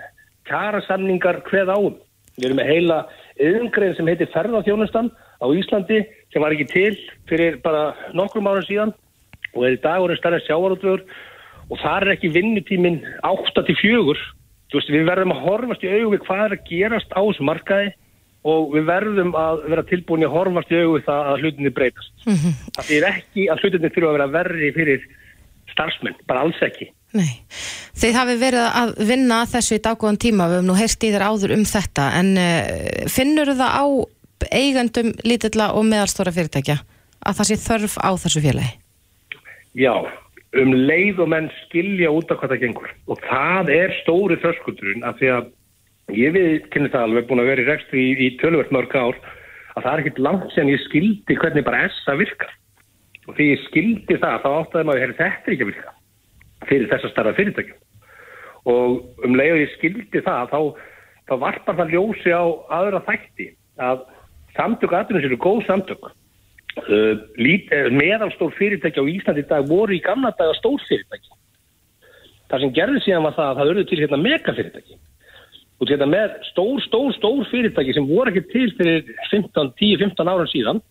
kjarasamningar 0.50 1.44
hveð 1.46 1.70
áum. 1.70 2.00
Við 2.38 2.52
erum 2.52 2.60
með 2.60 2.68
heila 2.70 2.96
yðungrein 3.42 3.96
sem 3.98 4.10
heitir 4.12 4.28
ferðarþjónustan 4.30 5.08
á 5.42 5.46
Íslandi 5.58 6.04
sem 6.30 6.44
var 6.44 6.54
ekki 6.54 6.68
til 6.70 6.92
fyrir 7.30 7.56
bara 7.64 7.96
nokkrum 8.14 8.46
árum 8.46 8.66
síðan 8.68 8.92
og 9.56 9.64
er 9.66 9.74
í 9.74 9.80
dag 9.82 10.04
orðin 10.04 10.20
stærri 10.20 10.44
sjávarútvöður 10.46 11.02
og 11.72 11.80
það 11.82 12.04
er 12.04 12.12
ekki 12.14 12.30
vinnutíminn 12.36 13.00
8 13.26 13.64
til 13.66 13.78
4. 13.82 14.26
Þú 14.68 14.78
veist, 14.78 14.92
við 14.94 15.08
verðum 15.08 15.34
að 15.34 15.42
horfast 15.48 15.88
í 15.88 15.90
augu 15.96 16.12
við 16.14 16.24
hvað 16.28 16.44
er 16.44 16.56
að 16.58 16.70
gerast 16.70 17.18
á 17.18 17.22
þessu 17.24 17.48
markaði 17.50 17.90
og 18.54 18.70
við 18.76 18.86
verðum 18.92 19.34
að 19.40 19.66
vera 19.74 19.88
tilbúin 19.90 20.28
að 20.28 20.36
horfast 20.38 20.76
í 20.76 20.82
augu 20.84 20.94
við 21.00 21.08
það 21.08 21.32
að 21.32 21.42
hlutinni 21.42 21.74
breytast. 21.74 22.14
Það 22.78 22.94
er 23.00 23.10
ekki 23.16 23.48
að 23.50 23.64
hlutinni 23.64 23.94
þurfa 23.96 24.12
að 24.12 24.18
vera 24.20 24.30
verri 24.38 24.72
fyrir 24.78 25.08
starfsmenn, 25.74 26.22
bara 26.30 26.46
alls 26.46 26.62
ekki. 26.70 26.92
Nei, 27.18 27.34
þið 27.98 28.20
hafi 28.20 28.36
verið 28.42 28.66
að 28.82 28.94
vinna 29.10 29.42
að 29.44 29.56
þessu 29.56 29.78
í 29.78 29.84
daggóðan 29.88 30.22
tíma, 30.22 30.50
við 30.52 30.60
höfum 30.60 30.70
nú 30.70 30.78
heyrst 30.78 31.08
í 31.08 31.12
þér 31.14 31.26
áður 31.32 31.56
um 31.56 31.66
þetta, 31.66 32.06
en 32.20 32.30
uh, 32.42 33.10
finnur 33.12 33.54
það 33.58 33.74
á 33.74 33.86
eigandum 34.54 35.12
lítilla 35.26 35.72
og 35.74 35.88
meðalstóra 35.88 36.34
fyrirtækja 36.36 36.78
að 37.26 37.40
það 37.40 37.50
sé 37.50 37.58
þörf 37.64 37.98
á 37.98 38.10
þessu 38.22 38.44
félagi? 38.44 38.74
Já, 39.78 39.94
um 40.62 40.74
leið 40.74 41.24
og 41.24 41.32
menn 41.34 41.50
skilja 41.64 42.12
út 42.14 42.32
af 42.32 42.40
hvað 42.42 42.54
það 42.54 42.64
gengur. 42.66 42.94
Og 43.12 43.22
það 43.26 43.74
er 43.76 43.96
stóri 44.02 44.38
þörskuldurinn 44.44 45.06
af 45.08 45.18
því 45.20 45.34
að 45.34 45.50
ég 46.18 46.38
við 46.38 46.70
kynni 46.74 46.94
það 46.94 47.10
alveg 47.10 47.28
búin 47.30 47.44
að 47.44 47.52
vera 47.52 47.66
í 47.66 47.68
rekstri 47.68 48.06
í, 48.06 48.14
í 48.28 48.30
tölvöld 48.42 48.72
mörg 48.76 48.96
ár 48.96 49.20
að 49.78 49.84
það 49.84 49.92
er 49.92 50.04
ekkit 50.04 50.24
langt 50.26 50.56
sem 50.56 50.72
ég 50.72 50.82
skildi 50.86 51.38
hvernig 51.38 51.68
bara 51.68 51.84
essa 51.90 52.18
virkar. 52.18 52.54
Og 53.28 53.36
því 53.36 53.52
ég 53.52 53.64
skildi 53.68 54.20
það 54.22 54.44
þá 54.46 54.50
áttaði 54.54 54.88
maður 54.88 55.14
að 55.14 55.22
þetta 55.22 55.50
er 55.50 55.56
ekki 55.58 55.68
að 55.68 55.74
virka 55.74 55.97
fyrir 56.70 56.90
þessa 56.92 57.12
starra 57.12 57.36
fyrirtækjum 57.38 57.78
og 58.68 59.26
um 59.26 59.36
leið 59.38 59.56
og 59.56 59.62
ég 59.62 59.74
skildi 59.78 60.22
það 60.26 60.52
þá, 60.52 60.60
þá 61.30 61.34
varpar 61.44 61.80
það 61.80 61.94
ljósi 61.96 62.34
á 62.36 62.44
aðra 62.80 63.04
þætti 63.08 63.50
að 63.80 64.06
samtök 64.58 64.96
aðrunum 64.98 65.24
sér 65.24 65.38
góð 65.42 65.66
samtök. 65.68 66.10
Uh, 66.78 67.18
lít, 67.42 67.72
uh, 67.74 67.90
meðalstór 67.90 68.52
fyrirtæki 68.58 69.02
á 69.02 69.10
Íslandi 69.10 69.42
í 69.42 69.50
dag 69.50 69.66
voru 69.70 69.96
í 69.96 70.04
gamla 70.04 70.34
daga 70.38 70.54
stór 70.60 70.82
fyrirtæki. 70.86 71.32
Það 72.52 72.64
sem 72.64 72.74
gerði 72.76 73.04
síðan 73.04 73.26
var 73.26 73.38
það 73.38 73.50
að 73.50 73.60
það 73.60 73.72
örðu 73.72 73.86
til 73.88 74.00
hérna 74.04 74.20
megafyrirtæki. 74.22 75.00
Og 75.78 75.90
þetta 75.90 76.08
með 76.10 76.36
stór, 76.52 76.78
stór, 76.86 77.10
stór 77.18 77.42
fyrirtæki 77.52 77.96
sem 77.98 78.06
voru 78.10 78.34
ekki 78.34 78.46
til 78.54 78.70
fyrir 78.78 79.10
15, 79.32 79.74
10-15 79.82 80.32
ára 80.32 80.46
síðan. 80.52 80.84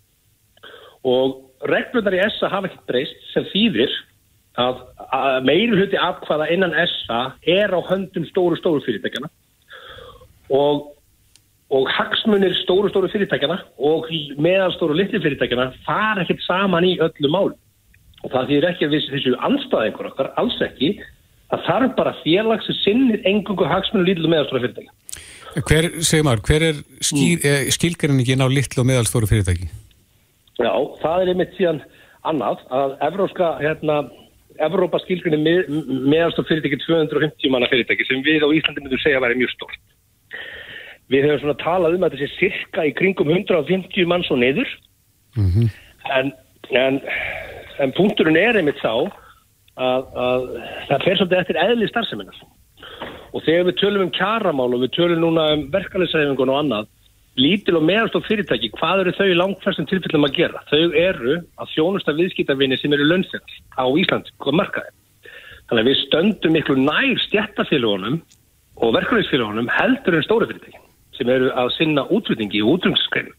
Og 1.06 1.38
reglurnar 1.70 2.18
í 2.18 2.22
ESA 2.24 2.50
hafa 2.50 2.70
ekki 2.70 2.82
breyst 2.90 3.30
sem 3.32 3.46
þýðir 3.52 3.94
að, 4.61 4.82
að 5.12 5.38
meiri 5.46 5.76
hluti 5.76 5.98
afkvaða 6.00 6.50
innan 6.54 6.74
ESA 6.76 7.20
er 7.48 7.72
á 7.72 7.80
höndum 7.90 8.26
stóru, 8.30 8.59
stóru 8.61 8.82
fyrirtækjana 8.86 9.30
og, 10.54 10.88
og 11.74 11.90
hagsmunir 11.92 12.57
stóru, 12.62 12.90
stóru 12.92 13.11
fyrirtækjana 13.12 13.61
og 13.76 14.09
meðalstóru 14.40 14.96
litli 14.96 15.20
fyrirtækjana 15.22 15.72
fara 15.86 16.24
ekkert 16.24 16.44
saman 16.46 16.88
í 16.88 16.96
öllu 17.04 17.32
mál 17.32 17.52
og 18.24 18.32
það 18.32 18.52
þýðir 18.52 18.68
ekki 18.70 18.88
að 18.88 18.96
þessu 19.12 19.36
anstæða 19.46 19.90
einhver 19.90 20.11
okkar, 20.11 20.32
alls 20.40 20.59
ekki 20.64 20.96
það 21.52 21.66
þarf 21.68 21.96
bara 21.98 22.16
félag 22.24 22.64
sem 22.66 22.80
sinnir 22.82 23.26
engungu 23.28 23.68
hagsmunir 23.68 24.14
litlu 24.14 24.32
meðalstóru 24.32 24.66
fyrirtækja 24.66 24.94
Hver, 25.57 25.86
segir 26.04 26.24
maður, 26.26 26.42
hver 26.44 26.64
er 26.66 26.80
skýr, 27.00 27.38
mm. 27.40 27.70
skilgarinningin 27.72 28.44
á 28.44 28.48
litlu 28.52 28.82
og 28.82 28.88
meðalstóru 28.90 29.28
fyrirtæki? 29.30 29.70
Já, 30.61 30.72
það 31.00 31.22
er 31.22 31.30
einmitt 31.32 31.54
síðan 31.57 31.78
annað 32.28 32.61
að 32.76 32.92
evróska, 33.07 33.48
hérna, 33.62 33.96
Evrópa 34.64 35.00
skilgrinni 35.04 35.42
með, 35.42 35.68
meðalstór 36.07 36.48
fyrirtæki 36.48 36.80
250 36.86 37.52
manna 37.52 37.68
fyrirtæki 37.70 38.07
sem 38.09 38.24
við 38.26 38.46
á 38.46 38.48
Íslandi 38.48 38.82
myndum 38.84 39.02
segja 39.02 39.20
að 39.20 39.26
vera 39.26 39.38
mjög 39.38 39.52
stórt. 39.54 39.80
Við 41.12 41.26
höfum 41.26 41.42
svona 41.44 41.61
talað 41.62 41.96
um 41.96 42.07
að 42.07 42.16
þetta 42.16 42.26
sé 42.26 42.38
cirka 42.40 42.86
í 42.88 42.94
kringum 42.98 43.30
150 43.30 44.09
manns 44.11 44.30
og 44.30 44.40
neður 44.42 44.70
Mm 45.36 45.50
-hmm. 45.52 45.68
en, 46.18 46.32
en, 46.70 47.00
en 47.78 47.92
punkturinn 47.92 48.36
er 48.36 48.57
einmitt 48.57 48.80
sá 48.80 48.92
að, 49.76 50.02
að 50.26 50.44
það 50.88 51.04
fer 51.04 51.16
svolítið 51.16 51.40
eftir 51.40 51.59
eðli 51.61 51.88
starfseminar 51.90 52.38
og 53.32 53.44
þegar 53.44 53.66
við 53.68 53.78
tölum 53.80 54.04
um 54.07 54.14
kjaramál 54.16 54.70
og 54.74 54.80
við 54.84 54.94
tölum 54.96 55.20
núna 55.20 55.50
um 55.54 55.66
verkefnisæfingun 55.74 56.52
og 56.52 56.61
annað 56.62 56.88
lítil 57.37 57.76
og 57.78 57.84
meðalstof 57.84 58.26
fyrirtæki, 58.26 58.70
hvað 58.78 59.05
eru 59.05 59.12
þau 59.16 59.26
í 59.28 59.37
langfærstum 59.37 59.87
tilfellum 59.91 60.26
að 60.28 60.37
gera? 60.39 60.62
Þau 60.70 60.93
eru 60.97 61.37
að 61.61 61.72
þjónusta 61.74 62.14
viðskiptavinni 62.16 62.78
sem 62.80 62.93
eru 62.97 63.07
lönnfell 63.09 63.43
á 63.76 63.84
Ísland, 63.87 64.30
hvað 64.41 64.59
markaði. 64.62 64.93
Þannig 65.68 65.82
að 65.82 65.89
við 65.91 66.01
stöndum 66.05 66.55
miklu 66.57 66.76
nær 66.80 67.22
stjættafélagunum 67.26 68.20
og 68.76 68.95
verkefnisfélagunum 68.97 69.70
heldur 69.72 70.16
en 70.16 70.26
stóra 70.26 70.49
fyrirtæki 70.49 70.82
sem 71.16 71.32
eru 71.32 71.51
að 71.57 71.72
sinna 71.76 72.05
útflutningi 72.12 72.62
og 72.62 72.76
útrungsskreinu. 72.76 73.32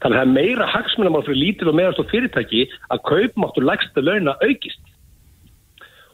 Þannig 0.00 0.16
að 0.16 0.20
það 0.20 0.26
er 0.26 0.34
meira 0.36 0.68
hagsmunamál 0.68 1.24
fyrir 1.26 1.40
lítil 1.40 1.68
og 1.68 1.76
meðalstof 1.76 2.12
fyrirtæki 2.12 2.66
að 2.92 3.02
kaupmáttur 3.08 3.66
lægsta 3.68 4.04
launa 4.04 4.36
aukist. 4.44 4.80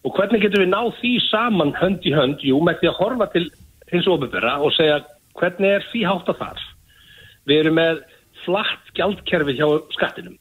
Og 0.07 0.15
hvernig 0.15 0.43
getum 0.43 0.63
við 0.63 0.71
náð 0.71 0.93
því 1.01 1.13
saman 1.27 1.75
hönd 1.79 2.07
í 2.07 2.15
hönd, 2.15 2.43
jú, 2.43 2.59
með 2.63 2.81
því 2.81 2.91
að 2.91 2.99
horfa 3.01 3.29
til 3.35 3.45
hins 3.91 4.07
og 4.11 4.23
hvernig 5.41 5.77
er 5.77 5.87
því 5.91 6.05
hátt 6.09 6.31
að 6.33 6.41
þar? 6.43 6.65
Við 7.47 7.63
erum 7.63 7.79
með 7.79 8.03
flatt 8.45 8.93
gjaldkerfi 8.97 9.57
hjá 9.59 9.69
skattinum. 9.95 10.37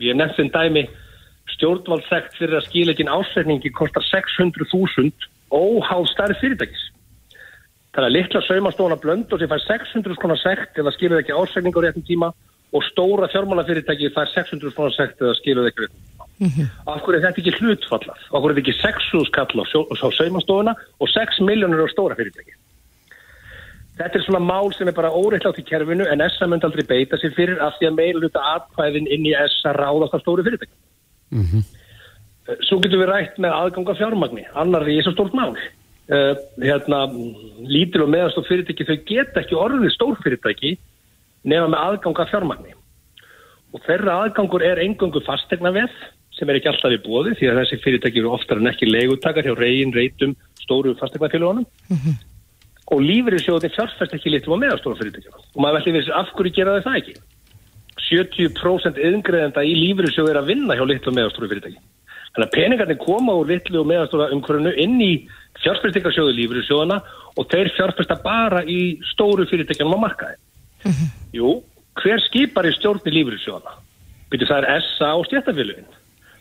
Ég 0.00 0.12
er 0.12 0.18
nefnt 0.18 0.38
sem 0.40 0.50
dæmi 0.52 0.86
stjórnvaldsekt 1.54 2.36
fyrir 2.36 2.58
að 2.58 2.66
skila 2.68 2.92
ekki 2.92 3.06
ásækningi 3.06 3.72
kostar 3.76 4.04
600.000 4.04 5.12
óháð 5.54 6.10
stærri 6.10 6.36
fyrirtækis. 6.40 6.84
Þannig 7.94 8.10
að 8.10 8.16
litla 8.16 8.42
saumastóna 8.44 8.98
blönd 9.00 9.30
og 9.32 9.40
sem 9.40 9.48
fær 9.48 9.62
600 9.64 10.18
konar 10.20 10.40
sekt 10.42 10.76
eða 10.76 10.92
skilur 10.92 11.22
ekki 11.22 11.32
ásækning 11.32 11.72
á 11.72 11.80
réttum 11.80 12.04
tíma 12.04 12.28
og 12.74 12.84
stóra 12.90 13.30
fjármálafyrirtæki 13.32 14.10
fær 14.12 14.28
600 14.34 14.74
konar 14.76 14.92
sekt 14.92 15.22
eða 15.22 15.38
skilur 15.38 15.70
ekki 15.70 15.86
réttum 15.86 16.02
tíma. 16.02 16.28
Af 16.92 17.00
hverju 17.06 17.16
er 17.16 17.24
þetta 17.24 17.40
ekki 17.40 17.56
hlutfallað? 17.56 18.20
Af 18.28 18.42
hverju 18.42 18.52
er 18.52 18.58
þetta 18.58 18.64
ekki 18.66 18.76
6 18.82 19.30
skall 19.30 19.64
á, 19.64 19.64
á 19.64 20.08
saumastofuna 20.18 20.76
og 21.00 21.08
6 21.14 21.40
miljónur 21.48 21.86
á 21.86 21.94
stóra 21.94 22.18
fyrirtæki? 22.18 22.52
Þetta 23.96 24.18
er 24.18 24.24
svona 24.26 24.42
mál 24.44 24.68
sem 24.76 24.88
er 24.90 24.96
bara 24.96 25.12
óreittlátt 25.14 25.58
í 25.62 25.64
kerfinu 25.64 26.04
en 26.10 26.20
ESA 26.20 26.48
myndi 26.50 26.68
aldrei 26.68 26.84
beita 26.84 27.16
sér 27.20 27.32
fyrir 27.36 27.62
af 27.64 27.78
því 27.78 27.88
að 27.88 27.96
meiluluta 27.96 28.42
atkvæðin 28.52 29.08
inn 29.08 29.24
í 29.24 29.32
ESA 29.32 29.72
ráðast 29.76 30.16
á 30.16 30.18
stóru 30.20 30.44
fyrirtæki. 30.46 30.76
Mm 31.32 31.64
Svo 32.62 32.76
getum 32.78 33.00
við 33.02 33.08
rætt 33.10 33.38
með 33.42 33.54
aðganga 33.56 33.94
fjármagni, 33.98 34.44
annar 34.54 34.84
er 34.86 35.02
svo 35.02 35.10
stórt 35.16 35.32
mál. 35.34 35.56
Uh, 36.06 36.36
hérna, 36.62 37.00
lítil 37.66 38.04
og 38.04 38.12
meðastof 38.12 38.46
fyrirtæki, 38.46 38.86
þau 38.86 39.00
geta 39.08 39.42
ekki 39.42 39.56
orðið 39.58 39.90
stór 39.96 40.14
fyrirtæki 40.22 40.76
nema 41.42 41.72
með 41.72 41.82
aðganga 41.88 42.28
fjármagni. 42.30 42.76
Og 43.74 43.82
þeirra 43.88 44.20
aðgangur 44.22 44.62
er 44.62 44.78
engangu 44.84 45.24
fastegna 45.26 45.74
veð 45.74 45.98
sem 46.36 46.46
er 46.46 46.60
ekki 46.60 46.70
alltaf 46.70 46.94
í 46.94 47.02
bóði 47.02 47.34
því 47.40 47.50
að 47.50 47.60
þessi 47.64 47.80
fyrirtæki 47.82 48.22
eru 48.22 48.32
oftar 48.36 48.62
en 48.62 48.70
ekki 48.70 48.92
leigutakar 48.92 49.48
hjá 49.48 49.56
reygin, 49.58 49.94
reytum, 49.96 50.38
stóru 50.62 50.94
fastegnafélagunum 51.00 51.66
og 52.92 53.02
lífriðsjóðin 53.02 53.74
fjárfæst 53.74 54.14
ekki 54.16 54.32
litum 54.32 54.56
á 54.56 54.62
meðastóra 54.62 54.98
fyrirtækjum. 55.00 55.40
Og 55.54 55.62
maður 55.62 55.78
veldi 55.80 55.94
við 55.96 56.10
af 56.14 56.32
hverju 56.36 56.54
gera 56.54 56.76
það 56.84 56.98
ekki? 57.00 57.14
70% 58.06 59.00
yðngreðenda 59.02 59.64
í 59.66 59.72
lífriðsjóð 59.80 60.30
er 60.30 60.40
að 60.40 60.50
vinna 60.52 60.76
hjá 60.78 60.84
litum 60.86 61.12
og 61.12 61.18
meðastóra 61.18 61.50
fyrirtæki. 61.50 61.80
Þannig 62.36 62.46
að 62.46 62.54
peningarnir 62.54 63.00
koma 63.00 63.34
úr 63.40 63.50
litlu 63.50 63.80
og 63.80 63.88
meðastóra 63.90 64.28
umhverfunu 64.34 64.74
inn 64.82 65.00
í 65.02 65.12
fjárfæstingarsjóðu 65.64 66.36
lífriðsjóðana 66.36 67.00
og 67.36 67.48
þeir 67.50 67.72
fjárfæsta 67.78 68.18
bara 68.22 68.62
í 68.62 69.00
stóru 69.14 69.48
fyrirtækjum 69.50 69.96
á 69.96 69.98
markaði. 70.04 70.38
Jú, 71.34 71.56
hver 71.98 72.22
skipar 72.28 72.68
í 72.68 72.74
stjórni 72.76 73.14
lífriðsjóðana? 73.16 73.80
byrju 74.30 74.48
það 74.50 74.66
er 74.70 74.86
SA 74.96 75.12
og 75.18 75.26
stjættafélugin. 75.28 75.86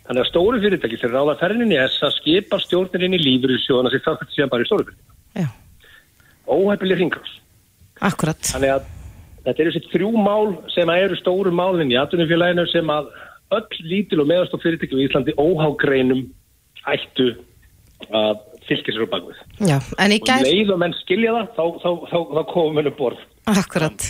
Þannig 0.05 0.21
að 0.21 0.29
stóru 0.29 0.61
fyrirtæki 0.61 0.99
þegar 1.01 1.15
ráða 1.15 1.37
ferðin 1.41 1.73
í 1.73 1.79
SA 1.95 2.11
skipar 2.13 2.63
stjórnirinn 2.63 3.17
í 3.17 3.21
lífur 3.21 3.55
í 3.55 3.59
sjóðan 3.63 3.89
Óhæpileg 6.51 6.99
hringrás. 6.99 7.37
Akkurat. 8.05 8.41
Þannig 8.51 8.73
að 8.75 8.89
þetta 9.45 9.63
eru 9.63 9.73
þessi 9.75 9.91
þrjú 9.93 10.11
mál 10.17 10.55
sem 10.73 10.91
eru 10.95 11.17
stóru 11.19 11.53
málinn 11.55 11.93
í 11.93 11.99
atvinnufélaginu 11.99 12.65
sem 12.71 12.91
að 12.91 13.11
öll 13.55 13.85
lítil 13.85 14.23
og 14.23 14.29
meðastof 14.31 14.63
fyrirtæki 14.65 14.97
í 14.97 15.05
Íslandi 15.07 15.35
óhágreinum 15.37 16.25
ættu 16.91 17.31
að 18.09 18.41
fylgja 18.65 18.95
sér 18.95 19.05
á 19.05 19.13
bakvið. 19.13 19.39
Já, 19.69 19.77
en 20.01 20.13
í 20.15 20.19
Og 20.21 20.27
gær... 20.27 20.45
leið 20.45 20.73
og 20.73 20.81
menn 20.81 20.97
skilja 21.01 21.35
það, 21.35 21.49
þá, 21.55 21.65
þá, 21.83 21.89
þá, 22.11 22.17
þá 22.33 22.41
komum 22.51 22.79
við 22.79 22.91
um 22.91 22.97
borð. 22.99 23.23
Akkurat. 23.45 24.05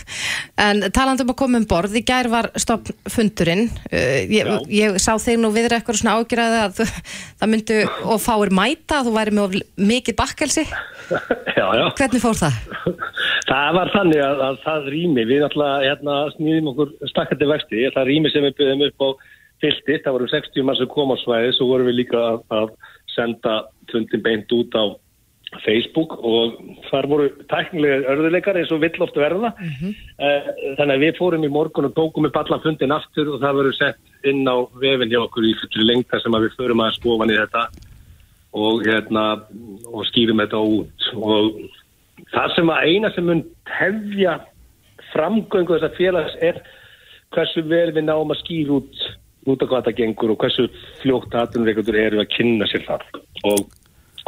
En 0.63 0.85
talandum 0.95 1.33
að 1.33 1.37
koma 1.41 1.59
um 1.59 1.65
borð, 1.67 1.97
í 1.99 2.03
gær 2.07 2.29
var 2.31 2.47
stopn 2.55 2.95
fundurinn. 3.11 3.65
Uh, 3.89 4.23
ég, 4.31 4.47
ég 4.71 4.95
sá 5.03 5.17
þig 5.19 5.41
nú 5.41 5.51
viðra 5.55 5.81
eitthvað 5.81 5.99
svona 5.99 6.15
ágjörði 6.21 6.61
að 6.61 6.77
þú- 6.79 7.03
það 7.41 7.51
myndu 7.51 7.79
og 8.15 8.21
fáir 8.23 8.53
mæta 8.55 9.01
að 9.01 9.09
þú 9.09 9.15
væri 9.17 9.35
með 9.35 9.57
mikið 9.91 10.17
bakkelsi. 10.21 10.65
já, 11.59 11.65
já. 11.67 11.85
Hvernig 11.99 12.23
fór 12.23 12.39
það? 12.39 12.61
Það 13.45 13.75
var 13.77 13.91
þannig 13.93 14.23
að, 14.25 14.43
að 14.47 14.59
það 14.63 14.89
rými, 14.95 15.25
við 15.29 15.43
náttúrulega 15.43 15.85
hérna, 15.89 16.17
snýðum 16.37 16.71
okkur 16.71 16.93
stakkandi 17.11 17.49
vexti, 17.51 17.83
það 17.93 18.09
rými 18.09 18.31
sem 18.33 18.47
við 18.47 18.55
byggðum 18.61 18.85
upp 18.87 19.03
á 19.05 19.09
fyltist, 19.63 20.03
það 20.05 20.15
voru 20.17 20.31
60 20.31 20.65
mann 20.67 20.79
sem 20.79 20.89
kom 20.91 21.11
á 21.13 21.17
svæði, 21.21 21.51
svo 21.55 21.67
vorum 21.69 21.89
við 21.91 21.99
líka 22.01 22.23
að, 22.31 22.39
að 22.55 22.71
senda 23.15 23.53
fundin 23.91 24.23
beint 24.25 24.55
út 24.55 24.75
á 24.75 24.83
Facebook 25.63 26.17
og 26.19 26.57
þar 26.89 27.07
voru 27.11 27.27
tæknilega 27.51 28.11
örðuleikar 28.13 28.59
eins 28.59 28.71
og 28.73 28.81
vill 28.83 29.05
oft 29.05 29.17
verða. 29.19 29.53
Eh, 30.19 30.49
Þannig 30.77 30.95
að 30.95 31.03
við 31.05 31.17
fórum 31.19 31.45
í 31.47 31.51
morgun 31.51 31.89
og 31.89 31.95
tókum 31.95 32.27
upp 32.29 32.39
allan 32.41 32.63
fundin 32.63 32.95
aftur 32.95 33.33
og 33.33 33.41
það 33.43 33.59
verður 33.61 33.77
sett 33.79 33.99
inn 34.27 34.43
á 34.47 34.57
vefin 34.81 35.11
hjá 35.11 35.21
okkur 35.23 35.47
í 35.47 35.53
fyrir 35.61 35.87
lengta 35.89 36.19
sem 36.19 36.33
að 36.33 36.47
við 36.47 36.57
förum 36.59 36.83
að 36.85 36.95
skofa 36.99 37.29
í 37.29 37.37
þetta 37.37 37.65
og, 38.55 38.85
hérna, 38.85 39.25
og 39.91 40.07
skýrum 40.11 40.41
þetta 40.43 40.63
út. 40.77 41.09
Og 41.15 41.59
það 42.33 42.55
sem 42.55 42.73
að 42.73 42.89
eina 42.89 43.13
sem 43.15 43.29
mun 43.29 43.45
tefja 43.69 44.39
framgöngu 45.13 45.77
þessar 45.77 45.95
félags 45.99 46.35
er 46.41 46.63
hversu 47.35 47.63
vel 47.67 47.91
við 47.95 48.07
náum 48.07 48.31
að 48.31 48.41
skýra 48.43 48.79
út 48.79 49.05
út 49.45 49.61
af 49.61 49.69
hvað 49.69 49.87
það 49.87 49.97
gengur 49.99 50.31
og 50.33 50.41
hversu 50.41 50.63
fljótt 51.03 51.35
aðunreikundur 51.37 51.97
eru 52.01 52.21
að 52.21 52.31
kynna 52.33 52.67
sér 52.69 52.85
það. 52.87 53.03
Og 53.45 53.67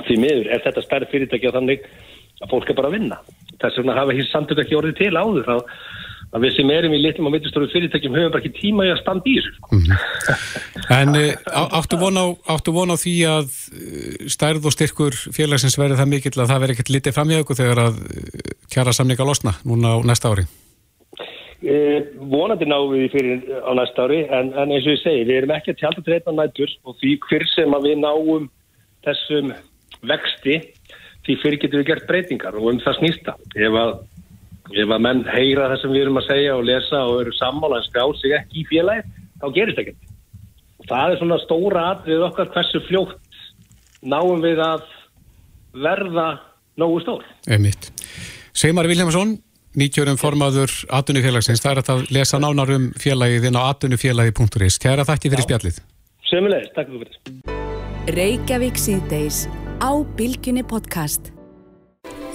því 0.05 0.17
miður 0.23 0.49
er 0.53 0.63
þetta 0.65 0.83
stærri 0.85 1.09
fyrirtæki 1.11 1.49
á 1.49 1.55
þannig 1.57 1.85
að 2.43 2.51
fólk 2.53 2.69
er 2.69 2.77
bara 2.77 2.91
að 2.91 2.97
vinna 2.99 3.17
þess 3.61 3.79
vegna 3.79 3.95
hafa 3.97 4.13
hér 4.17 4.27
samtök 4.31 4.59
ekki 4.61 4.77
orðið 4.77 4.99
til 4.99 5.15
áður 5.17 5.47
að, 5.55 5.61
að 6.37 6.43
við 6.45 6.51
sem 6.57 6.73
erum 6.75 6.93
í 6.93 6.99
litlum 7.01 7.29
og 7.29 7.33
mittustóru 7.33 7.69
fyrirtækjum 7.71 8.13
höfum 8.19 8.33
bara 8.35 8.43
ekki 8.43 8.51
tíma 8.59 8.85
í 8.85 8.91
að 8.93 8.99
standa 9.01 9.31
í 9.31 9.33
þessu 9.39 9.55
sko. 9.55 9.79
En 10.93 11.15
uh, 11.17 11.31
á- 11.49 11.71
áttu 11.79 11.97
von, 11.97 12.19
á, 12.21 12.25
áttu 12.53 12.75
von 12.75 12.93
á 12.93 12.97
því 13.01 13.15
að 13.31 13.47
uh, 13.49 14.29
stærð 14.29 14.69
og 14.69 14.75
styrkur 14.75 15.17
félagsins 15.33 15.79
verði 15.81 15.97
það 15.97 16.11
mikill 16.13 16.35
að 16.37 16.51
það 16.53 16.61
verði 16.65 16.77
ekkert 16.77 16.93
litið 16.93 17.17
fram 17.17 17.33
í 17.33 17.39
ykkur 17.41 17.59
þegar 17.63 17.83
að 17.87 17.97
uh, 18.05 18.55
kjara 18.75 18.93
samninga 18.93 19.25
losna 19.27 19.55
núna 19.65 19.97
á 19.97 19.99
næsta 20.05 20.29
ári? 20.35 20.45
Eh, 21.65 22.03
vonandi 22.29 22.67
náum 22.69 22.91
við 22.93 23.07
fyrir 23.15 23.39
á 23.65 23.73
næsta 23.73 24.03
ári 24.05 24.19
en, 24.29 24.51
en 24.53 24.69
eins 24.75 24.85
og 24.85 24.93
ég 24.93 25.01
segi, 25.01 25.23
við 25.25 25.39
erum 25.39 25.55
ekki 25.55 25.73
að 25.73 25.79
tjálta 25.81 26.03
treyta 26.05 26.35
nætur 26.37 26.69
og 26.85 26.93
því 27.01 27.15
hver 27.25 27.45
sem 27.49 27.73
að 27.73 27.87
við 27.89 27.97
náum 28.03 28.45
þessum 29.07 29.49
vexti 30.05 30.59
því 31.27 31.37
fyrir 31.41 31.61
getum 31.61 31.81
við 31.81 31.89
gert 31.91 32.07
breytingar 32.09 32.57
og 32.57 32.69
um 32.71 32.81
það 32.83 32.99
snýsta 33.01 33.35
ef 33.55 33.79
að, 33.81 33.93
ef 34.73 34.93
að 34.95 35.03
menn 35.05 35.23
heyra 35.31 35.71
það 35.71 35.81
sem 35.81 35.95
við 35.95 36.05
erum 36.05 36.21
að 36.21 36.29
segja 36.29 36.57
og 36.57 36.67
lesa 36.67 37.01
og 37.07 37.21
eru 37.23 37.33
sammála 37.37 37.81
en 37.81 37.87
skrá 37.87 38.05
sig 38.19 38.35
ekki 38.37 38.61
í 38.63 38.67
félagi 38.69 39.25
þá 39.41 39.47
gerist 39.57 39.81
ekkert 39.83 40.13
og 40.77 40.91
það 40.91 41.15
er 41.15 41.21
svona 41.21 41.41
stóra 41.43 41.87
atrið 41.95 42.27
okkar 42.29 42.53
hversu 42.55 42.83
fljótt 42.87 43.41
náum 44.05 44.45
við 44.45 44.61
að 44.63 44.87
verða 45.77 46.29
nógu 46.79 47.03
stór 47.03 47.27
Einmitt. 47.49 47.91
Seymar 48.57 48.87
Viljámsson, 48.89 49.35
90 49.77 50.15
um 50.15 50.17
formaður 50.17 50.73
atvinnufélagsins, 50.97 51.61
það 51.61 51.75
er 51.75 51.91
að 51.93 52.07
lesa 52.15 52.39
nánar 52.41 52.71
um 52.73 52.87
félagið 52.97 53.51
inn 53.51 53.59
á 53.59 53.69
atvinnufélagi.is. 53.69 54.79
Kæra 54.81 55.05
þakki 55.05 55.29
fyrir 55.29 55.45
spjallið. 55.45 55.79
Sömulegis, 56.31 56.73
takk 56.73 56.89
fyrir 56.89 57.13
þetta 57.13 57.57
Reykjavík 58.17 58.79
síðdeis 58.79 59.45
á 59.81 59.91
Bilginni 60.17 60.63
podcast. 60.65 61.31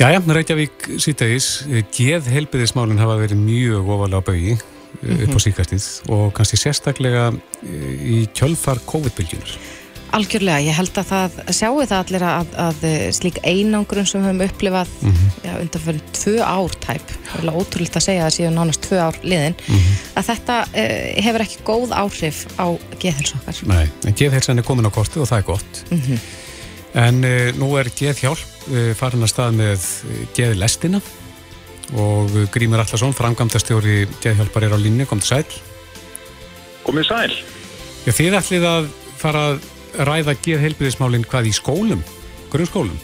Jæja, 0.01 0.23
Reykjavík 0.27 0.89
síðdegis, 1.03 1.49
geð 1.95 2.31
helbiðismálinn 2.31 3.01
hafa 3.03 3.19
verið 3.21 3.43
mjög 3.43 3.91
ofalega 3.97 4.23
á 4.23 4.27
baugi 4.27 4.57
upp 5.03 5.37
á 5.37 5.41
síkastið 5.41 5.87
og 6.13 6.33
kannski 6.37 6.59
sérstaklega 6.61 7.31
eh, 7.63 7.95
í 8.03 8.19
kjölfar 8.37 8.83
COVID-bylgjunar. 8.89 9.55
Algjörlega, 10.13 10.61
ég 10.61 10.77
held 10.77 10.99
að 11.01 11.07
það 11.09 11.37
sjáu 11.57 11.79
það 11.89 11.95
allir 11.97 12.25
að, 12.29 12.51
að 12.61 12.83
slík 13.17 13.39
einangrun 13.49 14.05
sem 14.05 14.21
við 14.21 14.29
höfum 14.29 14.43
upplifað 14.45 14.91
mm 15.01 15.15
-hmm. 15.15 15.39
já, 15.47 15.53
undanfyrir 15.63 16.03
tvö 16.19 16.35
ár 16.45 16.77
tæp, 16.85 17.15
það 17.31 17.39
er 17.47 17.57
ótrúlega 17.57 17.97
að 17.97 18.07
segja 18.07 18.27
að 18.27 18.35
séu 18.37 18.51
nánast 18.53 18.85
tvö 18.85 19.01
ár 19.01 19.17
liðin, 19.23 19.57
að 20.13 20.29
þetta 20.29 20.59
uh, 20.69 21.25
hefur 21.25 21.47
ekki 21.47 21.65
góð 21.65 21.97
áhrif 21.97 22.45
á 22.61 22.67
geðhels 23.01 23.35
okkar. 23.41 23.65
Nei, 23.73 23.89
en 24.05 24.15
geðhelsan 24.21 24.61
er 24.61 24.69
komin 24.69 24.85
á 24.85 24.93
kortið 24.93 25.25
og 25.25 25.33
það 25.33 25.39
er 25.39 25.49
gott. 25.49 25.85
En 26.99 27.23
uh, 27.25 27.51
nú 27.57 27.71
er 27.81 27.89
geðhjálp 27.97 28.43
uh, 28.69 28.93
farin 28.99 29.25
að 29.25 29.31
stað 29.33 29.55
með 29.57 29.85
uh, 30.05 30.17
geðlestina 30.37 31.01
og 31.93 32.33
Grímur 32.53 32.81
Allarsson, 32.81 33.13
framkvæmdastjóri 33.17 34.07
geðhjálpar 34.23 34.65
er 34.65 34.73
á 34.73 34.81
línni, 34.81 35.05
kom 35.09 35.21
til 35.21 35.29
sæl. 35.43 35.57
Komið 36.87 37.09
sæl. 37.11 37.35
Já, 38.07 38.13
þið 38.17 38.37
ætlið 38.39 38.65
að 38.71 38.87
fara 39.21 39.43
að 39.51 39.67
ræða 40.09 40.35
geðhelbiðismálinn 40.47 41.27
hvað 41.29 41.51
í 41.51 41.53
skólum, 41.57 42.01
grunnskólum. 42.53 42.97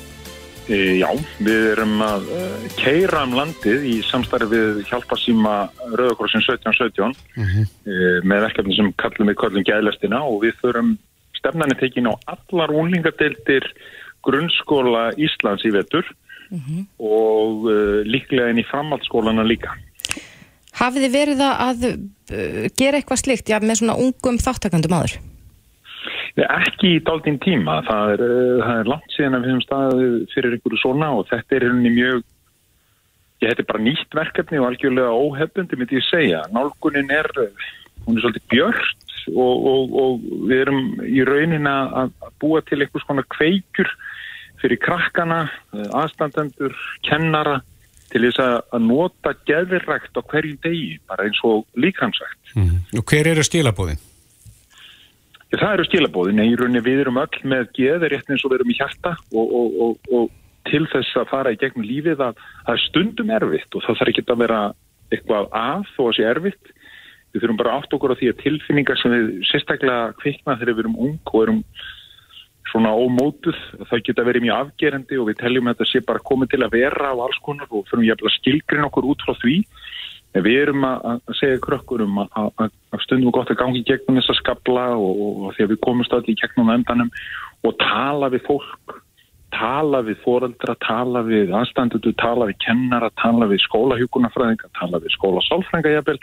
E, 0.68 0.98
já, 1.00 1.08
við 1.40 1.66
erum 1.74 1.94
að 2.04 2.26
uh, 2.32 2.64
keira 2.76 3.22
um 3.24 3.36
landið 3.38 3.86
í 3.88 3.94
samstarfi 4.04 4.50
við 4.52 4.82
hjálparsýma 4.90 5.54
Rauðakrossin 5.96 6.44
1717 6.44 7.14
Mhm. 7.40 7.68
e, 7.88 7.94
með 8.28 8.44
verkefni 8.48 8.76
sem 8.76 8.90
kallum 9.00 9.30
við 9.32 9.38
kallum 9.40 9.64
gæðlestina 9.68 10.20
og 10.28 10.42
við 10.44 10.58
þurfum 11.38 11.68
stefnani 11.68 11.78
tekin 11.78 12.10
á 12.10 12.14
allar 12.26 12.70
unlingadeildir 12.70 13.64
grunnskóla 14.22 15.12
Íslands 15.16 15.64
í 15.64 15.72
vetur 15.72 16.04
og 16.98 17.66
uh, 17.68 18.02
líklega 18.08 18.50
inn 18.50 18.62
í 18.62 18.66
framhaldsskólana 18.66 19.44
líka. 19.44 19.74
Hafið 20.78 21.04
þið 21.04 21.12
verið 21.12 21.42
að, 21.44 21.84
uh, 22.32 22.68
gera 22.78 22.98
eitthvað 22.98 23.22
slíkt, 23.22 23.50
já, 23.50 23.58
með 23.60 23.82
svona 23.82 23.98
ungum 23.98 24.38
þáttakandum 24.38 24.96
aður? 24.96 25.18
Ekki 26.38 26.96
í 26.96 27.02
daldinn 27.02 27.40
tíma, 27.42 27.82
það 27.84 28.14
er, 28.14 28.24
uh, 28.24 28.64
það 28.64 28.80
er 28.80 28.90
langt 28.94 29.14
síðan 29.14 29.36
að 29.36 29.44
við 29.44 29.52
höfum 29.52 29.66
staðið 29.66 30.18
fyrir 30.34 30.56
einhverju 30.56 30.82
svona 30.82 31.12
og 31.18 31.28
þetta 31.28 31.58
er 31.58 31.68
henni 31.68 31.94
mjög, 31.98 32.24
ég 33.44 33.52
er 33.52 33.68
bara 33.68 33.84
nýtt 33.84 34.16
verkefni 34.16 34.62
og 34.62 34.70
algjörlega 34.70 35.14
óhefbundi 35.14 35.78
myndi 35.78 36.00
ég 36.00 36.08
segja. 36.08 36.44
Nálgunin 36.54 37.12
er, 37.12 37.28
hún 38.08 38.18
er 38.18 38.24
svolítið 38.24 38.46
björt 38.52 39.16
og, 39.28 39.66
og, 39.70 39.96
og 40.02 40.28
við 40.48 40.62
erum 40.64 40.84
í 41.04 41.24
raunin 41.28 41.68
að 41.68 42.14
búa 42.40 42.62
til 42.64 42.80
eitthvað 42.80 43.04
svona 43.04 43.26
kveikjur 43.36 43.90
fyrir 44.58 44.80
krakkana, 44.82 45.44
uh, 45.76 45.88
aðstandendur, 46.00 46.74
kennara 47.06 47.60
til 48.08 48.24
þess 48.24 48.40
að 48.40 48.84
nota 48.86 49.34
geðvirrækt 49.46 50.16
á 50.16 50.22
hverjum 50.24 50.60
degi, 50.64 50.94
bara 51.06 51.26
eins 51.28 51.40
og 51.44 51.66
líkamsvægt. 51.76 52.54
Mm. 52.56 52.78
Og 52.96 53.12
hver 53.12 53.28
eru 53.34 53.44
skilabóðin? 53.44 54.00
Já, 55.52 55.58
það 55.60 55.74
eru 55.74 55.86
skilabóðin, 55.88 56.42
í 56.44 56.56
rauninni 56.56 56.84
við 56.84 57.04
erum 57.04 57.20
öll 57.20 57.42
með 57.52 57.68
geði 57.76 58.12
rétt 58.12 58.32
eins 58.32 58.44
og 58.44 58.52
við 58.52 58.62
erum 58.62 58.72
í 58.72 58.78
hjarta 58.80 59.14
og, 59.32 59.52
og, 59.60 59.78
og, 59.84 60.10
og 60.16 60.68
til 60.68 60.84
þess 60.92 61.20
að 61.20 61.30
fara 61.30 61.52
í 61.52 61.60
gegnum 61.60 61.86
lífið 61.88 62.24
að 62.24 62.42
það 62.64 62.74
er 62.74 62.84
stundum 62.86 63.32
erfitt 63.36 63.76
og 63.76 63.84
það 63.84 64.00
þarf 64.00 64.12
ekki 64.12 64.24
að 64.26 64.42
vera 64.42 64.60
eitthvað 65.12 65.48
að 65.56 65.86
þó 65.94 66.02
að 66.08 66.16
sé 66.16 66.26
erfitt. 66.28 66.74
Við 67.32 67.44
þurfum 67.44 67.60
bara 67.60 67.76
átt 67.76 67.94
okkur 67.94 68.14
á 68.14 68.18
því 68.18 68.32
að 68.32 68.42
tilfinningar 68.42 69.00
sem 69.00 69.14
við 69.14 69.30
sérstaklega 69.50 70.12
kvikna 70.22 70.56
þegar 70.56 70.74
við 70.74 70.84
erum 70.84 71.00
ung 71.06 71.32
og 71.32 71.42
erum 71.44 71.62
svona 72.68 72.92
ómótuð, 72.92 73.56
það 73.88 74.04
geta 74.06 74.24
verið 74.26 74.44
mjög 74.44 74.62
afgerandi 74.62 75.18
og 75.20 75.30
við 75.30 75.38
teljum 75.40 75.68
að 75.68 75.78
þetta 75.78 75.90
sé 75.90 76.02
bara 76.04 76.24
komið 76.30 76.52
til 76.52 76.62
að 76.64 76.74
vera 76.76 77.12
á 77.12 77.16
alls 77.16 77.40
konar 77.44 77.70
og 77.70 77.86
þurfum 77.88 78.04
að 78.12 78.36
skilgrin 78.36 78.86
okkur 78.88 79.08
út 79.08 79.24
frá 79.24 79.36
því. 79.40 79.56
En 80.36 80.44
við 80.44 80.58
erum 80.60 80.84
að, 80.84 81.22
segja 81.38 81.60
krökkurum 81.64 82.18
að, 82.20 82.72
stundum 83.06 83.32
gott 83.32 83.48
að 83.52 83.60
gangi 83.62 83.80
gegnum 83.88 84.18
þessa 84.20 84.36
skabla 84.36 84.90
og, 85.00 85.20
og, 85.24 85.44
því 85.56 85.64
að 85.64 85.70
við 85.72 85.84
komumst 85.86 86.12
allir 86.12 86.36
gegnum 86.36 86.72
endanum 86.74 87.12
og 87.64 87.78
tala 87.80 88.28
við 88.34 88.44
fólk, 88.44 88.98
tala 89.56 90.02
við 90.04 90.20
foreldra, 90.26 90.76
tala 90.84 91.24
við 91.24 91.54
aðstandutu, 91.56 92.12
tala 92.20 92.50
við 92.50 92.60
kennara, 92.66 93.08
tala 93.22 93.48
við 93.48 93.64
skólahjúkunarfræðinga, 93.64 94.68
tala 94.76 95.00
við 95.00 95.16
skólasálfrænga 95.16 95.96
jafnvel 95.96 96.20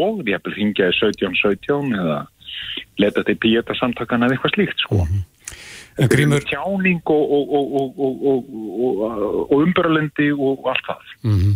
og 0.00 0.22
jafnvel 0.28 0.56
hingja 0.56 0.88
í 0.90 0.96
1717 0.96 1.92
eða 2.00 2.18
leta 3.02 3.24
til 3.26 3.36
píeta 3.42 3.76
samtakana 3.78 4.28
eða 4.28 4.38
eitthvað 4.38 4.56
slíkt 4.56 4.84
sko. 4.84 5.04
En 6.00 6.08
Grímur, 6.08 6.40
Tjáning 6.48 7.02
og, 7.12 7.32
og, 7.36 7.74
og, 7.76 7.98
og, 8.00 9.02
og 9.52 9.58
umbörlendi 9.60 10.30
og 10.32 10.70
allt 10.72 10.88
það. 10.88 11.12
mm 11.28 11.52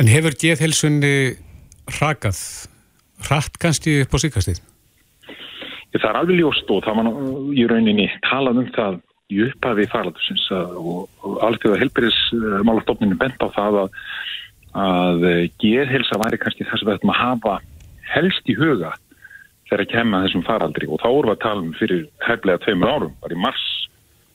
en 0.00 0.08
hefur 0.10 0.34
geðhelsunni 0.40 1.36
rakað 2.00 2.38
hratt 3.28 3.58
kannski 3.62 4.00
upp 4.02 4.16
á 4.16 4.18
síkastið? 4.24 4.60
Það 5.92 6.08
er 6.08 6.18
alveg 6.22 6.38
ljóst 6.40 6.70
og 6.72 6.84
það 6.86 6.98
var 6.98 7.06
nú 7.08 7.14
í 7.52 7.66
rauninni 7.68 8.06
talað 8.24 8.62
um 8.62 8.70
það 8.72 9.00
í 9.32 9.42
upphafi 9.46 9.86
faraldusins 9.92 10.46
að- 10.56 10.78
og, 10.80 11.02
og 11.22 11.36
alþjóða 11.46 11.80
helbyrðismálastofninu 11.82 13.18
bent 13.20 13.44
á 13.44 13.48
það 13.52 13.78
að, 13.84 13.98
að 14.78 15.24
geðhelsa 15.60 16.18
væri 16.22 16.40
kannski 16.40 16.66
það 16.68 16.80
sem 16.80 16.88
við 16.88 16.98
ættum 16.98 17.12
að 17.12 17.22
hafa 17.22 17.54
helst 18.12 18.48
í 18.48 18.56
huga 18.56 18.92
þegar 19.68 19.84
að 19.84 19.92
kemma 19.92 20.22
þessum 20.24 20.44
faraldri. 20.46 20.88
Og 20.88 21.00
þá 21.00 21.08
vorum 21.08 21.30
við 21.30 21.36
að 21.36 21.44
tala 21.44 21.64
um 21.64 21.72
fyrir 21.78 22.04
tæflega 22.24 22.62
tveimur 22.64 22.92
árum, 22.92 23.16
bara 23.22 23.36
í 23.36 23.40
mars 23.40 23.66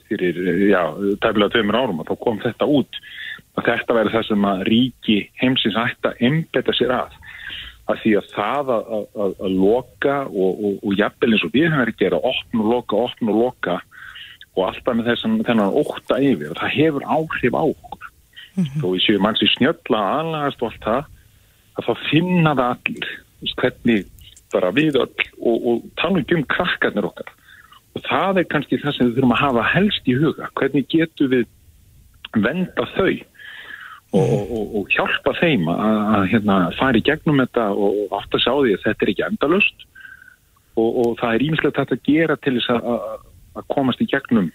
fyrir, 0.07 0.41
já, 0.69 0.81
tæflega 1.23 1.53
tveimur 1.55 1.79
árum 1.81 2.01
og 2.01 2.09
þá 2.09 2.15
kom 2.23 2.41
þetta 2.43 2.69
út 2.69 3.01
að 3.57 3.69
þetta 3.71 3.97
væri 3.97 4.13
það 4.13 4.27
sem 4.27 4.47
að 4.47 4.63
ríki 4.69 5.17
heimsins 5.41 5.79
ætti 5.81 6.11
að 6.11 6.23
embeta 6.29 6.77
sér 6.77 6.93
að. 6.99 7.17
Að 7.87 8.01
því 8.03 8.13
að 8.19 8.31
það 8.33 8.71
að, 8.75 8.89
að, 8.97 9.05
að, 9.23 9.35
að 9.47 9.59
loka 9.61 10.15
og, 10.27 10.63
og, 10.67 10.79
og 10.83 10.97
jafnvel 10.99 11.33
eins 11.33 11.45
og 11.47 11.53
við 11.53 11.69
höfum 11.69 11.81
verið 11.81 11.95
að 11.95 12.01
gera 12.03 12.23
opn 12.31 12.63
og 12.63 12.73
loka, 12.73 13.03
opn 13.07 13.31
og 13.31 13.39
loka 13.41 13.77
og 14.57 14.63
alltaf 14.65 14.97
með 14.97 15.11
þessan 15.11 15.37
þennan 15.47 15.77
ótta 15.77 16.17
yfir 16.21 16.51
og 16.51 16.59
það 16.59 16.75
hefur 16.75 17.07
áhrif 17.07 17.57
á 17.57 17.63
okkur 17.63 17.96
þó 18.81 18.85
við 18.91 19.01
séum 19.05 19.25
manns 19.25 19.43
í 19.45 19.49
snjölla 19.53 20.03
aðlagast 20.17 20.61
og 20.61 20.71
allt 20.71 20.85
það 20.85 21.09
að 21.77 21.87
þá 21.87 22.05
finna 22.09 22.53
það 22.57 22.69
allir. 22.75 23.09
Hvernig 23.61 24.05
bara 24.53 24.71
við 24.73 24.97
öll 24.97 25.25
og, 25.37 25.57
og 25.67 25.83
tala 25.99 26.23
um 26.23 26.45
krakkarnir 26.53 27.09
okkar. 27.09 27.31
Og 27.97 28.03
það 28.05 28.41
er 28.41 28.49
kannski 28.51 28.79
það 28.81 28.95
sem 28.95 29.09
við 29.09 29.17
þurfum 29.17 29.35
að 29.35 29.43
hafa 29.43 29.65
helst 29.73 30.09
í 30.09 30.15
huga. 30.17 30.49
Hvernig 30.57 30.87
getum 30.93 31.31
við 31.33 31.45
venda 32.37 32.85
þau 32.95 33.11
og, 34.17 34.51
og, 34.51 34.75
og 34.79 34.93
hjálpa 34.93 35.33
þeim 35.41 35.67
að, 35.71 36.27
hérna, 36.31 36.57
fara 36.79 36.99
í 36.99 37.05
gegnum 37.05 37.41
þetta 37.43 37.69
og, 37.75 38.03
að 38.15 38.39
sjá 38.43 38.53
því 38.53 38.75
að 38.75 38.85
þetta 38.85 39.05
er 39.05 39.13
ekki 39.13 39.25
endalust 39.27 39.87
og, 40.77 41.17
það 41.19 41.33
er 41.33 41.45
ímislegt 41.47 41.79
þetta 41.79 41.97
að 41.97 42.05
gera 42.07 42.37
til 42.43 42.55
þess 42.59 42.71
að, 42.77 43.65
komast 43.73 44.01
í 44.03 44.07
gegnum 44.09 44.51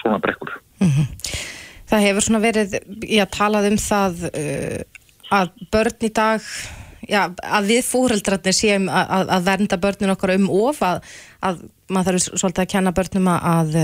svona 0.00 0.20
brekkur. 0.22 0.54
Það 1.86 2.04
hefur 2.08 2.24
svona 2.26 2.42
verið, 2.42 2.74
já, 3.06 3.24
talað 3.30 3.68
um 3.70 3.78
það 3.78 4.24
uh, 4.32 4.80
að 5.36 5.52
börn 5.74 6.06
í 6.06 6.10
dag, 6.16 6.46
já, 7.06 7.20
að 7.30 7.68
við 7.70 7.82
fóreldrarnir 7.86 8.56
séum 8.58 8.88
að, 8.90 9.12
að- 9.20 9.32
að 9.36 9.44
vernda 9.50 9.78
börnin 9.84 10.14
okkar 10.16 10.34
um 10.36 10.48
of, 10.50 10.80
að, 10.86 11.04
að 11.46 11.60
maður 11.94 12.16
þarf 12.18 12.40
svolítið 12.42 12.64
að 12.64 12.72
kenna 12.74 12.92
börnum 12.96 13.28
að, 13.30 13.46
að 13.52 13.76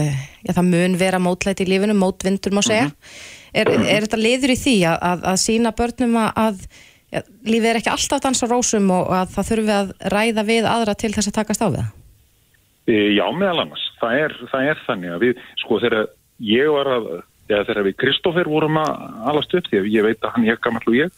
já, 0.48 0.53
það 0.57 0.70
mun 0.72 0.96
vera 0.98 1.20
mótlæti 1.22 1.62
í 1.66 1.70
lífinu, 1.70 1.94
mótvindur 2.03 2.57
má 2.59 2.62
segja. 2.66 2.88
Er, 3.55 3.68
er 3.70 4.07
þetta 4.09 4.18
liður 4.18 4.55
í 4.55 4.59
því 4.59 4.74
að, 4.88 5.26
sína 5.38 5.70
börnum 5.76 6.16
að, 6.24 6.30
að 6.42 6.62
já, 7.12 7.20
lífið 7.46 7.68
er 7.70 7.78
ekki 7.82 7.92
alltaf 7.92 8.22
dans 8.24 8.42
á 8.42 8.46
rósum 8.50 8.90
og 8.96 9.11
að 9.14 9.34
það 9.36 9.50
þurfi 9.53 9.74
að 9.76 9.92
ræða 10.16 10.44
við 10.48 10.68
aðra 10.72 10.94
til 10.98 11.12
þess 11.14 11.30
að 11.30 11.36
takast 11.38 11.62
á 11.62 11.68
við 11.68 11.82
það? 11.82 11.90
E, 12.90 12.94
Já, 13.14 13.26
meðal 13.38 13.61
annars. 13.66 13.84
Það 14.00 14.16
er, 14.24 14.32
það 14.50 14.70
er 14.72 14.80
þannig 14.88 15.12
að 15.14 15.20
við, 15.28 15.42
sko, 15.62 15.78
þegar 15.84 16.09
ég 16.50 16.72
var 16.74 16.90
að, 16.96 17.05
eða 17.51 17.64
þegar 17.68 17.86
við 17.88 17.97
Kristófer 18.03 18.51
vorum 18.51 18.78
að 18.80 18.93
alast 19.32 19.55
upp, 19.57 19.70
því 19.70 19.80
að 19.80 19.88
ég 19.93 20.07
veit 20.07 20.20
að 20.22 20.34
hann 20.36 20.47
er 20.49 20.61
gammal 20.62 20.82
og 20.86 20.99
ég, 20.99 21.16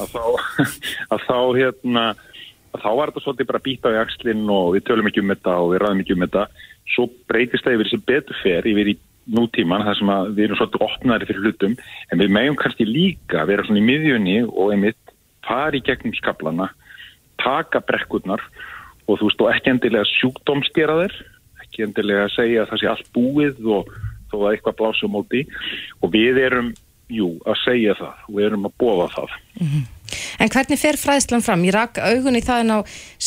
að 0.00 0.14
þá, 0.14 0.24
að 1.14 1.26
þá, 1.26 1.38
hérna, 1.58 2.04
að 2.72 2.84
þá 2.84 2.88
var 2.98 3.12
þetta 3.12 3.24
svolítið 3.24 3.50
bara 3.50 3.64
býta 3.66 3.92
á 3.92 3.94
í 3.96 4.00
axlinn 4.00 4.46
og 4.52 4.70
við 4.76 4.86
tölum 4.88 5.10
ekki 5.10 5.24
um 5.24 5.34
þetta 5.34 5.58
og 5.62 5.74
við 5.74 5.82
ræðum 5.82 6.02
ekki 6.04 6.16
um 6.16 6.24
þetta. 6.26 6.46
Svo 6.94 7.08
breytist 7.28 7.66
það 7.66 7.78
yfir 7.78 7.92
sem 7.92 8.06
betur 8.08 8.40
fer 8.42 8.70
yfir 8.70 8.92
í 8.94 8.96
nútíman, 9.36 9.82
þar 9.82 9.98
sem 9.98 10.10
að 10.14 10.28
við 10.36 10.44
erum 10.46 10.58
svolítið 10.60 10.86
opnaðri 10.86 11.28
fyrir 11.28 11.46
hlutum, 11.46 11.76
en 12.14 12.20
við 12.22 12.34
meðum 12.36 12.58
kannski 12.60 12.86
líka 12.86 13.46
vera 13.48 13.64
svona 13.66 13.82
í 13.82 13.86
miðjunni 13.86 14.36
og 14.46 14.74
einmitt 14.74 15.14
fara 15.46 15.74
í 15.74 15.82
gegnum 15.86 16.14
skaplana, 16.14 16.68
taka 17.42 17.82
brekkurnar 17.86 18.42
og 19.06 19.18
þú 19.18 19.28
veist, 19.28 19.42
og 19.42 19.50
ekki 19.50 19.72
endilega 19.72 20.06
sjúkdómsgera 20.12 20.98
þeir, 21.02 21.16
ekki 21.64 21.86
endilega 21.86 22.28
segja 22.34 22.62
að 22.62 22.70
það 22.72 22.82
sé 22.82 22.90
allt 22.92 23.10
búið 23.14 23.68
og 23.76 23.90
þó 24.36 24.46
að 24.46 24.54
eitthvað 24.54 24.78
blása 24.80 25.08
á 25.08 25.14
móti 25.16 25.42
og 26.00 26.12
við 26.14 26.40
erum, 26.44 26.72
jú, 27.12 27.34
að 27.46 27.60
segja 27.64 27.94
það 27.98 28.24
og 28.26 28.38
við 28.38 28.48
erum 28.48 28.66
að 28.68 28.74
bóða 28.82 29.06
það. 29.14 29.36
En 30.38 30.50
hvernig 30.52 30.78
fer 30.78 30.98
fræðslan 31.00 31.42
fram? 31.42 31.64
Ég 31.66 31.74
rak 31.74 31.98
augun 31.98 32.38
í 32.38 32.42
það 32.44 32.62
en 32.62 32.74
á 32.76 32.78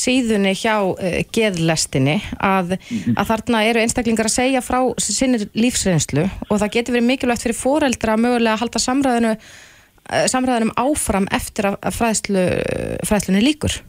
síðunni 0.01 0.53
hjá 0.55 0.75
uh, 0.79 1.17
geðlestinni 1.35 2.19
að, 2.37 2.77
að 3.15 3.31
þarna 3.31 3.63
eru 3.67 3.83
einstaklingar 3.83 4.29
að 4.29 4.37
segja 4.37 4.63
frá 4.63 4.79
sinni 5.01 5.41
lífsreynslu 5.57 6.27
og 6.47 6.61
það 6.61 6.73
getur 6.77 6.97
verið 6.97 7.09
mikilvægt 7.09 7.47
fyrir 7.47 7.59
foreldra 7.59 8.15
að 8.15 8.23
mögulega 8.27 8.61
halda 8.61 8.83
samræðinu, 8.83 9.35
uh, 9.35 10.25
samræðinum 10.31 10.75
áfram 10.79 11.29
eftir 11.35 11.71
að, 11.71 11.79
að 11.83 11.99
fræðslu, 11.99 12.47
fræðslunni 13.09 13.45
líkur. 13.47 13.81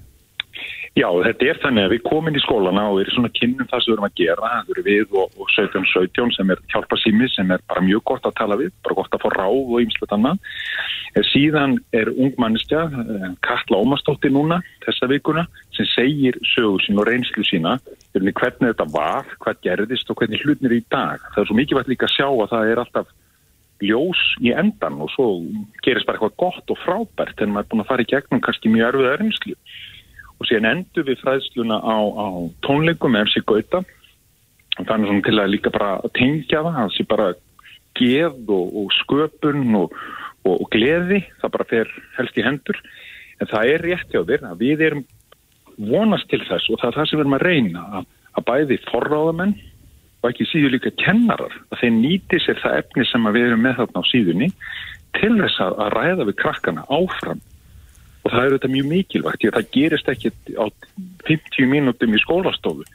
Já, 0.99 1.07
þetta 1.07 1.47
er 1.47 1.59
þannig 1.62 1.84
að 1.86 1.93
við 1.95 2.01
komum 2.03 2.28
inn 2.28 2.36
í 2.36 2.41
skólana 2.43 2.82
og 2.91 2.97
erum 2.99 3.14
svona 3.14 3.28
kynnum 3.36 3.68
það 3.70 3.82
sem 3.82 3.93
við 3.93 3.95
erum 3.95 4.07
að 4.09 4.14
gera, 4.18 4.49
það 4.51 4.70
eru 4.72 4.82
við 4.88 5.12
og, 5.20 5.36
og 5.38 5.53
17-17 5.55 6.32
sem 6.34 6.49
er 6.51 6.62
hjálparsými 6.72 7.28
sem 7.30 7.53
er 7.55 7.62
bara 7.70 7.84
mjög 7.86 8.03
gott 8.11 8.26
að 8.26 8.34
tala 8.41 8.57
við, 8.59 8.72
bara 8.82 8.97
gott 8.99 9.14
að 9.14 9.22
fá 9.22 9.28
ráð 9.36 9.61
og 9.61 9.84
ýmslega 9.84 10.16
annað. 10.16 10.41
Eh, 11.14 11.22
Síðan 11.30 11.76
er 11.95 12.11
ungmannistja, 12.11 12.82
Katla 13.47 13.78
Ómarsdóttir 13.84 14.34
núna, 14.34 14.59
þessa 14.82 15.09
vikuna, 15.12 15.45
sem 15.78 15.86
segir 15.93 16.41
sögur 16.57 16.82
sín 16.82 16.99
og 16.99 17.07
reynslu 17.07 17.47
sína, 17.47 17.76
hvernig 18.11 18.72
þetta 18.72 18.88
var, 18.91 19.30
hvað 19.47 19.62
gerðist 19.68 20.11
og 20.11 20.18
hvernig 20.18 20.43
hlutnir 20.43 20.74
í 20.74 20.82
dag. 20.91 21.22
Það 21.36 21.45
er 21.45 21.51
svo 21.53 21.59
mikilvægt 21.61 21.93
líka 21.93 22.11
að 22.11 22.16
sjá 22.16 22.26
að 22.26 22.51
það 22.57 22.72
er 22.72 22.82
alltaf 22.82 23.14
ljós 23.80 24.24
í 24.43 24.51
endan 24.53 24.99
og 25.01 25.09
svo 25.14 25.28
gerist 25.86 26.05
bara 26.09 26.18
eitthvað 26.18 26.36
gott 26.43 26.74
og 26.74 26.82
frábært 26.82 27.41
en 27.41 27.55
maður 27.55 27.64
er 27.64 27.70
búin 27.70 27.84
að 27.86 27.88
fara 27.95 28.05
í 28.05 28.11
gegnum 28.11 28.43
kannski 28.45 28.72
mjög 28.74 29.07
erfið 29.14 29.64
og 30.41 30.49
síðan 30.49 30.70
endur 30.72 31.07
við 31.07 31.20
fræðsluna 31.20 31.78
á, 31.84 31.97
á 32.01 32.26
tónleikum 32.64 33.12
með 33.12 33.28
MC 33.28 33.45
Gauta. 33.45 33.84
Er 34.80 34.86
svona 34.88 35.20
til 35.26 35.36
að 35.36 35.53
líka 35.53 35.72
bara 35.74 35.99
tengja 36.16 36.62
það, 36.64 36.76
það 36.78 36.93
sé 36.97 37.07
bara 37.11 37.30
geð 37.99 38.53
og, 38.57 38.76
og 38.80 38.93
sköpun 39.03 39.64
og, 39.76 39.97
og, 40.47 40.55
og 40.55 40.66
gleði, 40.72 41.20
það 41.43 41.55
bara 41.57 41.68
fer 41.68 41.91
helst 42.16 42.38
í 42.38 42.45
hendur, 42.47 42.78
en 43.41 43.51
það 43.51 43.72
er 43.74 43.84
rétt 43.84 44.14
hjá 44.14 44.22
þér 44.28 44.47
að 44.53 44.62
við 44.62 44.86
erum 44.88 45.05
vonast 45.91 46.28
til 46.30 46.41
þess 46.47 46.70
og 46.70 46.80
það 46.80 46.91
er 46.91 46.97
það 46.99 47.11
sem 47.11 47.18
við 47.18 47.24
erum 47.24 47.36
að 47.36 47.45
reyna 47.47 47.84
að, 47.99 48.09
að 48.36 48.47
bæði 48.51 48.78
forráðamenn 48.88 49.55
og 50.20 50.28
ekki 50.30 50.47
síður 50.49 50.74
líka 50.76 50.93
kennarar 51.01 51.55
að 51.70 51.82
þeir 51.82 51.95
nýti 51.97 52.41
sér 52.45 52.61
það 52.61 52.80
efni 52.82 53.07
sem 53.09 53.28
við 53.32 53.47
erum 53.49 53.62
með 53.64 53.78
þarna 53.80 54.03
á 54.05 54.11
síðunni 54.11 54.51
til 55.16 55.32
þess 55.38 55.62
að 55.64 55.80
ræða 55.97 56.26
við 56.28 56.36
krakkana 56.43 56.84
áfram 56.93 57.41
og 58.24 58.32
það 58.32 58.42
er 58.42 58.54
þetta 58.56 58.72
mjög 58.74 58.90
mikilvægt 58.90 59.42
því 59.42 59.50
að 59.50 59.56
það 59.56 59.70
gerist 59.76 60.10
ekki 60.12 60.32
á 60.56 60.64
50 61.28 61.70
mínútum 61.70 62.16
í 62.16 62.20
skólastofu 62.22 62.86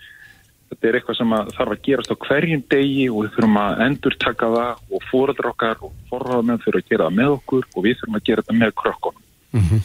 þetta 0.71 0.89
er 0.89 0.97
eitthvað 0.99 1.19
sem 1.19 1.35
að 1.37 1.51
þarf 1.57 1.75
að 1.75 1.83
gerast 1.87 2.13
á 2.13 2.23
hverjum 2.25 2.63
degi 2.73 3.09
og 3.09 3.19
við 3.23 3.35
þurfum 3.35 3.59
að 3.61 3.83
endur 3.87 4.17
taka 4.21 4.51
það 4.55 4.95
og 4.97 5.05
fóræðra 5.11 5.51
okkar 5.53 5.83
og 5.85 5.93
forráðamenn 6.11 6.63
þurfum 6.63 6.81
að 6.81 6.89
gera 6.93 7.09
það 7.09 7.19
með 7.19 7.35
okkur 7.35 7.69
og 7.71 7.85
við 7.85 7.99
þurfum 7.99 8.19
að 8.19 8.25
gera 8.29 8.45
þetta 8.45 8.61
með 8.63 8.73
krökkunum 8.83 9.83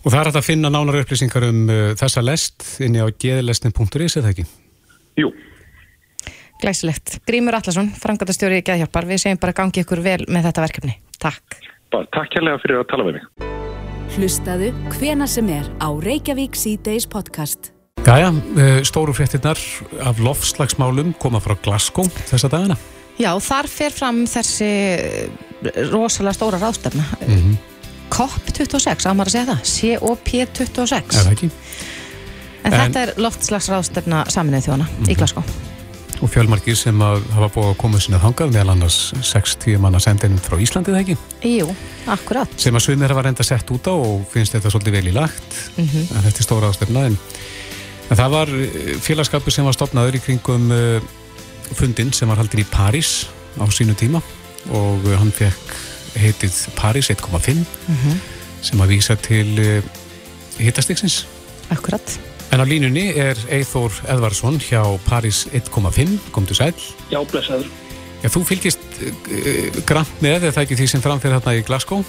Og 0.00 0.08
það 0.14 0.20
er 0.22 0.28
að 0.32 0.46
finna 0.46 0.70
nánar 0.72 0.96
upplýsingar 1.02 1.44
um 1.44 1.58
uh, 1.68 1.78
þessa 2.00 2.22
lest 2.24 2.64
inni 2.80 3.02
á 3.04 3.06
geðlestin.is 3.20 4.16
eða 4.16 4.30
ekki? 4.32 4.46
Jú, 5.20 5.28
Glæsilegt. 6.60 7.20
Grímur 7.28 7.56
Allarsson, 7.56 7.88
frangatastjóri 7.96 8.60
í 8.60 8.64
Geðhjálpar, 8.66 9.08
við 9.08 9.22
segjum 9.22 9.40
bara 9.40 9.56
gangi 9.56 9.84
ykkur 9.84 10.04
vel 10.04 10.20
með 10.28 10.50
þetta 10.50 10.66
verkefni. 10.66 10.98
Takk. 11.20 11.60
bara 11.90 12.06
takk 12.14 12.32
kærlega 12.36 12.62
fyrir 12.62 12.80
að 12.80 12.90
tala 12.92 13.08
við 13.08 13.18
mig 13.18 13.69
Hlustaðu 14.16 14.70
hvena 14.96 15.26
sem 15.30 15.46
er 15.54 15.68
á 15.78 15.88
Reykjavík 16.02 16.56
C-Days 16.58 17.06
podcast. 17.10 17.70
Jæja, 18.02 18.30
uh, 18.32 18.80
stóru 18.86 19.12
fréttinnar 19.14 19.60
af 20.02 20.18
lofslagsmálum 20.22 21.12
koma 21.20 21.38
frá 21.42 21.54
Glasgow 21.62 22.08
þessa 22.30 22.50
dagana. 22.50 22.76
Já, 23.20 23.30
þar 23.44 23.68
fer 23.68 23.92
fram 23.92 24.22
þessi 24.30 24.66
eh, 24.66 25.88
rosalega 25.92 26.32
stóra 26.38 26.58
ráðstefna. 26.62 27.04
Mhm. 27.26 27.58
COP26, 28.10 29.04
á 29.06 29.12
maður 29.14 29.28
að 29.30 29.34
segja 29.36 29.48
það? 29.52 29.60
COP26. 30.00 31.14
Er 31.14 31.26
það 31.28 31.34
ekki? 31.36 31.50
En, 32.64 32.72
En- 32.72 32.78
þetta 32.80 33.02
er 33.04 33.12
loftslagsráðstefna 33.22 34.24
saminnið 34.32 34.66
þjóna 34.66 34.88
í 35.06 35.14
Glasgow. 35.14 35.44
Og 36.20 36.28
fjölmarkir 36.28 36.76
sem 36.76 36.98
hafa 37.00 37.46
búið 37.54 37.70
að 37.70 37.76
koma 37.80 37.98
sinna 38.02 38.18
þangað 38.20 38.50
meðal 38.52 38.72
annars 38.74 38.96
60 39.24 39.78
manna 39.80 40.00
sendinum 40.04 40.36
frá 40.44 40.58
Íslandi 40.60 40.92
eða 40.92 41.00
ekki? 41.00 41.14
Jú, 41.48 41.70
akkurat. 42.12 42.52
Sem 42.60 42.76
að 42.76 42.84
sumir 42.84 43.08
hafa 43.14 43.22
reynda 43.24 43.46
sett 43.46 43.70
út 43.72 43.88
á 43.88 43.94
og 43.96 44.26
finnst 44.28 44.52
þetta 44.52 44.68
svolítið 44.74 44.96
vel 44.98 45.08
í 45.08 45.14
lagt. 45.16 45.56
Mhm. 45.80 46.02
En 46.12 46.26
þetta 46.26 46.42
er 46.42 46.46
stóra 46.46 46.68
ástefna. 46.68 47.06
En, 47.08 47.16
en 48.10 48.20
það 48.20 48.34
var 48.36 48.52
eh, 48.52 48.92
félagskapur 49.00 49.54
sem 49.56 49.64
var 49.64 49.72
stopnaður 49.78 50.18
í 50.20 50.22
kringum 50.26 50.68
uh, 50.76 51.00
fundin 51.72 52.12
sem 52.12 52.28
var 52.28 52.36
haldin 52.42 52.64
í 52.66 52.68
París 52.68 53.24
á 53.56 53.64
sínu 53.72 53.96
tíma 53.96 54.20
og 54.76 55.06
uh, 55.08 55.16
hann 55.16 55.32
fekk 55.32 55.72
heitið 56.20 56.52
París 56.76 57.08
1,5 57.14 57.64
Mhm. 57.88 58.20
sem 58.60 58.80
að 58.84 58.92
vísa 58.92 59.16
til 59.16 59.56
uh, 59.56 59.80
hittastiksins. 60.60 61.22
Akkurat. 61.72 62.18
En 62.50 62.58
á 62.58 62.66
línunni 62.66 63.12
er 63.14 63.38
Eithór 63.46 63.94
Edvarsson 64.10 64.58
hjá 64.58 64.82
París 65.06 65.44
1,5, 65.54 66.18
komdu 66.34 66.54
sæl. 66.58 66.74
Já, 67.12 67.20
blessaður. 67.30 67.68
Já, 68.20 68.28
þú 68.34 68.42
fylgist 68.48 68.82
uh, 69.06 69.78
grant 69.86 70.16
með, 70.24 70.48
er 70.48 70.56
það 70.56 70.64
ekki 70.64 70.80
því 70.80 70.88
sem 70.90 71.04
framfyrir 71.04 71.38
þarna 71.38 71.60
í 71.60 71.64
Glasgow? 71.68 72.02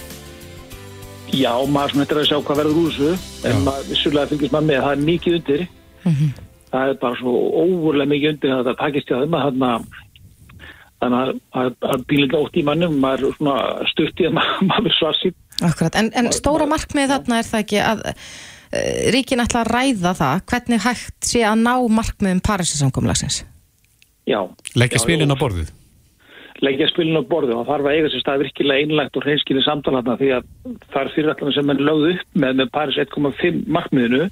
Já, 1.32 1.54
maður 1.64 1.94
svona 1.94 2.06
eftir 2.08 2.20
að 2.20 2.28
sjá 2.28 2.38
hvað 2.42 2.58
verður 2.60 2.80
úr 2.82 2.96
þessu, 2.96 3.12
en 3.48 3.62
maður 3.68 3.86
vissulega 3.92 4.32
fylgist 4.32 4.56
maður 4.56 4.68
með, 4.68 4.82
það 4.82 4.96
er 4.96 5.04
mikið 5.06 5.38
undir. 5.38 5.64
það 6.72 6.90
er 6.90 6.98
bara 7.04 7.20
svo 7.20 7.36
óvurlega 7.62 8.12
mikið 8.12 8.32
undir 8.34 8.56
að 8.56 8.64
það 8.68 8.80
takist 8.82 9.12
hjá 9.12 9.18
þeim 9.22 9.38
að 9.38 9.46
þarna 9.46 9.72
þannig 11.02 11.18
að, 11.22 11.32
að, 11.60 11.70
að 11.92 12.04
bílinn 12.10 12.38
ótt 12.38 12.56
í 12.58 12.64
mannum 12.66 12.94
maður 13.02 13.28
er 13.28 13.36
svona 13.38 13.56
stutt 13.90 14.22
í 14.22 14.28
að 14.28 14.34
maður, 14.38 14.66
maður 14.70 14.96
svarsýtt 14.98 15.62
Akkurat, 15.62 15.98
en, 15.98 16.10
en 16.18 16.30
stóra 16.34 16.66
markmið 16.70 17.12
þarna 17.14 17.38
er 17.40 17.48
það 17.48 17.64
ekki 17.64 17.82
að 17.86 18.02
ríkin 19.12 19.42
ætla 19.42 19.64
að 19.64 19.72
ræða 19.76 20.12
það 20.16 20.44
hvernig 20.52 20.84
hægt 20.86 21.28
sé 21.28 21.44
að 21.44 21.64
ná 21.66 21.74
markmiðum 21.92 22.40
Parísasamkomlagsins 22.46 23.42
Já. 24.28 24.38
Leggja 24.78 25.00
spilin 25.02 25.34
á 25.34 25.36
borðið. 25.36 25.72
leggja 26.62 26.86
spilin 26.92 27.18
á 27.18 27.26
borðu 27.26 27.56
og 27.58 27.66
þarf 27.66 27.88
að 27.90 27.96
eiga 27.96 28.10
sér 28.12 28.22
stað 28.22 28.42
virkilega 28.44 28.84
einlægt 28.84 29.16
og 29.18 29.24
hreinskilið 29.26 29.64
samtalatna 29.66 30.14
því 30.20 30.28
að 30.36 30.44
það 30.92 31.00
er 31.00 31.10
fyrirallan 31.16 31.54
sem 31.56 31.72
er 31.72 31.80
lögð 31.88 32.04
upp 32.12 32.38
með, 32.38 32.52
með 32.60 32.68
Paris 32.76 32.98
1,5 33.02 33.58
markmiðinu 33.66 34.28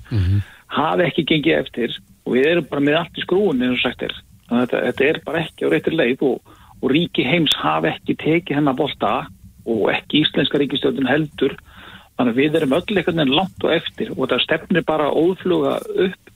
hafi 0.71 1.07
ekki 1.09 1.27
gengið 1.27 1.57
eftir 1.59 1.97
og 2.23 2.37
við 2.37 2.47
erum 2.53 2.69
bara 2.71 2.85
með 2.87 2.99
allt 3.01 3.19
í 3.19 3.25
skrúin 3.25 3.65
eins 3.67 3.81
og 3.81 3.83
sagt 3.83 4.05
er. 4.07 4.15
Þetta, 4.51 4.83
þetta 4.87 5.09
er 5.09 5.21
bara 5.27 5.43
ekki 5.43 5.67
á 5.67 5.73
réttir 5.75 5.97
leið 5.99 6.23
og, 6.29 6.55
og 6.79 6.95
ríki 6.95 7.27
heims 7.27 7.57
hafi 7.59 7.91
ekki 7.91 8.17
tekið 8.23 8.61
hennar 8.61 8.79
bolta 8.79 9.13
og 9.67 9.91
ekki 9.91 10.23
íslenska 10.23 10.63
ríkistjóðin 10.63 11.11
heldur 11.11 11.59
þannig 12.21 12.35
að 12.35 12.41
við 12.41 12.59
erum 12.61 12.77
öll 12.77 12.85
einhvern 12.85 13.21
veginn 13.23 13.37
langt 13.39 13.67
og 13.67 13.75
eftir 13.75 14.13
og 14.15 14.23
þetta 14.23 14.41
stefnir 14.45 14.87
bara 14.87 15.11
óðfluga 15.11 15.77
upp 16.07 16.33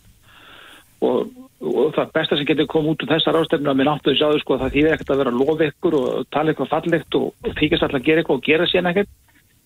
og, 1.05 1.33
og 1.61 1.95
það 1.97 2.13
besta 2.17 2.39
sem 2.39 2.49
getur 2.49 2.71
komið 2.73 2.95
út 2.95 3.05
úr 3.05 3.13
þessar 3.15 3.39
ástefnu 3.41 3.73
að 3.73 3.81
minn 3.81 3.91
áttu 3.93 4.13
þess 4.13 4.27
aður 4.29 4.45
sko 4.45 4.57
að 4.57 4.65
það 4.65 4.77
þýðir 4.77 4.97
ekkert 4.97 5.15
að 5.15 5.23
vera 5.23 5.69
ykkur 5.69 5.97
og 6.01 6.29
tala 6.35 6.53
eitthvað 6.53 6.73
fallegt 6.73 7.19
og, 7.21 7.33
þykast 7.61 7.87
alltaf 7.87 8.01
að 8.01 8.07
gera 8.09 8.23
eitthvað 8.23 8.39
og 8.41 8.47
gera 8.49 8.69
síðan 8.71 8.91
ekkert 8.93 9.13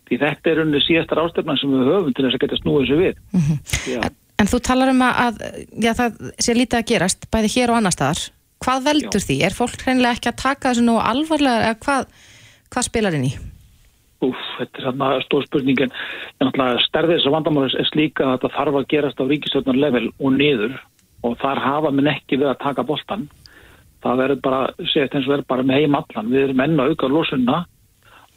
því 0.08 0.18
þetta 0.22 0.50
er 0.50 0.62
unni 0.64 0.80
síðastar 0.82 1.20
ástefna 1.22 1.58
sem 1.60 1.76
við 1.76 1.92
höfum 1.92 2.16
til 2.16 2.24
þess 2.24 2.38
að 2.38 2.42
geta 2.44 2.58
snúið 2.62 2.82
þessu 2.82 2.98
við 3.02 3.14
Já. 3.92 4.00
en, 4.08 4.16
en 4.42 4.50
þú 4.50 4.60
talar 4.64 4.92
um 4.94 5.04
að, 5.04 5.42
já, 5.84 5.92
það 6.00 6.18
sé 6.40 6.56
lítið 6.56 6.80
að 6.80 6.88
gerast 6.92 7.28
bæði 7.30 7.52
hér 7.58 7.74
og 7.74 7.80
annar 7.80 7.94
staðar 7.94 8.24
hvað 8.64 8.88
veldur 8.88 9.22
því? 9.22 9.36
Er 9.46 9.54
fólk 9.54 9.84
hreinlega 9.84 10.16
ekki 10.16 10.32
að 10.32 10.40
taka 10.42 10.72
þessu 10.72 10.86
nú 10.86 10.96
alvarlega 10.98 11.68
eða 11.68 11.78
hvað, 11.84 12.08
hvað 12.72 12.88
spilar 12.88 13.18
inn 13.18 13.28
í? 13.28 13.32
Úf, 14.26 14.38
þetta 14.58 14.80
er 14.80 14.86
þarna 14.88 15.08
stór 15.22 15.44
spurningin 15.46 15.92
en 15.92 16.48
náttúrulega 16.48 16.84
stærðið 16.88 17.16
þess 17.16 17.28
að 17.28 17.36
vandamális 17.36 17.76
er 17.78 17.90
slíka 17.92 18.24
að 18.26 18.32
þetta 18.36 18.54
þarf 18.56 18.78
að 18.80 18.88
gerast 18.92 19.20
á 19.22 19.24
ríkistjórnar 19.30 19.78
level 19.78 20.06
og 20.18 20.32
niður. 20.34 20.78
Og 21.26 21.34
þar 21.38 21.58
hafa 21.62 21.90
minn 21.94 22.10
ekki 22.10 22.38
við 22.38 22.50
að 22.50 22.60
taka 22.62 22.86
boltan 22.86 23.28
það 24.04 24.20
verður 24.22 24.40
bara, 24.44 24.60
segist 24.92 25.16
eins 25.16 25.26
og 25.26 25.34
verður 25.34 25.50
bara 25.50 25.66
með 25.66 25.82
heim 25.82 25.98
allan, 25.98 26.30
við 26.32 26.44
erum 26.46 26.62
enn 26.64 26.82
að 26.82 26.92
auka 26.92 27.10
losunna 27.10 27.58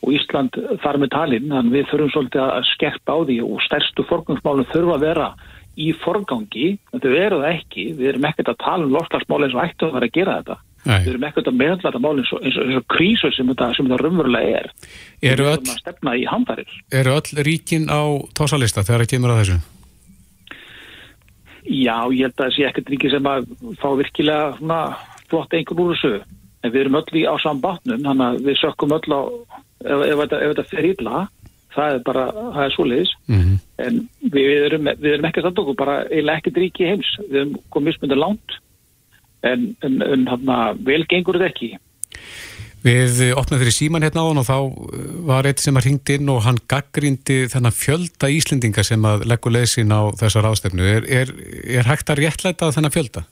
og 0.01 0.13
Ísland 0.17 0.57
þar 0.81 0.97
með 1.01 1.11
talinn 1.13 1.51
þannig 1.51 1.75
við 1.75 1.89
þurfum 1.91 2.13
svolítið 2.15 2.43
að 2.47 2.69
skerpa 2.71 3.17
á 3.17 3.19
því 3.29 3.37
og 3.45 3.61
stærstu 3.67 4.05
forgangsmálum 4.09 4.69
þurfa 4.71 4.97
að 4.97 5.05
vera 5.05 5.27
í 5.77 5.91
forgangi, 6.01 6.71
en 6.91 7.03
þau 7.03 7.11
eru 7.13 7.37
það 7.43 7.53
ekki. 7.53 7.85
Við 7.95 8.09
erum 8.09 8.25
ekkert 8.27 8.49
að 8.51 8.61
tala 8.65 8.87
um 8.87 8.95
loftlagsmál 8.95 9.45
eins 9.45 9.55
og 9.55 9.63
ættu 9.63 9.87
að 9.87 9.95
vera 9.97 10.09
að 10.09 10.17
gera 10.17 10.37
þetta 10.41 10.57
Nei. 10.81 11.03
við 11.03 11.11
erum 11.13 11.27
ekkert 11.27 11.51
að 11.51 11.59
meðla 11.59 11.83
þetta 11.83 11.99
mál 12.01 12.15
eins 12.15 12.31
og, 12.33 12.39
eins 12.41 12.55
og, 12.57 12.69
eins 12.69 12.79
og 12.79 12.87
krísu 12.89 13.29
sem 13.35 13.51
þetta, 13.51 13.67
sem 13.77 13.85
þetta 13.85 13.99
raunverulega 14.01 14.61
er 14.61 14.71
Eru 15.33 15.51
öll, 15.51 15.59
að 15.61 15.83
stefna 15.83 16.15
í 16.17 16.23
handarir 16.25 16.79
eru 17.01 17.13
öll 17.19 17.43
ríkin 17.45 17.85
á 17.85 18.01
tósalista 18.37 18.85
þegar 18.87 19.05
það 19.05 19.13
kemur 19.13 19.35
að 19.35 19.43
þessu? 19.43 19.59
Já, 21.71 21.97
ég 22.11 22.25
held 22.25 22.33
að 22.35 22.41
það 22.41 22.53
sé 22.55 22.63
ekkert 22.67 22.89
ríki 22.91 23.11
sem 23.11 23.27
að 23.29 23.49
fá 23.79 23.89
virkilega 23.99 24.47
svona, 24.57 24.79
flott 25.29 25.53
einhvern 25.55 25.83
úr 25.83 25.93
þessu. 25.93 26.39
En 26.61 26.73
við 26.73 26.81
erum 26.83 26.97
öll 26.99 27.19
í 27.21 27.21
á 27.25 27.35
sambátnum, 27.41 28.01
þannig 28.05 28.25
að 28.25 28.41
við 28.47 28.57
sökkum 28.61 28.95
öll 28.97 29.13
á, 29.13 29.21
ef, 29.85 30.01
ef, 30.07 30.23
ef 30.25 30.51
þetta 30.51 30.65
fer 30.71 30.87
illa, 30.89 31.21
það 31.75 31.93
er 31.93 32.03
bara, 32.09 32.25
það 32.37 32.65
er 32.65 32.75
svoleiðis. 32.75 33.13
Mm 33.31 33.59
En 33.81 33.95
við, 34.21 34.43
við, 34.45 34.63
erum, 34.67 34.89
við 35.01 35.13
erum 35.15 35.25
ekki 35.25 35.41
að 35.41 35.47
okkur, 35.51 35.77
bara 35.79 35.95
eiginlega 36.09 36.41
ekkert 36.41 36.59
ríki 36.61 36.89
heims. 36.89 37.13
Við 37.29 37.39
erum 37.39 37.55
komið 37.73 37.87
mismundir 37.87 38.19
langt, 38.21 38.57
en, 39.47 39.71
en, 39.85 39.99
en 40.05 40.29
hann 40.31 40.53
vel 40.85 41.03
gengur 41.09 41.39
þetta 41.39 41.51
ekki. 41.51 41.71
Við 42.81 43.19
opnaðum 43.37 43.61
fyrir 43.61 43.75
síman 43.75 44.01
hérna 44.01 44.23
á 44.25 44.29
hann 44.29 44.41
og 44.41 44.47
þá 44.47 44.55
uh, 44.57 45.01
var 45.29 45.45
eitt 45.45 45.61
sem 45.61 45.77
að 45.77 45.85
ringt 45.85 46.09
inn 46.15 46.31
og 46.33 46.41
hann 46.47 46.57
gaggrindi 46.71 47.43
þennan 47.51 47.77
fjölda 47.77 48.31
Íslendinga 48.33 48.85
sem 48.85 49.05
að 49.05 49.27
leggur 49.29 49.53
leysin 49.53 49.93
á 49.93 50.09
þessar 50.17 50.49
ástefnu. 50.49 50.87
Er, 50.89 51.05
er, 51.05 51.35
er 51.77 51.85
hægt 51.89 52.09
að 52.09 52.23
réttlæta 52.23 52.71
þennan 52.73 52.95
fjölda? 52.95 53.27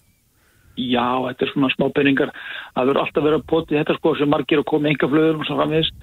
Já, 0.80 1.28
þetta 1.28 1.46
er 1.46 1.52
svona 1.52 1.70
smá 1.74 1.88
peningar 1.96 2.30
það 2.32 2.90
verður 2.90 3.02
alltaf 3.02 3.26
verið 3.26 3.40
að 3.40 3.48
poti 3.52 3.78
þetta 3.78 3.96
sko 3.98 4.14
sem 4.16 4.30
margir 4.32 4.62
að 4.62 4.70
koma 4.70 4.92
enga 4.92 5.10
flöður 5.12 5.40
og 5.42 5.48
svo 5.48 5.58
framvegist 5.58 5.96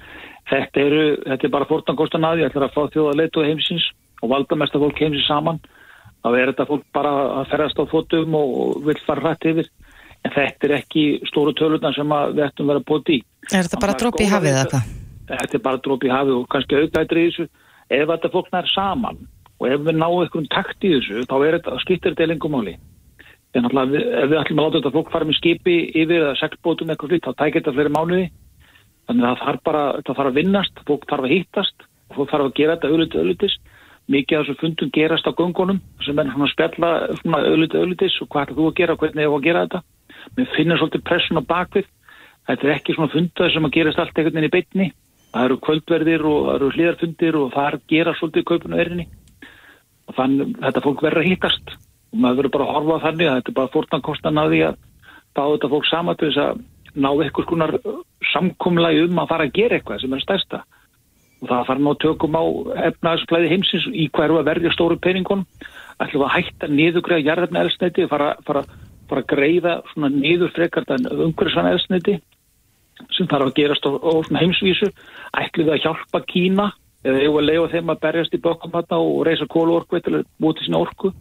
þetta, 0.50 0.84
þetta 1.30 1.48
er 1.48 1.54
bara 1.54 1.68
fórtangostan 1.70 2.26
að 2.28 2.36
því 2.36 2.46
ætlar 2.48 2.66
að 2.66 2.74
fá 2.74 2.82
þjóða 2.92 3.14
leitu 3.20 3.44
heimsins 3.46 3.86
og 4.20 4.32
valda 4.32 4.58
mesta 4.60 4.80
fólk 4.82 5.00
heimsins 5.00 5.28
saman 5.30 5.62
þá 6.20 6.28
er 6.34 6.52
þetta 6.52 6.68
fólk 6.68 6.84
bara 6.96 7.14
að 7.40 7.50
ferðast 7.52 7.80
á 7.80 7.84
fótum 7.92 8.36
og 8.36 8.82
vil 8.88 8.98
fara 9.06 9.30
rætt 9.30 9.48
yfir 9.48 9.70
en 10.26 10.34
þetta 10.34 10.68
er 10.68 10.74
ekki 10.80 11.04
stóru 11.30 11.54
tölunar 11.56 11.94
sem 11.94 12.16
við 12.34 12.42
ættum 12.48 12.72
að 12.74 12.82
poti 12.88 13.20
í. 13.20 13.22
Er 13.52 13.66
þetta 13.66 13.82
bara 13.84 13.96
drópi 14.00 14.26
í 14.26 14.30
hafið 14.30 14.52
eða 14.54 14.66
hvað? 14.72 14.90
Þetta 15.30 15.58
er 15.58 15.64
bara 15.68 15.82
drópi 15.84 16.08
í 16.08 16.12
hafið 16.14 16.36
og 16.40 16.50
kannski 16.52 16.78
auðvitað 16.78 17.06
í 17.06 17.24
þessu. 17.28 17.48
Ef 17.86 18.08
þetta 18.10 18.32
fólk 18.32 18.50
nær 18.52 18.70
saman 18.72 19.22
og 19.56 19.68
ef 19.70 19.84
við 19.86 19.98
náum 20.00 20.20
einhvern 20.24 20.48
takt 20.52 20.84
í 20.84 20.92
þessu 20.96 21.24
þá 21.30 21.36
er 21.38 21.58
þetta, 21.58 21.78
skiptir 21.84 22.14
þetta 22.14 22.30
lengumáli 22.32 22.74
en 23.56 23.64
náttúrulega 23.64 23.92
við, 23.92 24.08
ef 24.20 24.30
við 24.30 24.40
ætlum 24.40 24.60
að 24.60 24.66
láta 24.66 24.80
þetta 24.80 24.94
fólk 24.96 25.12
fara 25.14 25.28
með 25.28 25.38
skipi 25.38 25.76
yfir 25.96 26.18
eða 26.18 26.34
seglbótum 26.40 26.90
eitthvað 26.92 27.12
flytt, 27.12 27.24
þá 27.24 27.38
tækir 27.40 27.62
þetta 27.62 27.74
fleiri 27.76 27.92
mánuði. 27.94 28.26
Þannig 29.06 29.24
að 29.24 29.30
það 29.30 29.46
þarf 29.46 29.62
bara, 29.68 29.84
það 30.02 30.18
þarf 30.18 30.30
að 30.30 30.38
vinnast 30.40 30.82
fólk 30.90 31.06
þarf 31.08 31.26
að 31.26 31.32
hittast, 31.32 31.86
fólk 32.12 32.32
þarf 32.32 32.48
að 32.48 32.56
gera 32.58 32.76
þetta 32.76 32.90
auðvitað 32.90 33.22
auðvitis, 33.22 33.56
mikið 34.12 34.38
af 34.38 34.44
þessu 34.44 34.60
fundum 34.60 34.92
gerast 34.92 35.30
á 35.30 35.32
göngunum 35.38 35.80
sem 36.04 36.20
er 36.20 36.32
svona 36.34 36.46
að 36.46 36.52
spjalla 36.52 36.90
auðvitað 37.14 37.80
auðvitis 37.80 38.18
og 38.20 38.28
hvað 38.28 38.44
ætlar 38.44 38.58
þú 38.58 38.66
að 38.66 38.76
gera 38.80 38.98
hvernig 39.00 39.24
ég 39.24 39.32
á 39.32 39.36
að 39.36 39.46
gera 39.46 39.64
þetta 39.64 39.80
mér 40.36 40.52
finnir 40.56 40.80
svolítið 40.80 41.06
pressun 41.06 41.40
á 41.40 41.44
bakvið. 41.46 41.88
Þetta 42.46 42.66
er 42.66 42.76
ekki 42.76 42.94
svona 42.94 43.12
fundað 43.12 43.52
sem 43.52 43.66
að 43.66 43.74
gerast 43.74 43.98
allt 43.98 44.16
einhvern 44.18 44.36
veginn 44.36 44.50
í 44.50 44.54
beitni 44.54 44.88
það 45.36 45.48
eru 45.48 45.58
kvöldverðir 45.64 46.24
og 46.26 46.38
það 46.46 46.54
eru 46.56 46.70
hlýðarfundir 46.74 47.38
og 47.40 47.50
það 47.54 47.66
er 47.68 47.76
að 47.76 47.88
gera 47.92 48.14
svolítið 48.16 48.46
kaupinu 48.50 48.78
verðinni 48.80 49.06
og 50.06 50.16
þannig 50.16 50.54
þetta 50.62 50.84
fólk 50.86 51.04
verður 51.04 51.22
að 51.22 51.28
hittast. 51.30 51.74
Og 52.14 52.22
maður 52.22 52.38
verður 52.40 52.54
bara 52.54 52.66
að 52.66 52.74
horfa 52.76 52.96
á 52.96 53.04
þannig 53.06 53.28
að 53.28 53.38
þetta 53.38 53.52
er 53.52 53.58
bara 53.58 53.72
fórtankostan 53.74 54.40
að 54.40 54.54
því 54.54 54.62
að 54.68 54.80
fá 55.36 55.42
þetta 55.42 55.70
fólk 55.74 55.88
saman 55.90 56.18
til 56.20 56.30
þess 56.30 56.42
að 56.46 56.64
ná 56.96 57.08
eitthvað 57.12 57.46
skonar 57.46 57.74
samkomlagi 58.32 59.04
um 59.04 59.20
að 59.20 59.30
fara 59.32 59.48
að 59.48 59.56
gera 59.58 59.76
eitthvað 59.76 60.02
sem 60.02 60.16
er 60.16 60.24
stærsta. 60.24 60.62
Og 61.42 61.50
það 61.50 61.66
fara 61.68 61.84
ná 61.84 61.92
tökum 62.00 62.38
á 62.38 62.44
efnaðsflæði 62.88 63.52
heimsins 63.52 63.88
í 63.92 64.06
hverju 64.16 64.40
að 64.40 64.48
verja 64.48 64.72
stóru 64.72 64.96
peningunum. 65.02 65.44
Ætlum 66.00 66.24
að 66.24 66.34
hætta 66.38 66.68
niðugræða 66.70 67.26
jarðarna 67.26 67.66
elsneti 67.66 68.06
fara, 68.08 68.34
fara, 68.46 68.62
fara 68.64 68.85
að 69.12 69.28
greiða 69.30 69.76
svona 69.92 70.10
niður 70.12 70.52
frekart 70.56 70.90
en 70.94 71.06
umhverfisvan 71.12 71.70
elsneti 71.70 72.16
sem 73.12 73.28
þarf 73.28 73.50
að 73.50 73.56
gerast 73.58 73.86
á, 73.86 73.90
á 73.92 74.12
svona 74.26 74.42
heimsvísu. 74.42 74.90
Ætlum 75.36 75.68
við 75.68 75.74
að 75.76 75.82
hjálpa 75.84 76.22
Kína 76.26 76.70
eða 77.06 77.22
eigum 77.22 77.40
að 77.40 77.48
leiða 77.50 77.72
þeim 77.74 77.92
að 77.92 78.02
berjast 78.06 78.34
í 78.34 78.42
bökkum 78.42 78.74
þarna 78.74 79.00
og 79.04 79.24
reysa 79.28 79.48
kóluorku 79.52 80.00
að 80.00 80.22
búti 80.42 80.66
sína 80.66 80.82
orku? 80.82 81.12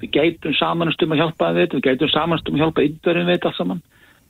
Við 0.00 0.12
gætum 0.12 0.54
samanast 0.56 1.02
um 1.02 1.14
að 1.14 1.22
hjálpa 1.22 1.52
þetta, 1.56 1.76
við 1.78 1.86
gætum 1.88 2.12
samanast 2.12 2.48
um 2.48 2.56
að 2.56 2.64
hjálpa 2.64 2.84
indverðin 2.84 3.26
við 3.26 3.38
þetta 3.38 3.50
allt 3.50 3.60
saman. 3.60 3.82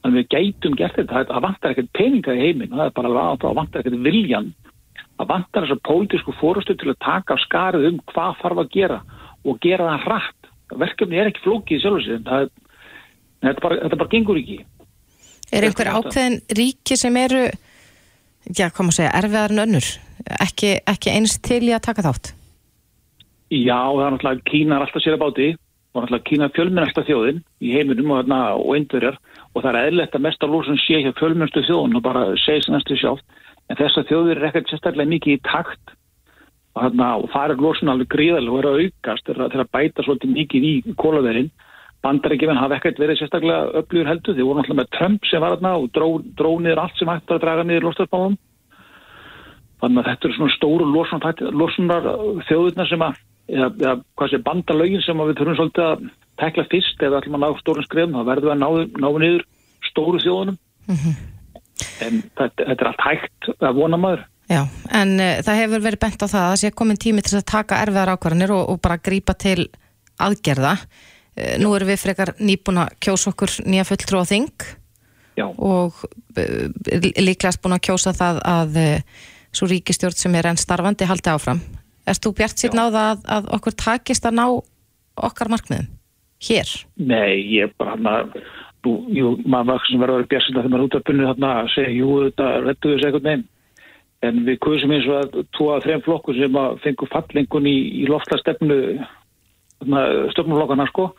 Þannig 0.02 0.22
við 0.22 0.28
gætum 0.34 0.76
gert 0.78 0.98
þetta, 1.00 1.24
það 1.26 1.44
vantar 1.46 1.74
ekkert 1.74 1.92
peninga 1.96 2.36
í 2.36 2.44
heiminn, 2.44 2.72
það 2.72 2.84
er 2.86 2.96
bara 2.96 3.10
alveg 3.10 3.42
það 3.42 3.60
vantar 3.60 3.82
ekkert 3.82 4.06
viljan 4.06 4.54
það 5.16 5.30
vantar 5.30 5.64
þessar 5.64 5.82
pólitísku 5.88 6.34
fórustu 6.40 6.76
til 6.76 6.92
að 6.92 7.00
taka 7.04 7.38
skarið 7.44 7.88
um 7.90 7.98
hvað 8.12 8.38
þarf 8.42 8.62
að 8.62 8.72
gera 8.74 9.00
og 9.46 9.58
gera 9.64 9.88
það 9.90 10.06
hratt. 10.06 10.50
Verkefni 10.76 11.20
er 11.20 11.30
ekki 11.30 11.44
flókið 11.44 11.76
í 11.76 11.82
sjálf 11.84 12.04
sér 12.04 12.22
það 12.26 12.46
er, 12.46 12.50
þetta, 13.44 13.62
bara, 13.62 13.78
þetta 13.84 14.00
bara 14.02 14.12
gengur 14.14 14.40
ekki. 14.40 14.58
Er 15.54 15.66
einhver 15.68 15.92
ákveðin 15.94 16.40
ríki 16.58 16.96
sem 16.98 17.16
eru, 17.20 17.44
já, 18.50 18.66
hvað 18.66 18.82
maður 18.88 18.98
segja, 18.98 19.12
erfiðar 19.20 19.54
en 19.54 19.64
önnur, 19.66 19.92
ekki, 20.42 20.72
ekki 20.90 21.14
eins 21.14 21.38
til 21.44 21.62
í 21.68 21.74
að 21.76 21.84
taka 21.86 22.06
þátt? 22.08 22.32
Já, 23.54 23.78
það 23.78 24.02
er 24.02 24.14
náttúrulega 24.16 24.50
Kína 24.50 24.76
er 24.76 24.84
alltaf 24.86 25.04
sér 25.04 25.14
að 25.14 25.22
báti 25.22 25.48
og 25.54 26.02
náttúrulega 26.02 26.26
Kína 26.26 26.48
er 26.48 26.54
fjölmennasta 26.56 27.04
þjóðin 27.06 27.42
í 27.62 27.74
heiminum 27.76 28.14
og, 28.16 28.32
og 28.58 28.72
indverjar 28.78 29.20
og 29.54 29.62
það 29.62 29.70
er 29.70 29.90
eðlert 29.90 30.16
að 30.18 30.24
mesta 30.26 30.48
lúsin 30.50 30.80
sé 30.82 30.98
hjá 31.04 31.12
fjölmennastu 31.14 31.62
þjóðin 31.68 32.00
og 32.00 32.02
bara 32.04 32.24
segja 32.42 32.64
sem 32.66 32.74
næstu 32.74 32.98
sjálf 32.98 33.22
en 33.70 33.78
þess 33.78 34.00
að 34.00 34.10
þjóðir 34.10 34.40
er 34.40 34.48
ekkert 34.50 34.72
sérstaklega 34.72 35.12
mikið 35.12 35.36
í 35.36 35.44
takt 35.46 35.94
og, 36.74 36.98
og 36.98 37.28
það 37.32 37.54
er 37.54 37.62
lúsin 37.62 37.92
alveg 37.92 38.10
gríðal 38.16 38.50
og 38.50 38.58
er 38.58 38.68
að 38.70 38.82
aukast 38.82 39.30
til 39.30 39.46
að 39.46 39.72
bæta 39.78 40.04
svolítið 40.04 40.34
mikið 40.40 40.66
í 40.66 40.74
kólaverinn 40.98 41.50
bandarækjuminn 42.04 42.60
hafa 42.60 42.76
ekkert 42.76 43.00
verið 43.00 43.20
sérstaklega 43.20 43.70
öflugur 43.80 44.10
heldur, 44.10 44.36
þeir 44.36 44.48
voru 44.48 44.60
náttúrulega 44.60 44.82
með 44.82 44.92
Trump 44.98 45.30
sem 45.30 45.42
var 45.42 45.56
þarna 45.56 45.72
og 45.80 45.88
dró, 45.96 46.08
dró 46.38 46.50
niður 46.60 46.82
allt 46.82 46.98
sem 47.00 47.10
hægt 47.10 47.32
að 47.32 47.42
draga 47.44 47.64
niður 47.66 47.88
lostarspáðum 47.88 48.36
þannig 49.80 50.02
að 50.02 50.10
þetta 50.10 50.28
eru 50.28 50.36
svona 50.36 50.56
stóru 50.56 50.86
losunar 51.56 52.06
þjóðurna 52.48 52.86
sem 52.88 53.04
að 53.06 53.18
eða, 53.46 53.68
eða 53.70 53.96
hvað 54.18 54.32
sé 54.32 54.42
bandalögin 54.46 55.04
sem 55.04 55.22
við 55.22 55.40
þurfum 55.40 55.58
svolítið 55.60 55.86
að 55.86 56.06
tekla 56.40 56.66
fyrst 56.70 57.02
eða 57.06 57.20
ætlum 57.20 57.38
að 57.38 57.44
ná 57.44 57.60
stórun 57.60 57.86
skrefn 57.86 58.16
þá 58.16 58.22
verðum 58.28 58.46
við 58.48 58.54
að 58.54 58.62
ná, 58.62 58.68
ná 59.02 59.08
niður 59.22 59.44
stóru 59.90 60.22
þjóðunum. 60.24 60.58
En 62.04 62.22
þetta, 62.36 62.62
þetta 62.62 62.76
er 62.76 62.90
allt 62.90 63.04
hægt 63.04 63.50
að 63.56 63.78
vona 63.80 64.00
maður. 64.00 64.24
Já, 64.46 64.62
en 64.94 65.16
uh, 65.18 65.40
það 65.42 65.60
hefur 65.62 65.84
verið 65.88 66.02
bent 66.04 66.22
á 66.22 66.26
það 66.26 66.42
að 66.42 66.50
það 66.52 66.60
sé 66.62 66.72
komin 66.78 67.02
tími 67.02 67.24
til 67.26 67.38
að 67.38 67.48
taka 67.50 67.80
erfiðar 67.82 68.12
ákvarðanir 68.14 68.54
og, 68.54 68.64
og 68.72 68.80
bara 68.84 69.00
grípa 69.02 69.34
til 69.38 69.66
aðgerða. 70.22 70.76
Eh, 71.36 71.56
Nú 71.62 71.74
erum 71.76 71.92
við 71.92 72.02
frekar 72.02 72.34
nýbúin 72.40 72.82
að 72.82 72.96
kjósa 73.06 73.32
okkur 73.32 73.56
nýja 73.68 73.86
fulltrú 73.88 74.20
á 74.20 74.24
þing 74.26 74.68
Já. 75.36 75.46
og 75.46 76.04
eh, 76.40 76.68
líklegast 77.20 77.62
búin 77.62 77.76
að 77.76 77.84
kjósa 77.90 78.14
það 78.16 78.40
að 78.44 78.78
svo 79.56 79.68
ríkistjórn 79.70 80.16
sem 80.16 80.34
er 80.36 80.50
enn 80.50 80.60
starfandi 80.60 81.08
haldi 81.08 81.32
áfram. 81.32 81.60
Erst 82.06 82.24
þú 82.24 82.34
bjart 82.38 82.60
á 82.60 82.70
það 82.76 82.96
að, 83.02 83.22
að 83.36 83.52
okkur 83.56 83.76
takist 83.76 84.26
að 84.28 84.38
ná 84.38 84.46
okkar 85.16 85.48
markmiðum 85.52 85.92
hér? 86.44 86.68
Nei, 87.00 87.40
ég 87.56 87.68
er 87.68 87.74
bara 87.78 87.96
hann 87.96 88.32
jú, 88.86 89.34
maður 89.44 89.72
var 89.72 89.84
sem 89.88 90.00
verður 90.00 90.14
að 90.14 90.20
vera 90.20 90.30
björnsind 90.32 90.56
að 90.56 90.64
þegar 90.64 90.72
maður 90.74 90.86
út 90.86 90.96
af 90.96 91.04
bunni 91.06 91.28
þarna 91.28 91.52
að 91.60 91.70
segja, 91.74 91.92
jú, 91.96 92.08
þetta 92.26 92.48
rettu 92.64 92.92
þessu 92.92 93.08
eitthvað 93.08 93.28
neinn. 93.30 93.44
En 94.26 94.42
við 94.46 94.58
kuðsum 94.64 94.92
eins 94.96 95.08
og 95.10 95.16
að 95.18 95.38
tvo 95.56 95.66
að 95.74 95.86
þrejum 95.86 96.04
flokkur 96.06 96.38
sem 96.38 96.58
að 96.60 96.78
fengu 96.84 97.08
fallengun 97.12 97.68
í, 97.68 97.76
í 98.02 98.06
loftslagstefnu 98.10 98.78
stjórnumflokkana, 99.84 100.86
sko. 100.90 101.10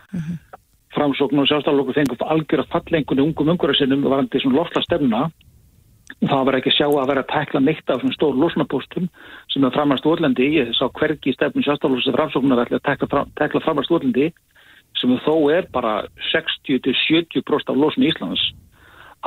Framsókn 0.95 1.41
og 1.41 1.49
sjálfstaflokkur 1.49 1.93
fengu 1.93 2.17
algjör 2.25 2.63
að 2.63 2.71
fallengun 2.73 3.19
í 3.19 3.25
ungum 3.27 3.51
umhverjarsinnum 3.53 4.07
varandi 4.07 4.41
svona 4.41 4.61
loftslagstefna. 4.61 5.27
Það 6.23 6.45
var 6.47 6.57
ekki 6.57 6.71
sjá 6.73 6.87
að 6.87 7.09
vera 7.11 7.21
að 7.25 7.31
tekla 7.33 7.59
neitt 7.61 7.91
af 7.91 7.99
svona 8.01 8.15
stór 8.15 8.37
losnapóstum 8.39 9.09
sem 9.51 9.65
er 9.67 9.75
framast 9.75 10.07
úrlendi. 10.07 10.47
Ég 10.55 10.71
sá 10.73 10.87
hvergi 10.87 11.33
í 11.33 11.35
stefnu 11.35 11.65
sjálfstaflokkur 11.65 12.05
sem 12.05 12.15
framsóknar 12.15 12.63
ætla 12.63 12.79
að 12.79 12.87
tekla, 12.87 13.25
tekla 13.37 13.63
framast 13.65 13.93
úrlendi 13.93 14.31
sem 14.97 15.13
þó 15.21 15.35
er 15.53 15.67
bara 15.73 16.07
60-70% 16.31 17.69
af 17.69 17.77
losun 17.77 18.05
í 18.05 18.09
Íslands. 18.09 18.41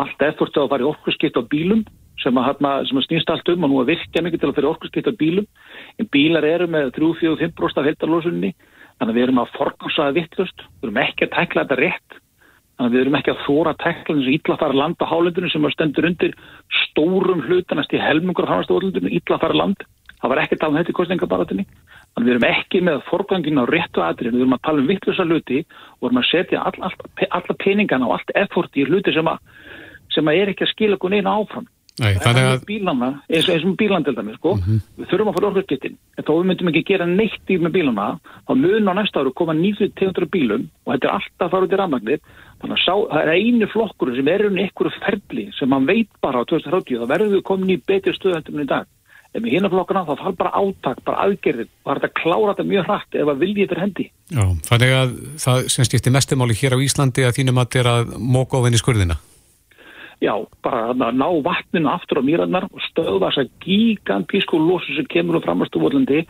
Allt 0.01 0.23
eftir 0.25 0.63
að 0.63 0.71
fara 0.73 0.85
í 0.85 0.89
orkurskipt 0.89 1.39
á 1.39 1.45
bílum 1.45 1.85
sem 2.21 2.37
að, 2.37 2.51
hana, 2.51 2.73
sem 2.89 2.99
að 2.99 3.07
snýst 3.07 3.31
allt 3.33 3.49
um 3.53 3.65
og 3.65 3.73
nú 3.73 3.81
að 3.83 3.93
virkja 3.95 4.23
mikið 4.25 4.43
til 4.43 4.51
að 4.51 4.59
fyrir 4.59 4.71
orkurskipt 4.71 5.09
á 5.09 5.15
bílum 5.21 5.47
en 6.01 6.11
bílar 6.13 6.47
eru 6.47 6.69
með 6.71 6.93
3-4-5% 6.99 7.81
af 7.81 7.89
heldarlosunni 7.89 8.53
þannig 9.01 9.15
að 9.15 9.17
við 9.17 9.27
erum 9.27 9.41
að 9.41 9.55
forgansaða 9.57 10.17
vittlust, 10.19 10.67
við 10.81 10.91
erum 10.91 10.99
ekki 11.01 11.27
að 11.27 11.37
tekla 11.39 11.65
þetta 11.65 11.79
rétt. 11.81 12.19
Þannig 12.77 12.91
að 12.91 12.95
við 12.95 13.01
erum 13.01 13.17
ekki 13.19 13.33
að 13.33 13.45
þóra 13.47 13.73
að 13.73 13.81
tekla 13.85 14.17
að 14.55 14.61
fara 14.61 14.77
land 14.77 15.01
á 15.01 15.11
hálendinu 15.11 15.49
sem 15.53 15.71
stendur 15.73 16.09
undir 16.09 16.37
stórum 16.85 17.41
hlutanast 17.49 17.97
í 17.97 18.01
helmungur 18.01 18.49
á 18.49 18.61
að 18.61 19.41
fara 19.41 19.57
land. 19.57 19.89
Það 20.21 20.33
var 20.33 20.43
ekki 20.43 20.57
að 20.57 20.61
tala 20.61 20.73
um 20.75 20.79
þetta 20.81 20.93
í 20.93 20.99
kostningabaratinni 20.99 21.65
þannig 22.11 22.21
að 22.21 22.27
við 22.27 22.35
erum 22.35 22.47
ekki 22.51 22.81
með 22.85 23.03
forgangin 23.09 23.61
á 23.61 23.65
réttu 23.71 24.03
aðrið, 24.05 24.35
við 24.35 24.45
erum 24.45 24.57
að 24.57 24.65
tala 24.67 24.83
um 24.83 24.89
vittlusa 24.91 25.25
hluti 25.25 25.61
og 25.63 26.09
erum 26.09 26.21
að 26.21 26.29
setja 26.29 26.63
all, 26.67 26.77
all, 26.85 26.97
alla 27.39 27.57
peningana 27.63 28.09
og 28.09 28.17
allt 28.17 28.33
effort 28.35 28.77
í 28.77 28.85
hluti 28.85 29.15
sem 29.15 29.31
að, 29.31 29.39
sem 30.13 30.29
að 30.29 30.41
er 30.41 30.53
ekki 30.53 30.67
að 30.67 30.73
skila 30.75 30.99
okkur 30.99 31.15
neina 31.15 31.37
áfram 31.39 31.69
Nei, 31.99 32.15
þannig 32.23 32.47
að 32.47 32.63
bílana, 32.69 33.09
eins 33.29 33.49
og, 33.49 33.55
eins 33.55 33.65
og 33.67 33.73
bílandildami 33.81 34.35
sko. 34.37 34.53
við 34.97 35.09
þurfum 35.11 35.31
að 35.33 35.37
fara 35.37 35.49
orðurskiptin 35.51 35.97
en 36.17 36.25
þá 36.25 36.31
við 36.31 36.47
myndum 36.49 36.71
ekki 36.71 36.85
gera 36.87 37.07
neitt 37.09 37.51
í 37.51 37.59
með 37.61 37.75
bílana 37.77 38.07
þá 38.47 38.53
mun 38.57 38.89
á 38.89 38.93
næsta 38.97 39.21
áru 39.21 39.33
koma 39.37 39.57
900 39.59 40.31
bílum 40.31 40.69
og 40.87 40.95
þetta 40.95 41.09
er 41.09 41.17
alltaf 41.17 41.47
að 41.47 41.51
fara 41.51 41.67
út 41.67 41.75
í 41.75 41.81
rafmagnir 41.81 42.21
þannig 42.61 42.77
að 42.77 42.85
sá, 42.85 42.95
það 43.11 43.21
er 43.21 43.31
einu 43.35 43.67
flokkur 43.73 44.15
sem 44.17 44.29
er 44.31 44.47
um 44.47 44.57
einhverju 44.63 44.93
ferli 45.01 45.45
sem 45.59 45.69
man 45.73 45.89
veit 45.89 46.11
bara 46.23 46.41
á 46.41 46.49
2030 46.49 47.03
þá 47.03 47.07
verður 47.11 47.35
við 47.37 47.45
komin 47.51 47.75
í 47.75 47.81
betri 47.81 48.13
stöðhættum 48.17 48.57
en 48.59 48.65
í 48.65 48.71
dag. 48.71 48.87
En 49.31 49.45
með 49.45 49.53
hérna 49.55 49.71
flokkuna 49.71 50.07
þá 50.09 50.15
fara 50.19 50.35
bara 50.41 50.57
átak 50.59 50.99
bara 51.07 51.23
aðgerðin 51.27 51.71
það 51.85 51.93
er 51.97 52.07
að 52.09 52.17
klára 52.19 52.53
þetta 52.55 52.71
mjög 52.73 52.85
hratt 52.89 53.13
ef 53.15 53.29
að 53.31 53.43
viljið 53.45 53.69
fyrir 53.71 53.85
hendi. 53.85 54.07
Já, 54.31 54.45
þannig 54.67 54.91
að 54.99 55.11
það 55.45 55.59
sem 55.77 55.87
skiptir 55.87 56.15
mestumáli 56.17 56.55
hér 56.59 56.75
á 56.75 56.83
Íslandi 56.83 57.23
að 57.29 57.37
þínum 57.39 57.61
að 57.63 59.29
Já, 60.21 60.35
bara 60.61 60.91
að 60.93 61.17
ná 61.17 61.29
vatninu 61.41 61.89
aftur 61.89 62.21
á 62.21 62.23
mýrannar 62.25 62.67
og 62.69 62.83
stöðva 62.91 63.31
þess 63.31 63.41
að 63.41 63.53
gigantísku 63.65 64.59
losu 64.61 64.93
sem 64.93 65.09
kemur 65.09 65.41
á 65.41 65.45
framastu 65.47 65.81
volandi, 65.81 66.27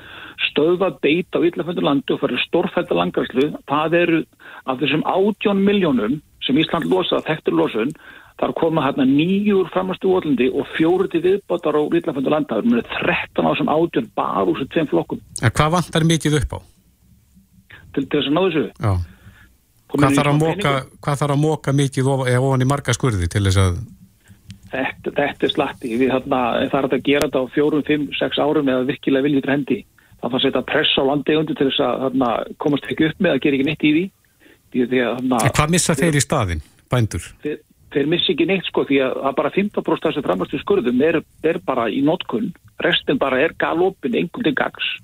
stöðva 0.46 0.92
beit 1.02 1.34
á 1.34 1.42
yllaföndu 1.42 1.82
landi 1.82 2.14
og 2.14 2.20
fyrir 2.22 2.38
stórfælda 2.44 2.94
langarslu. 2.94 3.48
Það 3.66 3.98
eru 3.98 4.22
af 4.70 4.78
þessum 4.78 5.02
18 5.02 5.66
miljónum 5.66 6.20
sem 6.46 6.62
Ísland 6.62 6.86
losa, 6.86 7.18
þekktur 7.26 7.58
losun, 7.58 7.90
þar 8.38 8.54
koma 8.62 8.86
hérna 8.86 9.08
nýjur 9.10 9.66
framastu 9.74 10.14
volandi 10.14 10.46
og 10.54 10.70
fjóru 10.76 11.10
til 11.10 11.24
viðbótar 11.26 11.74
á 11.74 11.82
yllaföndu 11.82 12.30
landi. 12.30 12.54
Það 12.54 12.70
eru 12.70 12.84
13 12.94 13.42
á 13.42 13.50
þessum 13.50 13.72
18 13.74 14.10
bara 14.14 14.46
úr 14.46 14.54
þessum 14.60 14.74
tveim 14.76 14.92
flokkum. 14.94 15.24
En 15.42 15.50
hvað 15.50 15.74
vantar 15.80 16.06
mikið 16.06 16.38
upp 16.44 16.54
á? 16.54 16.58
Til, 17.90 18.06
til 18.06 18.20
þess 18.20 18.30
að 18.30 18.38
ná 18.38 18.46
þessu? 18.46 18.68
Já. 18.78 18.92
Hvað 19.90 20.18
þarf, 20.18 20.36
móka, 20.38 20.74
hvað 21.02 21.22
þarf 21.22 21.34
að 21.34 21.40
móka 21.42 21.74
mikið 21.74 22.10
ofan 22.12 22.62
í 22.62 22.68
marga 22.68 22.94
skurði 22.94 23.30
til 23.30 23.42
þess 23.48 23.62
að 23.64 23.80
Þetta, 24.70 25.10
þetta 25.16 25.46
er 25.46 25.50
slatti, 25.50 25.88
við 25.98 26.12
þarna, 26.12 26.40
er 26.62 26.86
að 26.86 27.00
gera 27.02 27.26
þetta 27.26 27.40
á 27.42 27.46
fjórum, 27.50 27.80
fimm, 27.88 28.04
sex 28.14 28.38
árum 28.38 28.68
eða 28.70 28.84
virkilega 28.86 29.26
viljið 29.26 29.42
til 29.42 29.50
hendi. 29.50 29.78
Það 30.20 30.28
fann 30.28 30.38
að 30.38 30.44
setja 30.44 30.62
press 30.68 30.92
á 30.94 31.02
landegundu 31.08 31.56
til 31.58 31.66
þess 31.66 31.82
að 31.82 32.04
þarna, 32.04 32.28
komast 32.62 32.86
ekki 32.86 33.08
upp 33.08 33.24
með 33.24 33.34
að 33.34 33.42
gera 33.42 33.58
ekki 33.58 33.66
neitt 33.66 33.82
í 33.82 33.92
því. 33.96 34.04
því, 34.70 34.84
því 34.92 35.02
að, 35.02 35.16
þarna, 35.16 35.42
Hvað 35.58 35.74
missa 35.74 35.98
þeir 35.98 36.20
í 36.20 36.22
staðin, 36.22 36.62
bændur? 36.92 37.26
Þeir, 37.42 37.58
þeir 37.96 38.10
missa 38.14 38.32
ekki 38.36 38.46
neitt 38.46 38.70
sko 38.70 38.86
því 38.86 39.02
að, 39.08 39.18
að 39.26 39.36
bara 39.40 39.54
15% 39.58 40.06
þessu 40.06 40.24
framastu 40.28 40.62
skurðum 40.62 41.02
er, 41.08 41.20
er 41.42 41.58
bara 41.66 41.88
í 41.90 42.04
notkunn, 42.06 42.52
restin 42.86 43.18
bara 43.18 43.42
er 43.42 43.56
galopin, 43.58 44.14
engum 44.22 44.46
til 44.46 44.54
gags 44.54 44.94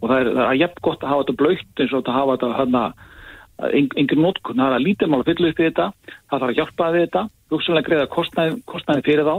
og 0.00 0.08
það 0.08 0.18
er, 0.18 0.30
það 0.32 0.46
er 0.46 0.60
jæft 0.62 0.80
gott 0.84 1.04
að 1.04 1.12
hafa 1.12 1.24
þetta 1.24 1.40
blöytt 1.42 1.82
eins 1.82 1.92
og 1.92 2.06
að 2.08 2.16
hafa 2.16 2.36
þetta 2.36 2.56
þarna 2.58 2.84
engin 3.62 4.20
nótkunn, 4.20 4.58
það 4.58 4.68
er 4.68 4.76
að 4.76 4.84
lítið 4.84 5.10
mál 5.10 5.20
að 5.20 5.28
fylla 5.30 5.50
upp 5.50 5.60
við 5.60 5.68
þetta, 5.68 5.86
það 6.30 6.38
þarf 6.38 6.48
að 6.48 6.56
hjálpa 6.58 6.88
við 6.94 7.04
þetta 7.04 7.22
hugsanlega 7.54 7.88
greiða 7.88 8.06
kostnæði, 8.14 8.56
kostnæði 8.66 9.04
fyrir 9.06 9.28
þá 9.28 9.36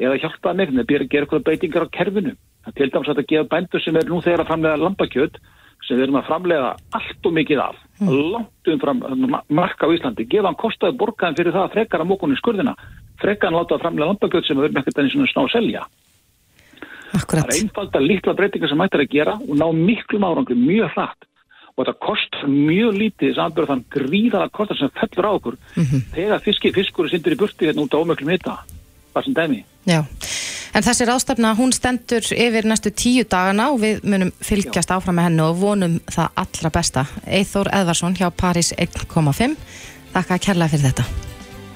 eða 0.00 0.20
hjálpa 0.22 0.52
með 0.54 0.70
þetta, 0.70 0.82
að 0.82 0.90
gera 0.90 1.26
eitthvað 1.26 1.46
beitingar 1.48 1.86
á 1.86 1.94
kerfinu, 1.96 2.34
það 2.64 2.76
til 2.78 2.90
dæmis 2.90 3.10
að 3.10 3.24
gefa 3.32 3.50
bændur 3.50 3.84
sem 3.84 3.98
er 3.98 4.06
nú 4.10 4.20
þegar 4.22 4.44
að 4.44 4.50
framlega 4.52 4.82
lambakjöt 4.84 5.40
sem 5.80 5.96
við 5.96 6.04
erum 6.06 6.20
að 6.20 6.28
framlega 6.28 6.70
allt 6.98 7.26
og 7.26 7.34
mikið 7.34 7.62
af 7.64 7.76
mm. 7.98 8.10
langt 8.34 8.70
umfram 8.74 8.98
marka 9.48 9.88
á 9.88 9.92
Íslandi, 9.96 10.28
gefa 10.30 10.46
hann 10.46 10.60
kostnæði 10.60 11.00
borgaðin 11.00 11.38
fyrir 11.40 11.56
það 11.56 11.66
að 11.66 11.74
frekar 11.74 12.04
að 12.04 12.10
mókunni 12.12 12.38
skurðina 12.38 12.76
frekar 13.20 13.50
hann 13.50 13.58
láta 13.58 13.76
að 13.76 13.82
framlega 13.86 14.12
lambakjöt 14.12 14.46
sem 14.46 14.60
við 14.60 14.70
erum 14.70 14.78
Akkurat. 17.10 17.42
Það 17.42 17.48
er 17.48 17.56
einfalda 17.58 18.00
litla 18.04 18.34
breytingar 18.38 18.70
sem 18.70 18.78
mættar 18.78 19.02
að 19.02 19.10
gera 19.10 19.32
og 19.40 19.56
ná 19.58 19.66
miklum 19.74 20.26
árangri 20.28 20.54
mjög 20.54 20.92
hratt 20.94 21.26
og 21.76 21.80
þetta 21.84 21.96
kostar 22.06 22.50
mjög 22.50 22.98
lítið 22.98 23.34
samanbörð 23.38 23.72
þann 23.72 23.84
gríðaða 23.96 24.52
kostar 24.56 24.80
sem 24.80 24.92
fellur 25.00 25.28
á 25.28 25.32
okkur. 25.32 25.58
Mm 25.76 25.84
-hmm. 25.84 26.02
þegar 26.14 26.44
fiski, 26.46 26.72
fiskur 26.72 27.06
er 27.06 27.10
sindur 27.10 27.36
í 27.36 27.40
burti 27.42 27.66
hérna 27.66 27.84
út 27.84 27.94
á 27.94 28.02
ómöklum 28.02 28.30
hitta 28.30 28.58
bara 29.14 29.24
sem 29.24 29.34
dæmi. 29.34 29.64
Já, 29.86 30.04
en 30.74 30.82
þessi 30.82 31.06
ráðstafna 31.08 31.54
hún 31.56 31.72
stendur 31.72 32.22
yfir 32.22 32.64
næstu 32.64 32.90
tíu 32.90 33.24
dagana 33.24 33.70
og 33.72 33.80
við 33.80 34.04
munum 34.04 34.32
fylgjast 34.40 34.90
áfram 34.90 35.16
með 35.16 35.24
hennu 35.28 35.42
og 35.42 35.56
vonum 35.56 36.00
það 36.06 36.28
allra 36.36 36.70
besta. 36.70 37.06
Eithór 37.26 37.68
Edvarsson 37.72 38.14
hjá 38.14 38.30
Paris 38.30 38.72
1.5 38.78 39.56
Þakka 40.10 40.34
að 40.34 40.46
kærlega 40.46 40.72
fyrir 40.72 40.86
þetta. 40.90 41.04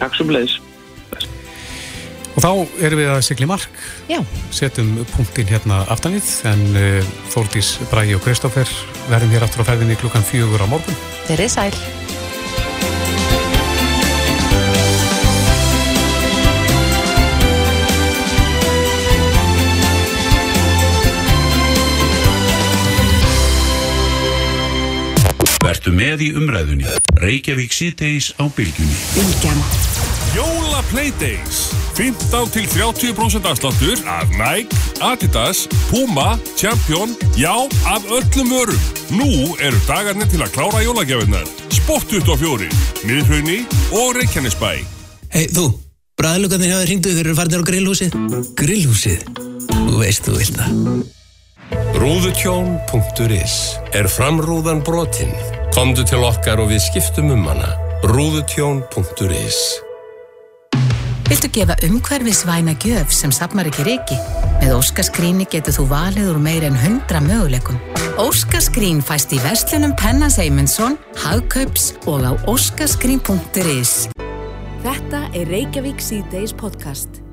Takk 0.01 0.17
sem 0.19 0.31
leiðis 0.35 0.74
Og 2.35 2.43
þá 2.43 2.51
erum 2.83 2.99
við 2.99 3.11
að 3.13 3.21
sigli 3.29 3.47
mark, 3.47 3.83
Já. 4.11 4.19
setjum 4.55 4.97
punktinn 5.15 5.51
hérna 5.51 5.85
aftanið, 5.93 6.31
en 6.51 6.65
uh, 6.75 7.13
Þórdís, 7.31 7.77
Bræi 7.93 8.11
og 8.17 8.25
Kristófer 8.27 8.71
verðum 9.11 9.35
hér 9.37 9.47
aftur 9.47 9.63
á 9.63 9.69
ferðinni 9.71 9.99
klukkan 10.01 10.27
fjögur 10.27 10.65
á 10.65 10.67
morgun. 10.67 10.99
Verið 11.31 11.55
sæl. 11.55 11.71
Vertu 25.65 25.95
með 25.97 26.27
í 26.27 26.33
umræðunni. 26.37 26.91
Reykjavík 27.23 27.73
síðdeis 27.73 28.35
á 28.37 28.45
bylgjunni. 28.53 28.99
Bylgjan. 29.17 30.04
Jóla 30.35 30.83
Playdays 30.91 31.71
15 31.95 32.51
til 32.51 32.65
30% 32.67 33.47
afsláttur 33.47 34.01
af 34.07 34.27
Nike, 34.35 34.77
Adidas, 35.01 35.69
Puma, 35.91 36.39
Champion 36.59 37.09
já, 37.39 37.55
af 37.87 38.03
öllum 38.17 38.49
vörum. 38.51 38.81
Nú 39.11 39.55
eru 39.63 39.79
dagarnir 39.87 40.27
til 40.27 40.43
að 40.43 40.51
klára 40.57 40.83
jólagjafinnar 40.83 41.47
Sport 41.71 42.11
24, 42.11 42.67
Miðhraunni 43.07 43.61
og 43.95 44.19
Reykjanesbæ. 44.19 44.73
Hei 45.31 45.47
þú, 45.55 45.69
bræðlugarnir 46.19 46.73
hjá 46.73 46.79
þér 46.83 46.91
ringdu 46.91 47.15
ykkur 47.15 47.31
eru 47.31 47.39
farinir 47.39 47.63
á 47.63 47.69
grillhúsið. 47.71 48.19
Grillhúsið, 48.59 49.25
þú 49.71 49.97
veist 50.03 50.27
þú 50.27 50.37
vilt 50.41 50.59
það. 50.59 50.71
Rúðutjón.is 52.03 53.57
er 53.95 54.11
framrúðan 54.11 54.83
brotinn 54.85 55.33
Komdu 55.75 56.03
til 56.07 56.27
okkar 56.27 56.61
og 56.63 56.75
við 56.75 56.83
skiptum 56.91 57.31
um 57.39 57.47
hana. 57.47 57.75
Rúðutjón.is 58.03 59.94
Viltu 61.25 61.49
gefa 61.49 61.77
umhverfisvæna 61.87 62.75
gjöf 62.85 63.13
sem 63.15 63.33
sapnar 63.33 63.69
ekki 63.71 63.87
reiki? 63.87 64.19
Með 64.61 64.75
Óskarsgríni 64.77 65.47
getur 65.49 65.77
þú 65.79 65.87
valið 65.95 66.31
úr 66.35 66.41
meir 66.43 66.67
en 66.69 66.77
100 66.77 67.25
möguleikum. 67.25 67.81
Óskarsgrín 68.21 69.01
fæst 69.05 69.33
í 69.33 69.41
verslunum 69.43 69.97
Penna 69.97 70.29
Seymundsson, 70.31 70.99
Hagkaups 71.25 71.95
og 72.05 72.29
á 72.29 72.33
óskarsgrín.is. 72.45 73.97
Þetta 74.85 75.27
er 75.33 75.49
Reykjavík 75.49 76.05
C-Days 76.05 76.53
podcast. 76.53 77.24